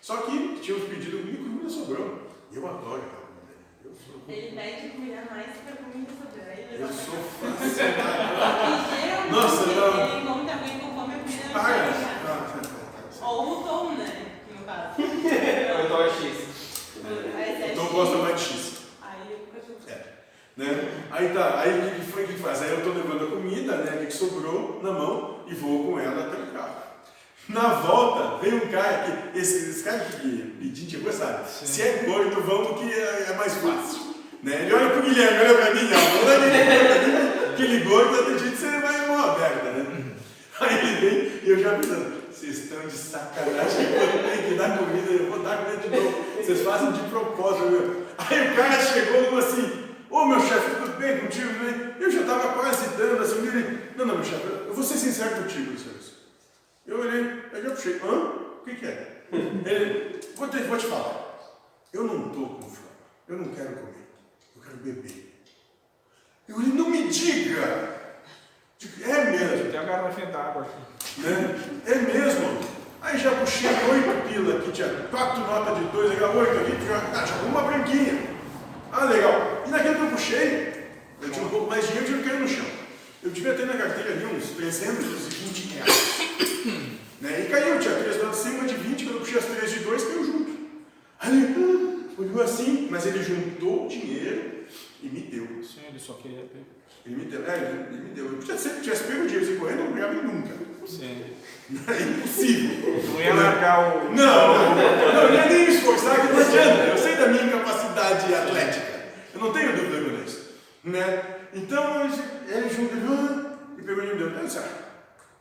Só 0.01 0.17
que 0.17 0.59
tínhamos 0.59 0.89
pedido 0.89 1.17
e 1.17 1.37
comida 1.37 1.69
sobrou. 1.69 2.19
E 2.51 2.55
eu 2.55 2.67
adoro 2.67 3.03
sou, 3.11 3.18
Ele 4.27 4.55
pede 4.55 4.89
comida 4.89 5.23
mais 5.29 5.47
pra 5.65 5.75
comida 5.75 6.11
ele 6.69 6.83
eu 6.83 6.87
sou 6.87 7.15
geralmente 7.75 9.31
Nossa, 9.31 9.65
não. 9.65 10.17
ele 10.17 10.27
come 10.27 10.49
também 10.49 10.79
conforme 10.79 11.15
a 11.15 11.17
comida 11.19 11.43
tá. 11.51 13.25
Ou 13.27 13.59
o 13.59 13.63
tom, 13.63 13.91
né? 13.93 14.07
No 14.57 14.65
caso. 14.65 15.01
Eu 15.01 15.87
tô 15.87 16.03
X. 16.03 16.93
Aí 17.35 17.63
é 17.63 17.71
Então 17.73 17.85
gosta 17.87 18.17
mais 18.17 18.39
de 18.39 18.45
X. 18.45 18.77
Aí 19.01 19.33
o 19.33 19.53
cachorro. 19.53 19.79
Né? 20.57 21.05
Aí 21.11 21.29
tá, 21.29 21.59
aí 21.59 21.79
o 21.79 21.81
que 21.89 21.95
que 21.95 22.11
foi 22.11 22.27
que 22.27 22.33
faz? 22.33 22.61
Aí 22.61 22.71
eu 22.71 22.83
tô 22.83 22.91
levando 22.91 23.25
a 23.25 23.31
comida, 23.31 23.77
né, 23.77 24.05
que 24.05 24.11
sobrou 24.13 24.79
na 24.81 24.91
mão 24.91 25.39
e 25.47 25.53
vou 25.53 25.85
com 25.85 25.99
ela 25.99 26.27
até 26.27 26.37
o 26.41 26.47
carro. 26.47 26.88
Na 27.49 27.69
volta, 27.69 28.37
vem 28.43 28.53
um 28.53 28.67
cara 28.67 29.05
que, 29.33 29.39
esse, 29.39 29.71
esse 29.71 29.83
cara 29.83 29.97
que 29.99 30.55
pediu, 30.59 30.87
tipo, 30.87 31.11
sabe? 31.11 31.49
Se 31.49 31.81
é 31.81 32.03
gordo, 32.05 32.39
vamos 32.41 32.79
que 32.79 32.93
é, 32.93 33.25
é 33.31 33.33
mais 33.35 33.55
fácil. 33.55 34.13
Né? 34.43 34.61
Ele 34.61 34.73
olha 34.73 34.89
pro 34.91 35.01
Guilherme, 35.01 35.39
olha 35.39 35.55
pra 35.55 35.73
mim, 35.73 35.89
não, 35.89 36.27
olha 36.27 36.45
aquele 36.45 36.69
gordo, 36.69 37.51
aquele 37.51 37.79
gordo, 37.79 38.19
até 38.19 38.37
jeito 38.37 38.55
você 38.55 38.79
vai 38.79 39.07
mão 39.07 39.31
aberta, 39.31 39.71
né? 39.71 40.05
Aí 40.59 40.77
ele 40.77 40.95
vem 41.09 41.39
e 41.43 41.49
eu 41.49 41.59
já 41.59 41.71
pensando, 41.71 42.13
vocês 42.31 42.57
estão 42.59 42.85
de 42.85 42.93
sacanagem, 42.93 43.81
eu 43.81 44.29
tenho 44.29 44.49
que 44.49 44.55
dar 44.55 44.77
comida, 44.77 45.11
eu 45.11 45.29
vou 45.31 45.39
dar 45.39 45.57
comida 45.57 45.77
de 45.81 45.89
novo. 45.89 46.25
Vocês 46.37 46.61
fazem 46.61 46.91
de 46.91 46.99
propósito, 47.09 47.71
meu. 47.71 48.05
Aí 48.17 48.51
o 48.51 48.55
cara 48.55 48.79
chegou 48.79 49.37
assim, 49.39 49.85
ô 50.09 50.25
meu 50.25 50.39
chefe, 50.39 50.75
tudo 50.81 50.99
bem 50.99 51.17
contigo? 51.17 51.51
né? 51.63 51.95
Eu 51.99 52.11
já 52.11 52.21
estava 52.21 52.53
quase 52.53 52.89
dando 52.95 53.23
assim, 53.23 53.39
ele, 53.47 53.79
não, 53.97 54.05
não, 54.05 54.15
meu 54.15 54.23
chefe, 54.23 54.45
eu 54.67 54.73
vou 54.73 54.83
ser 54.83 54.97
sincero 54.97 55.41
contigo, 55.41 55.77
senhores. 55.77 55.98
Eu 56.89 56.99
olhei, 57.01 57.43
aí 57.53 57.61
já 57.61 57.69
puxei, 57.69 58.01
hã? 58.03 58.15
O 58.61 58.63
que, 58.65 58.75
que 58.75 58.85
é? 58.87 59.23
Ele, 59.31 60.19
vou 60.35 60.47
te, 60.47 60.57
vou 60.63 60.77
te 60.77 60.87
falar, 60.87 61.37
eu 61.93 62.03
não 62.03 62.27
estou 62.27 62.47
com 62.47 62.61
fome, 62.63 62.87
eu 63.27 63.37
não 63.37 63.49
quero 63.53 63.73
comer, 63.75 64.07
eu 64.55 64.61
quero 64.63 64.77
beber. 64.77 65.43
Eu 66.47 66.55
falei, 66.55 66.71
não 66.73 66.89
me 66.89 67.07
diga! 67.09 67.95
Digo, 68.79 69.03
É 69.03 69.25
mesmo 69.31 69.69
Tem 69.71 69.79
a 69.79 69.83
garrafinha 69.83 70.27
d'água 70.27 70.63
aqui. 70.63 71.21
né? 71.21 71.59
É 71.85 71.95
mesmo. 71.95 72.59
Aí 73.01 73.17
já 73.19 73.31
puxei 73.35 73.69
oito 73.69 74.27
pila 74.27 74.57
aqui, 74.57 74.71
tinha 74.71 74.89
quatro 75.11 75.41
notas 75.41 75.77
de 75.77 75.83
dois, 75.91 76.09
legal, 76.09 76.35
oito 76.35 76.57
aqui, 76.59 76.71
tinha, 76.77 76.97
ah, 76.97 77.45
uma 77.45 77.61
branquinha. 77.61 78.19
Ah, 78.91 79.05
legal. 79.05 79.63
E 79.67 79.69
naquele 79.69 79.95
que 79.95 80.01
eu 80.01 80.09
puxei, 80.09 80.89
eu 81.21 81.29
tinha 81.29 81.45
um 81.45 81.49
pouco 81.49 81.69
mais 81.69 81.85
de 81.85 81.91
dinheiro, 81.93 82.11
eu 82.13 82.21
tinha 82.23 82.29
caído 82.29 82.43
no 82.43 82.49
chão. 82.49 82.78
Eu 83.21 83.31
devia 83.31 83.53
ter 83.53 83.65
na 83.65 83.73
carteira 83.73 84.11
ali 84.11 84.25
uns 84.25 84.51
320 84.51 85.73
reais. 85.73 86.19
né? 87.19 87.45
E 87.45 87.49
caiu, 87.49 87.79
tinha 87.79 87.95
três 87.95 88.17
notas 88.17 88.37
de 88.37 88.43
100, 88.43 88.51
uma 88.53 88.67
de 88.67 88.75
20, 88.75 89.03
quando 89.03 89.15
eu 89.15 89.19
puxei 89.19 89.39
as 89.39 89.45
três 89.45 89.71
de 89.71 89.79
dois, 89.79 90.03
caiu 90.03 90.25
junto. 90.25 90.51
Aí 91.19 91.43
ele 91.43 91.59
hum, 91.59 92.03
olhou 92.17 92.41
assim, 92.41 92.87
mas 92.89 93.05
ele 93.05 93.21
juntou 93.21 93.85
o 93.85 93.89
dinheiro 93.89 94.63
e 95.03 95.07
me 95.07 95.21
deu. 95.21 95.45
Sim, 95.63 95.81
ele 95.89 95.99
só 95.99 96.13
queria 96.13 96.39
pegar. 96.39 96.65
Ele 97.05 97.15
me 97.15 97.25
deu, 97.25 97.45
é, 97.45 97.55
ele, 97.55 97.93
ele 97.93 98.03
me 98.03 98.09
deu. 98.11 98.25
Eu 98.25 98.37
podia, 98.37 98.57
se 98.57 98.69
ele 98.69 98.81
tivesse 98.81 99.03
pego 99.03 99.23
o 99.23 99.27
dinheiro 99.27 99.45
sem 99.45 99.57
correndo, 99.57 99.81
eu 99.81 99.89
não 99.89 100.11
ele 100.11 100.21
nunca. 100.21 100.53
Sim. 100.87 101.23
É 101.69 102.01
impossível. 102.01 103.03
Não 103.13 103.21
ia 103.21 103.33
largar 103.35 103.95
o. 103.95 104.05
Não, 104.05 104.15
não, 104.15 104.75
não, 104.75 105.21
eu 105.21 105.33
ia 105.35 105.45
nem 105.45 105.67
me 105.67 105.75
esforçar, 105.75 106.19
que 106.19 106.33
não 106.33 106.39
adianta. 106.39 106.83
Eu 106.83 106.97
sei 106.97 107.15
da 107.15 107.27
minha 107.27 107.43
incapacidade 107.43 108.33
atlética. 108.33 109.05
Eu 109.35 109.39
não 109.39 109.53
tenho 109.53 109.75
dúvida 109.75 110.01
com 110.01 110.23
isso. 110.25 110.49
Né? 110.83 111.38
Então, 111.53 112.01
ele 112.47 112.69
juntou 112.69 113.15
ah, 113.15 113.57
e 113.77 113.81
pegou 113.81 114.03
e 114.03 114.07
me 114.07 114.15
deu. 114.15 114.29
Eu 114.29 114.45
disse, 114.45 114.59
ah, 114.59 114.67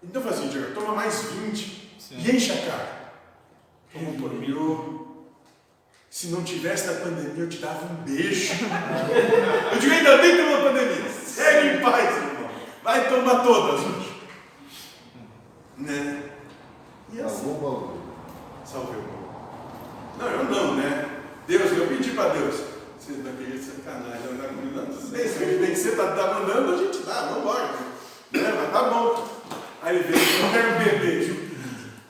então 0.02 0.22
faz 0.22 0.36
o 0.36 0.38
seguinte, 0.38 0.58
agora, 0.58 0.74
toma 0.74 0.94
mais 0.94 1.22
20 1.22 1.96
Sim. 1.98 2.16
e 2.18 2.36
enche 2.36 2.52
a 2.52 2.70
cara. 2.70 2.98
Tomou 3.92 4.14
por 4.14 4.32
mim. 4.34 4.54
Se 6.10 6.28
não 6.28 6.42
tivesse 6.42 6.88
a 6.88 6.94
pandemia, 6.94 7.44
eu 7.44 7.48
te 7.48 7.58
dava 7.58 7.84
um 7.84 7.96
beijo. 8.02 8.54
eu 9.72 9.78
digo, 9.78 9.92
ainda 9.92 10.18
bem 10.18 10.30
que 10.30 10.36
tem 10.36 10.46
uma 10.46 10.62
pandemia. 10.62 11.10
Segue 11.10 11.76
em 11.76 11.80
paz, 11.80 12.16
irmão. 12.16 12.50
Vai 12.82 13.08
tomar 13.08 13.42
todas 13.42 13.80
hoje. 13.80 14.22
Né? 15.76 16.22
E 17.12 17.20
assim. 17.20 17.44
Salvou 17.44 17.54
o 17.54 17.60
baú. 17.60 17.98
Salve 18.64 18.96
o 18.98 19.02
povo. 19.02 19.18
Não, 20.18 20.26
eu 20.26 20.44
não, 20.44 20.74
né? 20.76 21.08
Deus, 21.46 21.72
eu 21.72 21.86
pedi 21.86 22.10
para 22.10 22.30
Deus. 22.30 22.77
Você 23.08 23.22
vai 23.22 23.32
querer 23.32 23.58
sacanagem, 23.58 24.32
andar 24.32 24.48
comigo? 24.48 24.76
Não, 24.76 24.84
tudo 24.84 25.08
bem, 25.08 25.26
se 25.26 25.38
tem 25.38 25.70
que 25.70 25.76
ser, 25.76 25.96
tá, 25.96 26.12
tá 26.12 26.34
mandando, 26.34 26.74
a 26.74 26.76
gente 26.76 26.98
dá, 27.06 27.22
vamos 27.22 27.38
embora. 27.38 27.64
Né? 27.64 28.52
Mas 28.54 28.70
tá 28.70 28.82
bom. 28.90 29.28
Aí 29.80 29.96
ele 29.96 30.04
veio, 30.04 30.44
eu 30.44 30.52
quero 30.52 30.78
beber. 30.78 31.50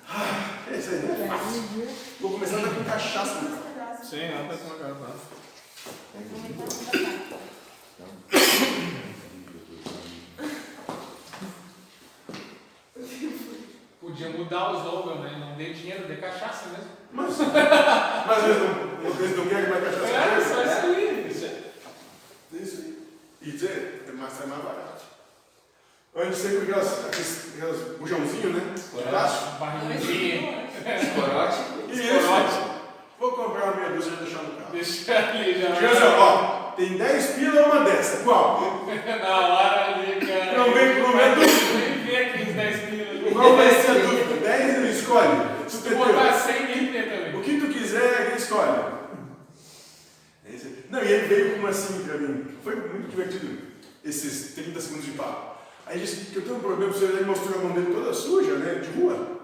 Ah, 0.09 0.51
é 0.67 0.77
isso 0.77 0.91
aí, 0.91 0.97
né? 0.97 1.29
Fácil. 1.29 1.89
Vou 2.19 2.33
começar 2.33 2.57
a 2.57 2.59
andar 2.59 2.75
com 2.75 2.83
cachaça. 2.83 3.43
Né? 3.43 3.99
Sim, 4.03 4.25
anda 4.25 4.57
com 4.57 4.75
a 4.75 4.77
garrafa. 4.77 5.39
Podia 14.01 14.31
mudar 14.31 14.73
o 14.73 14.79
slogan, 14.79 15.21
né? 15.21 15.37
Não 15.39 15.57
dê 15.57 15.73
dinheiro, 15.73 16.09
dê 16.09 16.17
cachaça 16.17 16.71
mesmo. 16.71 16.91
Mas, 17.13 17.39
mas 17.39 18.45
eles 19.05 19.37
não, 19.37 19.45
não 19.45 19.51
querem 19.51 19.71
mais 19.71 19.85
cachaça. 19.85 20.07
É, 20.07 20.41
só 20.41 20.63
isso 20.63 20.87
aí. 20.87 21.29
Isso 21.31 22.77
aí. 22.77 22.99
E 23.41 23.51
dizer, 23.53 24.05
é 24.09 24.13
mais, 24.13 24.33
é 24.43 24.47
mais 24.47 24.63
barato. 24.63 25.05
Antes 26.17 26.39
sempre 26.39 26.63
aquelas, 26.63 27.07
aquelas 27.07 27.81
bujãozinho, 27.99 28.53
né? 28.53 28.75
De 28.75 29.03
plástico. 29.03 29.59
Barriguinha. 29.61 30.69
Corote. 31.15 31.59
Isso. 31.93 32.79
Vou 33.21 33.33
comprar 33.33 33.65
uma 33.65 33.77
meia 33.77 33.91
dúzia 33.91 34.13
e 34.13 34.25
deixar 34.25 34.43
no 34.43 34.51
carro. 34.53 34.73
Deixa 34.73 35.17
ali 35.17 35.61
já. 35.61 35.69
Assim, 35.69 36.17
ó, 36.19 36.73
tem 36.77 36.97
10 36.97 37.27
pila 37.35 37.67
uma 37.67 37.85
dessa. 37.85 38.25
Qual? 38.25 38.87
Na 39.21 39.39
hora 39.39 39.95
ali, 39.95 40.27
cara. 40.27 40.59
Não 40.59 40.73
vem, 40.73 40.99
não 41.01 41.13
vem 41.13 41.35
dúvida. 41.35 41.79
Nem 41.79 41.99
vê 42.05 42.17
aqueles 42.17 42.55
10 42.55 42.89
quilos. 42.89 43.33
Qual 43.33 43.57
vai 43.57 43.71
ser 43.71 43.91
a 43.91 43.95
dúvida? 43.95 44.49
10 44.49 44.79
escolhe. 44.97 45.69
Se 45.69 45.83
tu 45.83 45.97
botar 45.97 46.33
100, 46.33 46.68
escolhe. 48.49 48.99
É. 50.47 50.59
Não, 50.91 51.03
e 51.03 51.13
ele 51.13 51.29
veio 51.29 51.53
com 51.53 51.59
uma 51.59 51.69
assim 51.69 52.05
pra 52.05 52.17
mim. 52.17 52.47
Foi 52.65 52.75
muito 52.77 53.11
divertido 53.11 53.59
esses 54.03 54.55
30 54.55 54.81
segundos 54.81 55.05
de 55.05 55.11
papo. 55.13 55.59
Aí 55.87 55.97
ele 55.97 56.07
disse 56.07 56.27
que 56.27 56.37
eu 56.37 56.43
tenho 56.43 56.57
um 56.57 56.61
problema, 56.61 56.95
ele 56.95 57.25
mostrou 57.25 57.59
a 57.59 57.63
mão 57.63 57.73
dele 57.73 57.93
toda 57.93 58.13
suja, 58.13 58.55
né, 58.57 58.77
de 58.77 58.99
rua. 58.99 59.39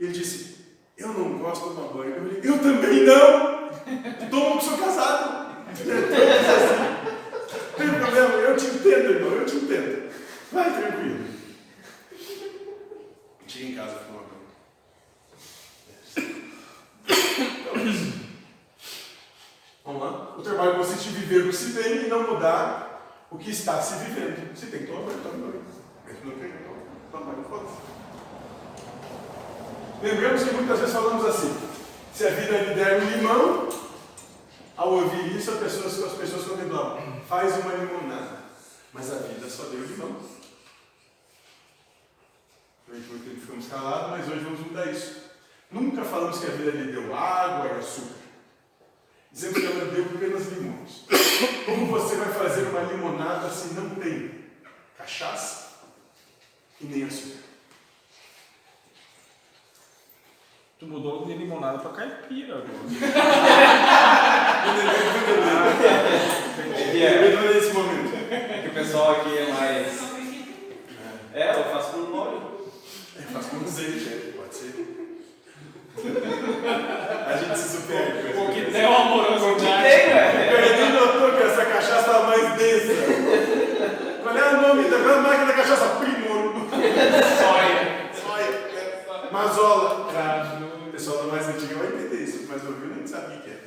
Ele 0.00 0.12
disse, 0.12 0.56
eu 0.96 1.08
não 1.08 1.38
gosto 1.38 1.68
de 1.68 1.74
tomar 1.74 1.92
banho. 1.92 2.14
Eu 2.14 2.22
falei, 2.22 2.40
eu 2.42 2.58
também 2.58 3.04
não. 3.04 3.66
Tomo 4.30 4.58
que 4.58 4.64
sou 4.64 4.78
casado. 4.78 5.56
Assim. 5.70 5.84
Tem 7.76 7.88
problema, 7.88 8.34
eu 8.34 8.56
te 8.56 8.66
entendo, 8.66 9.10
irmão, 9.10 9.32
eu 9.32 9.46
te 9.46 9.56
entendo. 9.56 10.10
Vai 10.52 10.80
tranquilo. 10.80 11.26
Chega 13.46 13.66
em 13.66 13.74
casa, 13.74 14.00
tomar 14.00 14.22
banho. 14.22 14.36
O 20.38 20.42
trabalho 20.42 20.76
consiste 20.76 21.08
em 21.08 21.12
viver 21.12 21.42
o 21.42 21.48
que 21.50 21.56
se 21.56 21.72
tem 21.72 22.04
e 22.04 22.08
não 22.08 22.32
mudar 22.32 23.26
o 23.30 23.38
que 23.38 23.50
está 23.50 23.80
se 23.80 24.04
vivendo. 24.04 24.56
Se 24.56 24.66
tem 24.66 24.86
toma 24.86 25.02
banho. 25.02 25.64
Mas 26.04 26.24
não 26.24 26.32
tem, 26.32 26.52
toma 27.10 27.34
foda-se. 27.48 27.96
Lembramos 30.02 30.42
que 30.42 30.54
muitas 30.54 30.78
vezes 30.78 30.94
falamos 30.94 31.24
assim: 31.24 31.56
se 32.12 32.26
a 32.26 32.30
vida 32.30 32.58
lhe 32.58 32.74
der 32.74 33.02
um 33.02 33.10
limão, 33.10 33.68
ao 34.76 34.92
ouvir 34.92 35.36
isso, 35.36 35.50
as 35.52 35.58
pessoas, 35.58 36.04
as 36.04 36.18
pessoas 36.18 36.44
contemplavam, 36.44 37.20
faz 37.28 37.56
uma 37.58 37.74
limonada. 37.74 38.46
Mas 38.92 39.12
a 39.12 39.16
vida 39.16 39.48
só 39.48 39.64
deu 39.64 39.80
limão. 39.80 40.16
Durante 42.86 43.40
ficamos 43.40 43.68
calados, 43.68 44.10
mas 44.10 44.28
hoje 44.28 44.44
vamos 44.44 44.60
mudar 44.60 44.90
isso. 44.90 45.26
Nunca 45.70 46.04
falamos 46.04 46.38
que 46.38 46.46
a 46.46 46.50
vida 46.50 46.70
lhe 46.70 46.92
deu 46.92 47.14
água 47.14 47.66
e 47.66 47.78
açúcar. 47.78 48.25
Dizemos 49.36 49.58
que 49.58 49.66
ela 49.66 49.84
deu 49.92 50.02
apenas 50.02 50.46
limões. 50.46 51.04
Como 51.66 51.86
você 51.88 52.16
vai 52.16 52.32
fazer 52.32 52.62
uma 52.68 52.84
limonada 52.84 53.50
se 53.50 53.74
não 53.74 53.90
tem 53.96 54.30
cachaça 54.96 55.72
e 56.80 56.86
nem 56.86 57.04
açúcar? 57.04 57.40
Tu 60.78 60.86
mudou 60.86 61.26
de 61.26 61.34
limonada 61.34 61.80
pra 61.80 61.90
caipira 61.90 62.54
agora. 62.54 62.70
Lembrando 66.94 67.54
nesse 67.54 67.74
momento. 67.74 68.16
É 68.30 68.62
que 68.62 68.68
o 68.68 68.72
pessoal 68.72 69.20
aqui 69.20 69.36
é 69.36 69.52
mais. 69.52 70.00
É, 71.34 71.60
eu 71.60 71.64
faço 71.64 71.90
com 71.90 71.98
molho. 72.10 72.56
É, 73.18 73.20
faz 73.20 73.44
com 73.48 73.58
azeite, 73.58 74.08
é, 74.08 74.32
pode 74.34 74.54
ser. 74.54 74.95
A 77.26 77.36
gente 77.36 77.58
se 77.58 77.76
supera. 77.76 78.22
com 78.22 78.28
essa 78.28 78.40
O 78.40 78.52
que 78.52 78.70
tem 78.70 78.86
uma 78.86 79.00
amorosidade. 79.00 79.82
Tem, 79.82 80.06
velho. 80.06 80.50
Eu 80.52 80.76
nem 80.76 80.92
notou 80.92 81.32
que 81.32 81.42
essa 81.42 81.64
cachaça 81.64 82.00
estava 82.00 82.26
mais 82.26 82.54
densa. 82.58 82.92
Qual 84.22 84.36
é 84.36 84.54
o 84.54 84.60
nome 84.60 84.90
da 84.90 84.96
é 84.96 85.20
marca 85.20 85.46
da 85.46 85.52
cachaça? 85.54 85.96
Primor. 85.96 86.52
Soia. 86.70 88.10
Olha, 88.28 88.44
é, 88.44 89.32
Mazola. 89.32 90.12
Cravo. 90.12 90.66
O 90.86 90.92
pessoal 90.92 91.24
da 91.24 91.32
mais 91.32 91.48
antiga 91.48 91.74
vai 91.76 91.88
entender 91.88 92.22
isso, 92.22 92.46
mas 92.48 92.64
ouviu 92.64 92.94
nem 92.94 93.06
sabe 93.06 93.36
o 93.36 93.40
que 93.40 93.50
é. 93.50 93.66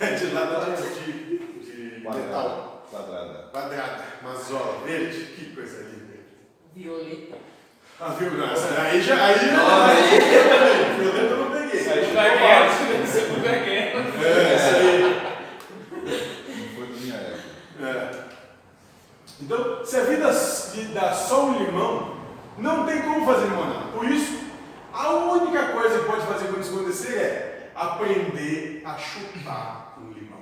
É 0.00 0.14
de 0.16 0.26
lado 0.32 0.76
de, 0.76 1.38
de 1.60 2.00
metal. 2.00 2.80
Quadrada. 2.90 2.90
Quadrada. 2.90 3.48
Quadrada, 3.52 4.04
mazola, 4.22 4.80
verde, 4.86 5.24
que 5.34 5.54
coisa 5.54 5.82
linda. 5.82 6.20
Violeta. 6.74 7.36
Ah, 8.00 8.08
viu? 8.18 8.30
Nossa, 8.32 8.80
aí 8.80 9.00
já. 9.02 9.24
Aí 9.26 9.34
já. 9.50 9.86
aí- 9.86 10.20
Violeta 11.00 11.34
eu 11.34 11.36
não 11.36 11.50
peguei. 11.50 11.80
Segunda 11.82 12.22
guerra. 12.28 13.06
Segunda 13.06 13.48
guerra. 13.50 14.00
É, 14.24 14.56
isso 14.56 14.76
aí. 14.76 15.22
Não 16.56 16.68
foi 16.74 16.86
da 16.86 17.00
minha 17.00 17.14
época. 17.16 17.42
É. 17.82 18.24
Então, 19.42 19.84
se 19.84 19.96
a 19.96 20.04
vida 20.04 20.30
lhe 20.74 20.84
dá 20.94 21.12
só 21.12 21.44
um 21.46 21.58
limão, 21.64 22.16
não 22.58 22.86
tem 22.86 23.02
como 23.02 23.26
fazer 23.26 23.46
limonada. 23.48 23.86
Por 23.92 24.04
isso, 24.06 24.38
a 24.92 25.10
única 25.10 25.68
coisa 25.68 25.98
que 25.98 26.04
pode 26.06 26.26
fazer 26.26 26.46
quando 26.46 26.60
isso 26.62 26.74
acontecer 26.74 27.16
é 27.18 27.70
aprender 27.74 28.82
a 28.84 28.96
chupar 28.98 29.94
um 29.98 30.10
limão. 30.12 30.40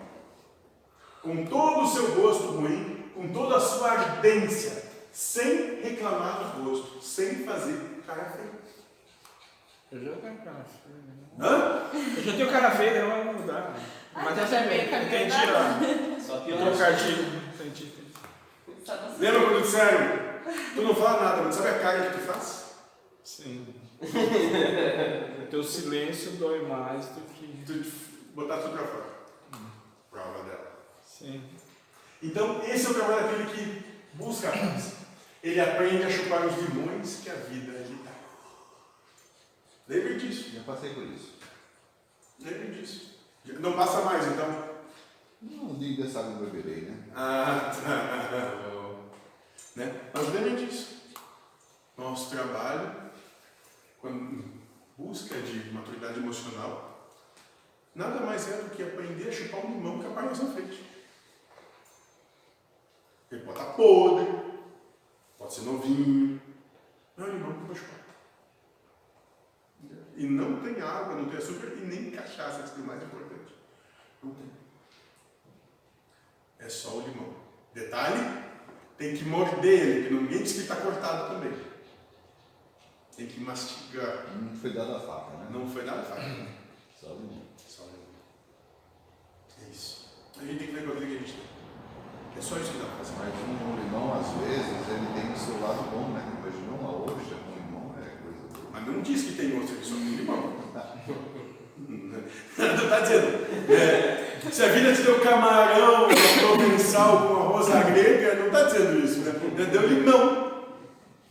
Com 1.23 1.45
todo 1.47 1.83
o 1.83 1.89
seu 1.89 2.09
gosto 2.13 2.53
ruim, 2.53 3.05
com 3.15 3.29
toda 3.29 3.57
a 3.57 3.61
sua 3.61 3.91
ardência, 3.93 4.88
sem 5.13 5.81
reclamar 5.83 6.39
do 6.57 6.65
gosto, 6.65 7.01
sem 7.03 7.45
fazer 7.45 8.03
cara 8.07 8.25
feia. 8.27 8.59
Eu 9.91 10.05
já 10.05 10.13
tenho 10.21 10.37
cara 10.39 10.65
feia. 10.65 10.97
né? 11.07 11.15
Hã? 11.41 11.91
Eu 12.17 12.23
já 12.23 12.33
tenho 12.33 12.51
cara 12.51 12.71
feia, 12.73 13.03
não 13.03 13.11
vai 13.25 13.35
mudar. 13.35 13.75
Mas 14.15 14.35
tá 14.37 14.47
tá 14.47 14.61
bem, 14.67 14.85
entendi 14.85 15.33
a 15.35 16.21
Só 16.21 16.41
pior. 16.41 16.59
trocadilho. 16.59 17.23
Entendi, 17.55 17.85
entendi. 17.85 18.13
Sei. 18.85 18.97
Lembra 19.19 19.41
quando 19.49 19.63
disseram, 19.63 20.43
tu 20.75 20.83
não 20.83 20.95
fala 20.95 21.23
nada, 21.25 21.43
mas 21.43 21.55
sabe 21.55 21.69
a 21.69 21.79
cara 21.79 22.11
que 22.11 22.19
tu 22.19 22.25
faz? 22.25 22.65
Sim. 23.23 23.75
Teu 25.51 25.63
silêncio 25.63 26.33
dói 26.33 26.67
mais 26.67 27.07
do 27.07 27.21
que. 27.35 27.65
Tu 27.67 27.85
botar 28.35 28.59
tudo 28.59 28.77
pra 28.77 28.87
fora. 28.87 29.05
Prova 30.11 30.43
dela. 30.45 30.73
Sim. 31.05 31.43
Então, 32.23 32.63
esse 32.65 32.87
é 32.87 32.91
o 32.91 32.95
trabalho 32.95 33.23
daquele 33.29 33.51
que 33.51 33.88
busca 34.19 34.49
a 34.49 34.53
paz. 34.53 34.97
Ele 35.43 35.61
aprende 35.61 36.03
a 36.03 36.11
chupar 36.11 36.45
os 36.47 36.57
limões 36.57 37.21
que 37.23 37.31
a 37.31 37.35
vida 37.35 37.73
lhe 37.73 38.03
dá. 38.05 38.11
Lembre 39.89 40.19
disso. 40.19 40.51
Já 40.51 40.63
passei 40.65 40.93
por 40.93 41.05
isso. 41.05 41.39
Lembre 42.41 42.73
disso. 42.73 43.19
Não 43.61 43.73
passa 43.73 44.03
mais, 44.03 44.27
então. 44.27 44.69
Não, 45.41 45.75
dessa 45.75 46.19
água 46.19 46.33
eu 46.33 46.51
beberei, 46.51 46.83
né? 46.83 47.05
Ah, 47.15 47.73
tá. 47.73 49.11
né? 49.77 50.11
Mas 50.13 50.35
lembre 50.35 50.67
disso. 50.67 50.99
Nosso 51.97 52.31
trabalho, 52.31 52.95
quando 54.01 54.45
busca 54.97 55.41
de 55.41 55.71
maturidade 55.73 56.19
emocional, 56.19 57.13
nada 57.95 58.21
mais 58.21 58.49
é 58.49 58.63
do 58.63 58.71
que 58.71 58.83
aprender 58.83 59.29
a 59.29 59.33
chupar 59.33 59.65
um 59.65 59.75
limão 59.75 60.01
que 60.01 60.07
aparece 60.07 60.43
na 60.43 60.53
frente. 60.53 60.98
Ele 63.31 63.43
pode 63.43 63.59
estar 63.59 63.73
podre, 63.73 64.27
pode 65.39 65.55
ser 65.55 65.63
novinho. 65.63 66.41
Não 67.17 67.27
é 67.27 67.31
limão 67.31 67.53
que 67.53 67.61
eu 67.61 67.67
vou 67.67 67.75
chupar. 67.75 67.99
E 70.17 70.27
não 70.27 70.61
tem 70.63 70.81
água, 70.81 71.15
não 71.15 71.29
tem 71.29 71.39
açúcar 71.39 71.69
e 71.77 71.81
nem 71.87 72.11
cachaça, 72.11 72.63
que 72.63 72.81
é 72.81 72.83
o 72.83 72.87
mais 72.87 73.03
importante. 73.03 73.55
Não 74.23 74.35
tem. 74.35 74.51
É 76.59 76.69
só 76.69 76.97
o 76.97 77.01
limão. 77.03 77.35
Detalhe, 77.73 78.45
tem 78.97 79.17
que 79.17 79.25
morder 79.25 79.81
ele, 79.81 80.01
porque 80.09 80.15
ninguém 80.15 80.43
diz 80.43 80.53
que 80.55 80.59
está 80.61 80.77
cortado 80.77 81.35
também. 81.35 81.57
Tem 83.17 83.27
que 83.27 83.41
mastigar. 83.41 84.27
Não 84.37 84.55
foi 84.57 84.73
dada 84.73 84.97
a 84.97 85.01
faca, 85.01 85.37
né? 85.37 85.49
Não 85.51 85.69
foi 85.69 85.85
fácil. 85.85 86.49
Só 87.01 87.13
um. 87.13 87.43
Só 87.57 87.83
o 87.83 87.87
limão. 87.87 88.15
É 89.61 89.71
isso. 89.71 90.09
A 90.37 90.45
gente 90.45 90.59
tem 90.59 90.69
que 90.69 90.75
ver 90.75 90.85
com 90.85 90.93
aquilo 90.93 91.07
que 91.07 91.17
a 91.17 91.19
gente 91.19 91.33
tem. 91.33 91.59
É 92.39 92.41
só 92.41 92.57
isso 92.57 92.71
que 92.71 92.79
dá 92.79 92.85
pra 92.85 92.99
fazer. 92.99 93.15
Mas 93.19 93.35
um 93.51 93.83
limão, 93.83 94.15
às 94.15 94.31
vezes, 94.47 94.71
ele 94.89 95.09
tem 95.13 95.33
o 95.33 95.37
seu 95.37 95.61
lado 95.61 95.83
bom, 95.91 96.13
né? 96.15 96.23
Imagina 96.39 96.71
uma 96.79 96.91
hoxa 97.03 97.35
com 97.35 97.51
limão, 97.59 97.93
é 97.99 98.15
coisa 98.23 98.39
boa. 98.55 98.71
Mas 98.73 98.87
não 98.87 99.03
diz 99.03 99.25
que 99.25 99.33
tem 99.33 99.59
outro, 99.59 99.75
só 99.85 99.97
tem 99.97 100.15
limão. 100.15 100.53
não 102.57 102.85
está 102.85 103.01
dizendo. 103.01 103.73
é, 103.73 104.39
se 104.53 104.63
a 104.63 104.69
vida 104.69 104.95
te 104.95 105.03
deu 105.03 105.21
camarão, 105.21 106.07
provensal 106.39 107.27
com 107.27 107.35
arroz 107.35 107.71
à 107.71 107.83
grega, 107.83 108.37
não 108.37 108.47
está 108.47 108.63
dizendo 108.63 109.05
isso, 109.05 109.19
né? 109.21 109.33
Deu 109.73 109.89
limão. 109.89 110.49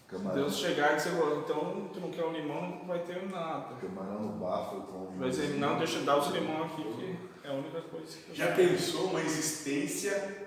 Camarão, 0.09 0.35
Deus 0.35 0.57
chegar 0.57 0.93
e 0.93 0.95
dizer, 0.97 1.13
"Ó, 1.21 1.39
então 1.39 1.89
tu 1.93 2.01
não 2.01 2.09
quer 2.11 2.25
um 2.25 2.33
limão, 2.33 2.79
não 2.79 2.85
vai 2.85 2.99
ter 2.99 3.29
nada. 3.29 3.75
camarão 3.79 4.23
no 4.23 4.33
bafo 4.33 4.81
com. 4.81 5.17
Vai 5.17 5.29
dizer, 5.29 5.57
não, 5.57 5.77
deixa 5.77 5.99
eu 5.99 6.03
dar 6.03 6.17
os 6.17 6.27
limão 6.31 6.63
aqui, 6.63 6.83
que 6.83 7.17
é 7.47 7.49
a 7.49 7.53
única 7.53 7.81
coisa 7.81 8.17
que 8.17 8.29
eu 8.31 8.35
Já 8.35 8.47
pensou 8.47 9.07
uma 9.07 9.21
existência 9.21 10.46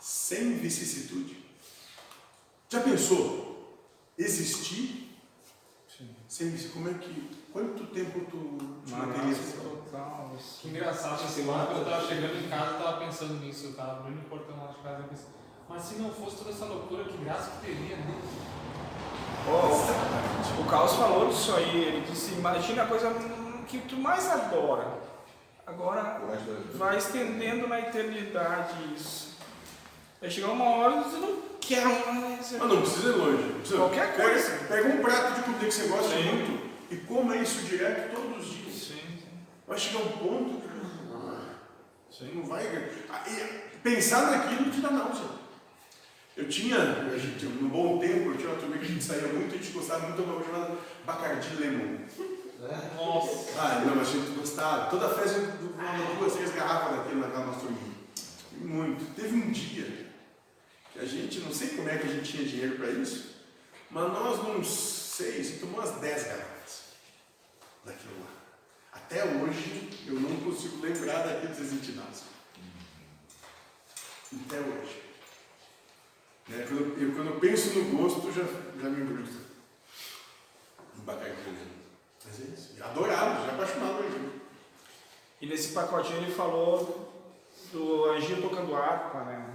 sem 0.00 0.54
vicissitude? 0.58 1.44
Já 2.68 2.80
pensou 2.80 3.78
existir 4.16 5.16
Sim. 5.88 6.14
sem 6.28 6.50
vicissitude? 6.50 6.84
Como 6.84 6.90
é 6.90 6.98
que. 6.98 7.38
Quanto 7.52 7.86
tempo 7.86 8.20
tu 8.30 8.58
te 8.84 8.92
materializa? 8.92 9.58
total. 9.88 10.32
assim. 10.36 10.60
Que 10.60 10.68
engraçado, 10.68 11.24
assim, 11.24 11.44
quando 11.44 11.78
eu 11.78 11.84
tava 11.84 12.06
chegando 12.06 12.44
em 12.44 12.48
casa, 12.48 12.72
eu 12.72 12.78
tava 12.78 12.96
pensando 12.98 13.34
nisso, 13.34 13.66
eu 13.66 13.74
tava 13.74 13.92
abrindo 14.00 14.20
o 14.20 14.28
portão 14.28 14.56
lá 14.56 14.72
de 14.72 14.78
casa 14.82 15.00
e 15.04 15.08
pensando, 15.08 15.34
mas 15.68 15.82
se 15.82 15.94
não 15.96 16.10
fosse 16.12 16.36
toda 16.36 16.50
essa 16.50 16.64
loucura, 16.64 17.04
que 17.04 17.16
graça 17.18 17.50
que 17.50 17.66
teria, 17.66 17.96
né? 17.96 18.22
Ó, 19.48 20.60
o 20.60 20.64
Carlos 20.68 20.92
falou 20.92 21.28
disso 21.28 21.54
aí, 21.54 21.84
ele 21.84 22.06
disse, 22.06 22.34
imagina 22.34 22.82
a 22.82 22.86
coisa 22.86 23.10
que 23.66 23.78
tu 23.80 23.96
mais 23.96 24.28
adora. 24.28 25.08
Agora 25.66 26.20
vai 26.74 26.96
estendendo 26.96 27.68
na 27.68 27.80
eternidade 27.80 28.94
isso. 28.94 29.27
Vai 30.20 30.30
chegar 30.30 30.48
uma 30.48 30.64
hora 30.64 30.96
e 30.96 31.04
você 31.04 31.16
não 31.18 31.36
quero 31.60 31.88
mais. 32.12 32.52
Mas 32.52 32.68
não 32.68 32.80
precisa 32.82 33.08
ir 33.08 33.16
longe. 33.16 33.52
precisa. 33.54 33.76
Qualquer 33.78 34.16
Pega- 34.16 34.30
coisa. 34.30 34.50
Pega 34.68 34.88
um 34.88 35.02
prato 35.02 35.34
de 35.34 35.42
comida 35.42 35.66
que 35.66 35.70
você 35.72 35.86
gosta 35.88 36.16
Sim. 36.16 36.22
muito 36.24 36.68
e 36.90 36.96
coma 36.96 37.36
isso 37.36 37.62
direto 37.66 38.14
todos 38.14 38.46
os 38.48 38.52
dias. 38.54 38.74
Sim, 38.74 38.94
sim. 39.18 39.28
Vai 39.66 39.78
chegar 39.78 39.98
um 40.00 40.08
ponto 40.12 40.62
que 42.10 42.16
sim. 42.16 42.32
não 42.34 42.42
vai. 42.44 42.66
Ah, 43.10 43.24
Pensar 43.82 44.30
naquilo 44.30 44.70
te 44.70 44.80
dá 44.80 44.90
náusea. 44.90 45.38
Eu 46.36 46.48
tinha, 46.48 46.76
a 46.78 47.18
gente, 47.18 47.46
no 47.46 47.68
bom 47.68 47.98
tempo, 47.98 48.30
eu 48.30 48.36
tinha 48.36 48.50
uma 48.50 48.58
turma 48.60 48.76
que 48.78 48.84
a 48.84 48.88
gente 48.88 49.02
saía 49.02 49.26
muito, 49.28 49.54
a 49.54 49.58
gente 49.58 49.72
gostava 49.72 50.00
muito 50.06 50.16
de 50.16 50.22
uma 50.22 50.34
coisa 50.34 50.50
chamada 50.52 50.74
Bacardi 51.04 51.56
Lemon. 51.56 51.98
Nossa. 52.96 53.60
Ah, 53.60 53.82
não, 53.86 53.96
mas 53.96 54.08
a 54.08 54.12
gente 54.12 54.30
gostava. 54.38 54.90
Toda 54.90 55.08
festa 55.14 55.38
eu 55.38 55.68
tomava 55.70 56.14
duas, 56.18 56.32
três 56.34 56.52
garrafas 56.54 56.96
daquilo 56.98 57.20
naquela 57.20 57.46
nossa 57.46 57.60
turminha. 57.60 57.87
Muito. 58.60 59.14
Teve 59.14 59.36
um 59.36 59.50
dia 59.50 60.08
que 60.92 60.98
a 60.98 61.04
gente, 61.04 61.40
não 61.40 61.52
sei 61.52 61.68
como 61.70 61.88
é 61.88 61.96
que 61.96 62.06
a 62.06 62.10
gente 62.10 62.30
tinha 62.30 62.48
dinheiro 62.48 62.76
para 62.76 62.90
isso, 62.90 63.36
mas 63.90 64.12
nós, 64.12 64.42
não 64.42 64.62
sei, 64.64 65.42
se 65.44 65.64
umas 65.64 65.92
10 65.92 66.24
garrafas 66.24 66.82
daquilo 67.84 68.20
lá. 68.20 68.38
Até 68.92 69.24
hoje 69.24 69.90
eu 70.06 70.14
não 70.14 70.36
consigo 70.40 70.80
lembrar 70.82 71.26
daqueles 71.26 71.58
exintinados. 71.58 72.22
Até 74.46 74.60
hoje. 74.60 75.02
Né? 76.48 76.66
Quando, 76.68 77.00
eu, 77.00 77.14
quando 77.14 77.28
eu 77.28 77.40
penso 77.40 77.78
no 77.78 77.96
gosto, 77.96 78.32
já, 78.32 78.42
já 78.42 78.90
me 78.90 79.02
embruta. 79.02 79.30
Um 80.98 81.02
bacalhau 81.02 81.36
Mas 82.24 82.40
é 82.40 82.44
isso. 82.54 82.82
Adorado, 82.82 83.46
já 83.46 83.52
apaixonado. 83.52 84.38
E 85.40 85.46
nesse 85.46 85.72
pacotinho 85.72 86.18
ele 86.18 86.34
falou 86.34 87.07
do 87.72 88.10
anjinho 88.10 88.42
tocando 88.42 88.74
harpa, 88.74 89.18
né? 89.20 89.46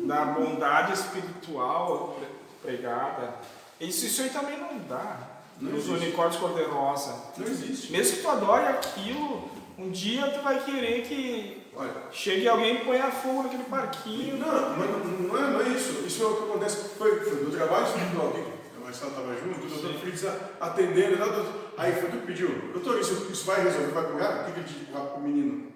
Da 0.00 0.24
bondade 0.26 0.92
espiritual 0.92 2.18
pregada. 2.62 3.34
Isso, 3.80 4.06
isso 4.06 4.22
aí 4.22 4.30
também 4.30 4.58
não 4.58 4.78
dá. 4.88 5.16
Não 5.60 5.72
Os 5.72 5.84
existe. 5.86 6.04
unicórnios 6.04 6.36
cor-de-rosa. 6.36 7.14
Não 7.36 7.46
existe. 7.46 7.92
Mesmo 7.92 8.16
que 8.16 8.22
tu 8.22 8.28
adore 8.30 8.66
aquilo, 8.66 9.50
um 9.78 9.90
dia 9.90 10.30
tu 10.30 10.42
vai 10.42 10.62
querer 10.64 11.02
que 11.02 11.60
Olha, 11.76 11.90
chegue 12.10 12.48
alguém 12.48 12.76
e 12.76 12.84
ponha 12.84 13.10
fogo 13.10 13.42
naquele 13.44 13.64
parquinho. 13.64 14.36
não, 14.38 14.76
mas 14.76 14.90
não 15.20 15.36
é, 15.38 15.50
não 15.50 15.60
é 15.60 15.68
isso. 15.68 16.02
Isso 16.06 16.22
é 16.22 16.26
o 16.26 16.36
que 16.36 16.42
acontece. 16.44 16.88
Foi, 16.96 17.20
foi 17.20 17.44
do 17.44 17.50
trabalho 17.50 17.86
espiritual 17.86 18.28
aqui. 18.28 18.44
A 18.76 18.84
Marcela 18.84 19.10
estava 19.10 19.34
junto, 19.36 19.66
o 19.66 19.68
doutor 19.68 20.00
Fritz 20.00 20.24
atendendo. 20.60 21.16
né? 21.16 21.52
Aí 21.76 21.92
foi 21.92 22.10
tu 22.10 22.16
que 22.18 22.26
pediu. 22.26 22.72
Doutor, 22.72 22.98
isso, 22.98 23.28
isso 23.30 23.44
vai 23.44 23.62
resolver? 23.62 23.92
Vai 23.92 24.04
curar? 24.10 24.42
O 24.42 24.44
que 24.46 24.52
que 24.52 24.58
ele 24.60 24.68
disse 24.68 24.84
pro 24.86 25.00
pro 25.00 25.20
menino? 25.20 25.69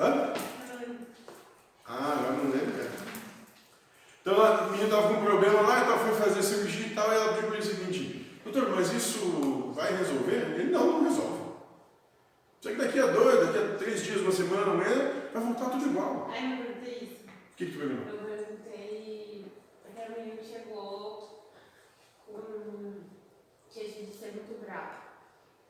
Hã? 0.00 0.32
Ah, 1.86 2.12
agora 2.18 2.32
não 2.32 2.50
lembro. 2.50 2.90
Então 4.22 4.42
a 4.42 4.62
menina 4.62 4.84
estava 4.84 5.08
com 5.08 5.20
um 5.20 5.24
problema 5.24 5.60
lá, 5.60 5.82
então 5.82 5.98
foi 5.98 6.14
fazer 6.14 6.42
cirurgia 6.42 6.86
e 6.86 6.94
tal, 6.94 7.12
e 7.12 7.14
ela 7.16 7.34
pediu 7.34 7.48
para 7.48 7.58
ele 7.58 7.66
o 7.66 7.70
seguinte, 7.70 8.40
doutor, 8.42 8.70
mas 8.70 8.90
isso 8.94 9.72
vai 9.74 9.94
resolver? 9.94 10.54
Ele, 10.54 10.70
não, 10.70 10.86
não 10.86 11.04
resolve. 11.04 11.40
Só 12.62 12.70
que 12.70 12.76
daqui 12.76 12.98
a 12.98 13.06
dois, 13.08 13.46
daqui 13.46 13.58
a 13.58 13.76
três 13.76 14.02
dias, 14.02 14.22
uma 14.22 14.32
semana, 14.32 14.72
amanhã, 14.72 15.12
vai 15.34 15.42
voltar 15.42 15.68
tudo 15.68 15.86
igual. 15.86 16.30
Ai, 16.30 16.48
não 16.48 16.56
perguntei 16.64 16.94
isso. 17.02 17.24
O 17.26 17.56
que 17.56 17.66
que 17.66 17.72
tu 17.72 17.78
perguntou? 17.78 18.14
Eu 18.14 18.24
perguntei. 18.24 19.52
Aquela 19.84 20.18
menina 20.18 20.42
chegou 20.42 21.52
com 22.26 22.94
queixa 23.70 24.02
de 24.02 24.14
ser 24.14 24.32
muito 24.32 24.64
brava. 24.64 25.00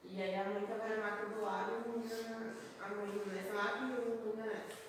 E 0.04 0.22
aí 0.22 0.34
a 0.36 0.44
mãe 0.44 0.66
tava 0.66 0.88
na 0.88 1.02
maca 1.02 1.26
do 1.26 1.42
lado 1.42 1.72
e 1.72 1.74
a 1.74 1.92
menina, 1.92 2.54
a 2.82 2.88
mãe 2.88 3.22
nessa 3.26 3.52
maca 3.52 3.78
e 3.78 3.84
o 3.84 4.10
menino 4.10 4.36
nessa. 4.36 4.80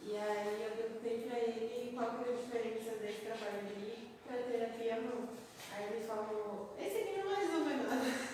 E 0.00 0.16
aí 0.16 0.62
eu 0.62 0.76
perguntei 0.76 1.28
pra 1.28 1.38
ele 1.38 1.92
qual 1.94 2.10
que 2.10 2.22
era 2.22 2.32
a 2.32 2.40
diferença 2.40 2.96
desse 3.00 3.20
trabalho 3.22 3.58
ali 3.58 4.10
pra 4.26 4.36
terapia 4.36 5.00
não. 5.00 5.28
Aí 5.72 5.84
ele 5.84 6.06
falou, 6.06 6.76
esse 6.78 6.98
aqui 6.98 7.18
não 7.18 7.28
vai 7.28 7.46
resolver 7.46 7.76
nada. 7.76 8.26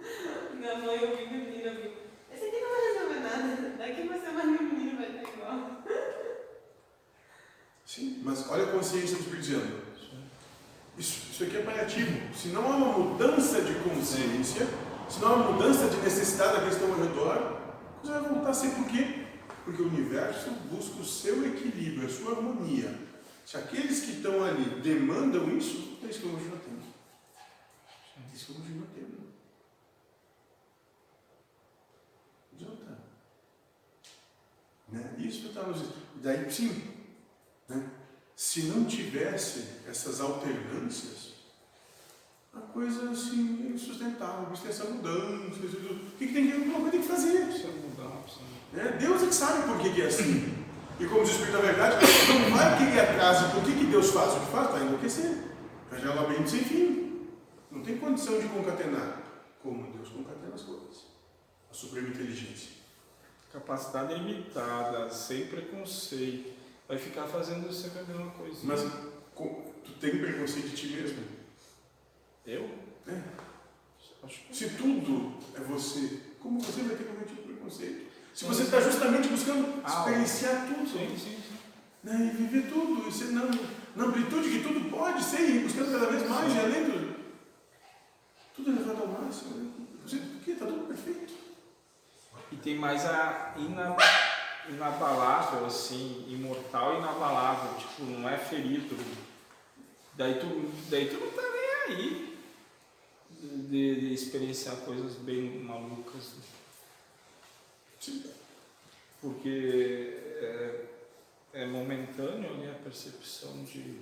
Minha 0.54 0.76
mãe 0.76 1.00
ouviu, 1.00 1.26
minha 1.28 1.44
menina 1.44 1.70
ouviu. 1.70 1.92
Esse 2.32 2.46
aqui 2.46 2.60
não 2.60 2.70
vai 2.70 2.92
resolver 2.92 3.20
nada. 3.20 3.76
Daqui 3.78 4.02
uma 4.02 4.18
semana 4.18 4.44
meu 4.44 4.62
menino 4.62 4.96
vai 4.96 5.10
estar 5.10 5.32
igual. 5.32 5.82
Sim, 7.86 8.22
mas 8.24 8.50
olha 8.50 8.64
a 8.64 8.72
consciência 8.72 9.16
do 9.16 9.22
Espírito 9.22 9.42
dizendo. 9.42 9.84
Isso, 10.98 11.32
isso 11.32 11.44
aqui 11.44 11.56
é 11.56 11.62
paliativo. 11.62 12.34
Se 12.34 12.48
não 12.48 12.64
há 12.64 12.76
uma 12.76 12.98
mudança 12.98 13.60
de 13.62 13.74
consciência, 13.74 14.66
se 15.08 15.20
não 15.20 15.28
há 15.28 15.34
uma 15.34 15.52
mudança 15.52 15.88
de 15.88 15.96
necessidade 15.98 16.54
daqueles 16.54 16.76
que 16.76 16.84
estão 16.84 16.94
ao 16.94 17.06
redor, 17.06 17.53
a 18.54 18.60
coisa 18.60 18.60
vai 18.60 18.60
voltar 18.60 18.60
sempre 18.60 18.82
por 18.82 18.90
quê? 18.90 19.26
Porque 19.64 19.82
o 19.82 19.88
universo 19.88 20.50
busca 20.70 21.00
o 21.00 21.04
seu 21.04 21.46
equilíbrio, 21.46 22.06
a 22.06 22.10
sua 22.10 22.36
harmonia. 22.36 22.96
Se 23.44 23.56
aqueles 23.56 24.00
que 24.00 24.12
estão 24.12 24.42
ali 24.42 24.80
demandam 24.80 25.56
isso, 25.56 25.98
é 26.02 26.06
isso 26.06 26.20
que 26.20 26.26
eu 26.26 26.32
continuo 26.32 26.58
tendo. 26.58 26.82
É 28.16 28.34
isso 28.34 28.46
que 28.46 28.52
eu 28.52 28.56
continuo 28.56 28.86
tendo. 28.94 29.24
Não 32.52 32.72
adianta. 32.72 32.98
Né? 34.88 35.14
Isso 35.18 35.48
está 35.48 35.62
nos. 35.62 35.82
Daí 36.16 36.50
sim, 36.50 36.90
né? 37.68 37.90
se 38.34 38.62
não 38.62 38.84
tivesse 38.86 39.80
essas 39.86 40.20
alternâncias, 40.20 41.34
a 42.54 42.60
coisa 42.60 43.10
assim 43.10 43.66
é 43.66 43.74
insustentável, 43.74 44.46
tem 44.62 44.70
essa 44.70 44.84
mudança, 44.84 45.58
o 45.58 46.16
que, 46.16 46.26
que 46.28 46.32
tem 46.32 46.50
que 46.50 46.90
tem 46.90 47.02
que 47.02 47.08
fazer? 47.08 47.46
Precisa 47.46 47.68
precisa. 47.68 47.83
Né? 48.74 48.96
Deus 48.98 49.22
é 49.22 49.26
que 49.26 49.34
sabe 49.34 49.66
por 49.66 49.78
que, 49.78 49.94
que 49.94 50.02
é 50.02 50.06
assim. 50.06 50.64
E 50.98 51.06
como 51.06 51.24
diz 51.24 51.30
o 51.30 51.32
Espírito 51.32 51.52
da 51.52 51.60
Verdade, 51.60 52.06
não 52.28 52.56
vai 52.56 52.78
querer 52.78 53.00
atrás 53.00 53.40
de 53.40 53.52
por 53.52 53.64
que, 53.64 53.72
que 53.72 53.86
Deus 53.86 54.10
faz 54.10 54.34
o 54.34 54.40
que 54.40 54.52
faz, 54.52 54.70
vai 54.70 54.82
enlouquecer. 54.82 55.38
Vai 55.90 56.00
gerar 56.00 56.12
um 56.12 56.22
labirinto 56.22 56.50
sem 56.50 56.64
fim. 56.64 57.28
Não 57.70 57.82
tem 57.82 57.98
condição 57.98 58.38
de 58.38 58.48
concatenar. 58.48 59.22
Como 59.62 59.92
Deus 59.92 60.08
concatena 60.08 60.54
as 60.54 60.62
coisas. 60.62 61.06
A 61.70 61.74
suprema 61.74 62.08
inteligência. 62.08 62.72
Capacidade 63.52 64.14
limitada, 64.14 65.08
sem 65.10 65.46
preconceito. 65.46 66.52
Vai 66.86 66.98
ficar 66.98 67.26
fazendo 67.26 67.72
sempre 67.72 68.00
a 68.00 68.02
mesma 68.04 68.30
coisa. 68.32 68.58
Mas 68.62 68.82
tu 68.82 69.92
tem 70.00 70.18
preconceito 70.18 70.68
de 70.68 70.76
ti 70.76 70.86
mesmo? 70.88 71.24
eu? 72.46 72.70
É. 73.08 73.22
Se 74.52 74.70
tudo 74.70 75.34
é 75.54 75.60
você, 75.60 76.20
como 76.40 76.60
você 76.60 76.82
vai 76.82 76.96
ter 76.96 77.04
cometido 77.04 77.42
preconceito? 77.42 78.13
Se 78.34 78.44
você 78.44 78.64
está 78.64 78.80
justamente 78.80 79.28
buscando 79.28 79.80
Ah, 79.84 79.88
experienciar 79.88 80.66
tudo. 80.66 80.88
sim, 80.88 81.08
sim, 81.16 81.36
sim. 81.40 81.56
né, 82.02 82.32
e 82.34 82.36
viver 82.36 82.68
tudo, 82.68 83.08
e 83.08 83.12
ser 83.12 83.26
na, 83.32 83.42
na 83.94 84.04
amplitude 84.06 84.50
que 84.50 84.62
tudo 84.62 84.90
pode 84.90 85.22
ser, 85.22 85.48
e 85.48 85.58
buscando 85.60 85.92
cada 85.92 86.10
vez 86.10 86.28
mais, 86.28 86.52
e 86.54 86.58
além 86.58 86.84
do. 86.84 87.14
Tudo 88.56 88.70
elevado 88.72 89.02
ao 89.02 89.08
máximo. 89.08 89.54
Né? 89.56 89.70
Porque 90.34 90.50
está 90.50 90.66
tudo 90.66 90.86
perfeito. 90.88 91.32
E 92.52 92.56
tem 92.56 92.76
mais 92.76 93.04
a 93.06 93.54
ina, 93.56 93.96
inabalável, 94.68 95.64
assim, 95.66 96.26
imortal 96.28 96.94
e 96.94 96.98
inabalável, 96.98 97.74
tipo, 97.78 98.02
não 98.04 98.28
é 98.28 98.36
ferido. 98.36 98.96
Daí 100.14 100.34
tu, 100.38 100.72
daí 100.90 101.08
tu 101.08 101.18
não 101.18 101.30
tá 101.30 101.42
nem 101.42 101.96
aí 101.96 102.38
de, 103.40 104.00
de 104.00 104.14
experienciar 104.14 104.76
coisas 104.78 105.14
bem 105.16 105.60
malucas. 105.60 106.34
né? 106.34 106.42
Porque 109.20 110.16
é, 110.40 110.84
é 111.54 111.66
momentâneo 111.66 112.50
ali 112.54 112.68
a 112.70 112.74
percepção 112.82 113.64
de. 113.64 114.00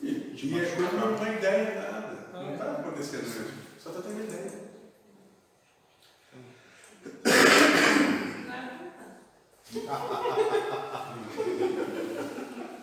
E, 0.00 0.12
De 0.34 0.46
e 0.48 0.58
é 0.58 0.66
como 0.74 1.16
uma 1.16 1.28
ideia 1.28 1.74
nada. 1.90 2.26
Ah, 2.32 2.42
não 2.42 2.50
é. 2.50 2.52
está 2.54 2.72
acontecendo 2.72 3.22
mesmo. 3.22 3.62
Só 3.78 3.90
está 3.90 4.02
tendo 4.02 4.24
ideia. 4.24 4.52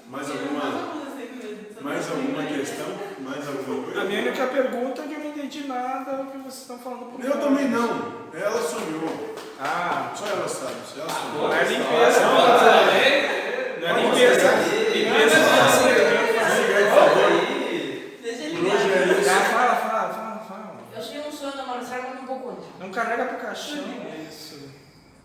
Mais 0.08 0.30
alguma, 0.30 0.64
mais 1.82 2.10
alguma 2.10 2.44
questão? 2.46 2.88
Mais 3.20 3.48
alguma 3.48 3.82
A 3.82 3.86
coisa? 3.86 4.04
minha 4.06 4.22
única 4.22 4.48
pergunta 4.48 5.02
é 5.04 5.08
que 5.08 5.14
eu 5.14 5.19
não 5.19 5.19
entendi 5.50 5.68
nada 5.68 6.18
do 6.18 6.32
que 6.32 6.38
vocês 6.38 6.62
estão 6.62 6.78
falando 6.78 7.12
por 7.12 7.26
Eu 7.26 7.42
também 7.42 7.68
não. 7.70 8.30
Ela 8.32 8.62
sonhou. 8.62 9.36
Ah, 9.60 10.12
Só 10.16 10.28
ela 10.28 10.48
sabe. 10.48 10.76
Se 10.86 11.00
ela 11.00 11.10
sonhou. 11.10 11.48
não 11.48 11.54
é 11.56 11.64
limpeza, 11.64 12.20
não. 12.22 12.36
Não 13.80 13.88
é 13.88 14.02
limpeza. 14.04 14.52
Limpeza 14.94 15.40
não 15.40 15.56
é 15.56 15.70
hoje 18.60 18.92
é 18.92 19.20
isso. 19.20 19.30
Ah, 19.30 19.44
fala, 19.46 19.76
fala, 19.76 20.14
fala, 20.14 20.40
fala. 20.48 20.76
Eu 20.96 21.02
tinha 21.02 21.28
um 21.28 21.32
sonho 21.32 21.58
da 21.58 21.64
Marcela, 21.64 22.06
mas 22.14 22.30
não. 22.30 22.58
Não 22.80 22.92
carrega 22.92 23.26
pro 23.26 23.38
caixão, 23.40 23.84
é 24.06 24.28
isso. 24.30 24.70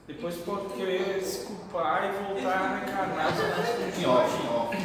Depois 0.07 0.37
pode 0.37 0.73
querer 0.75 1.23
se 1.23 1.45
culpar 1.47 2.05
e 2.05 2.33
voltar 2.33 2.57
a 2.57 2.77
reencarnar. 2.79 3.29
Em 3.99 4.07
off, 4.07 4.43
em 4.43 4.49
off. 4.49 4.77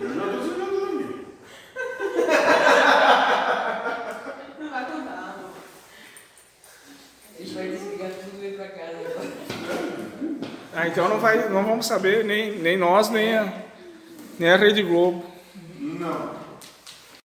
Eu 0.00 0.14
já 0.14 0.24
estou 0.26 0.42
sonhando 0.42 0.64
dormir. 0.64 0.73
Não 4.58 4.70
vai 4.70 4.84
contar. 4.84 5.36
A 7.38 7.42
gente 7.42 7.54
vai 7.54 7.68
desligar 7.68 8.10
tudo 8.10 8.42
e 8.42 8.46
ir 8.46 8.56
pra 8.56 8.68
casa 8.68 8.98
agora. 8.98 9.32
Ah, 10.76 10.88
então 10.88 11.08
não, 11.08 11.18
vai, 11.20 11.48
não 11.48 11.64
vamos 11.64 11.86
saber, 11.86 12.24
nem, 12.24 12.58
nem 12.58 12.76
nós, 12.76 13.08
nem 13.08 13.36
a, 13.36 13.52
nem 14.38 14.50
a 14.50 14.56
Rede 14.56 14.82
Globo. 14.82 15.24
Não. 15.78 16.43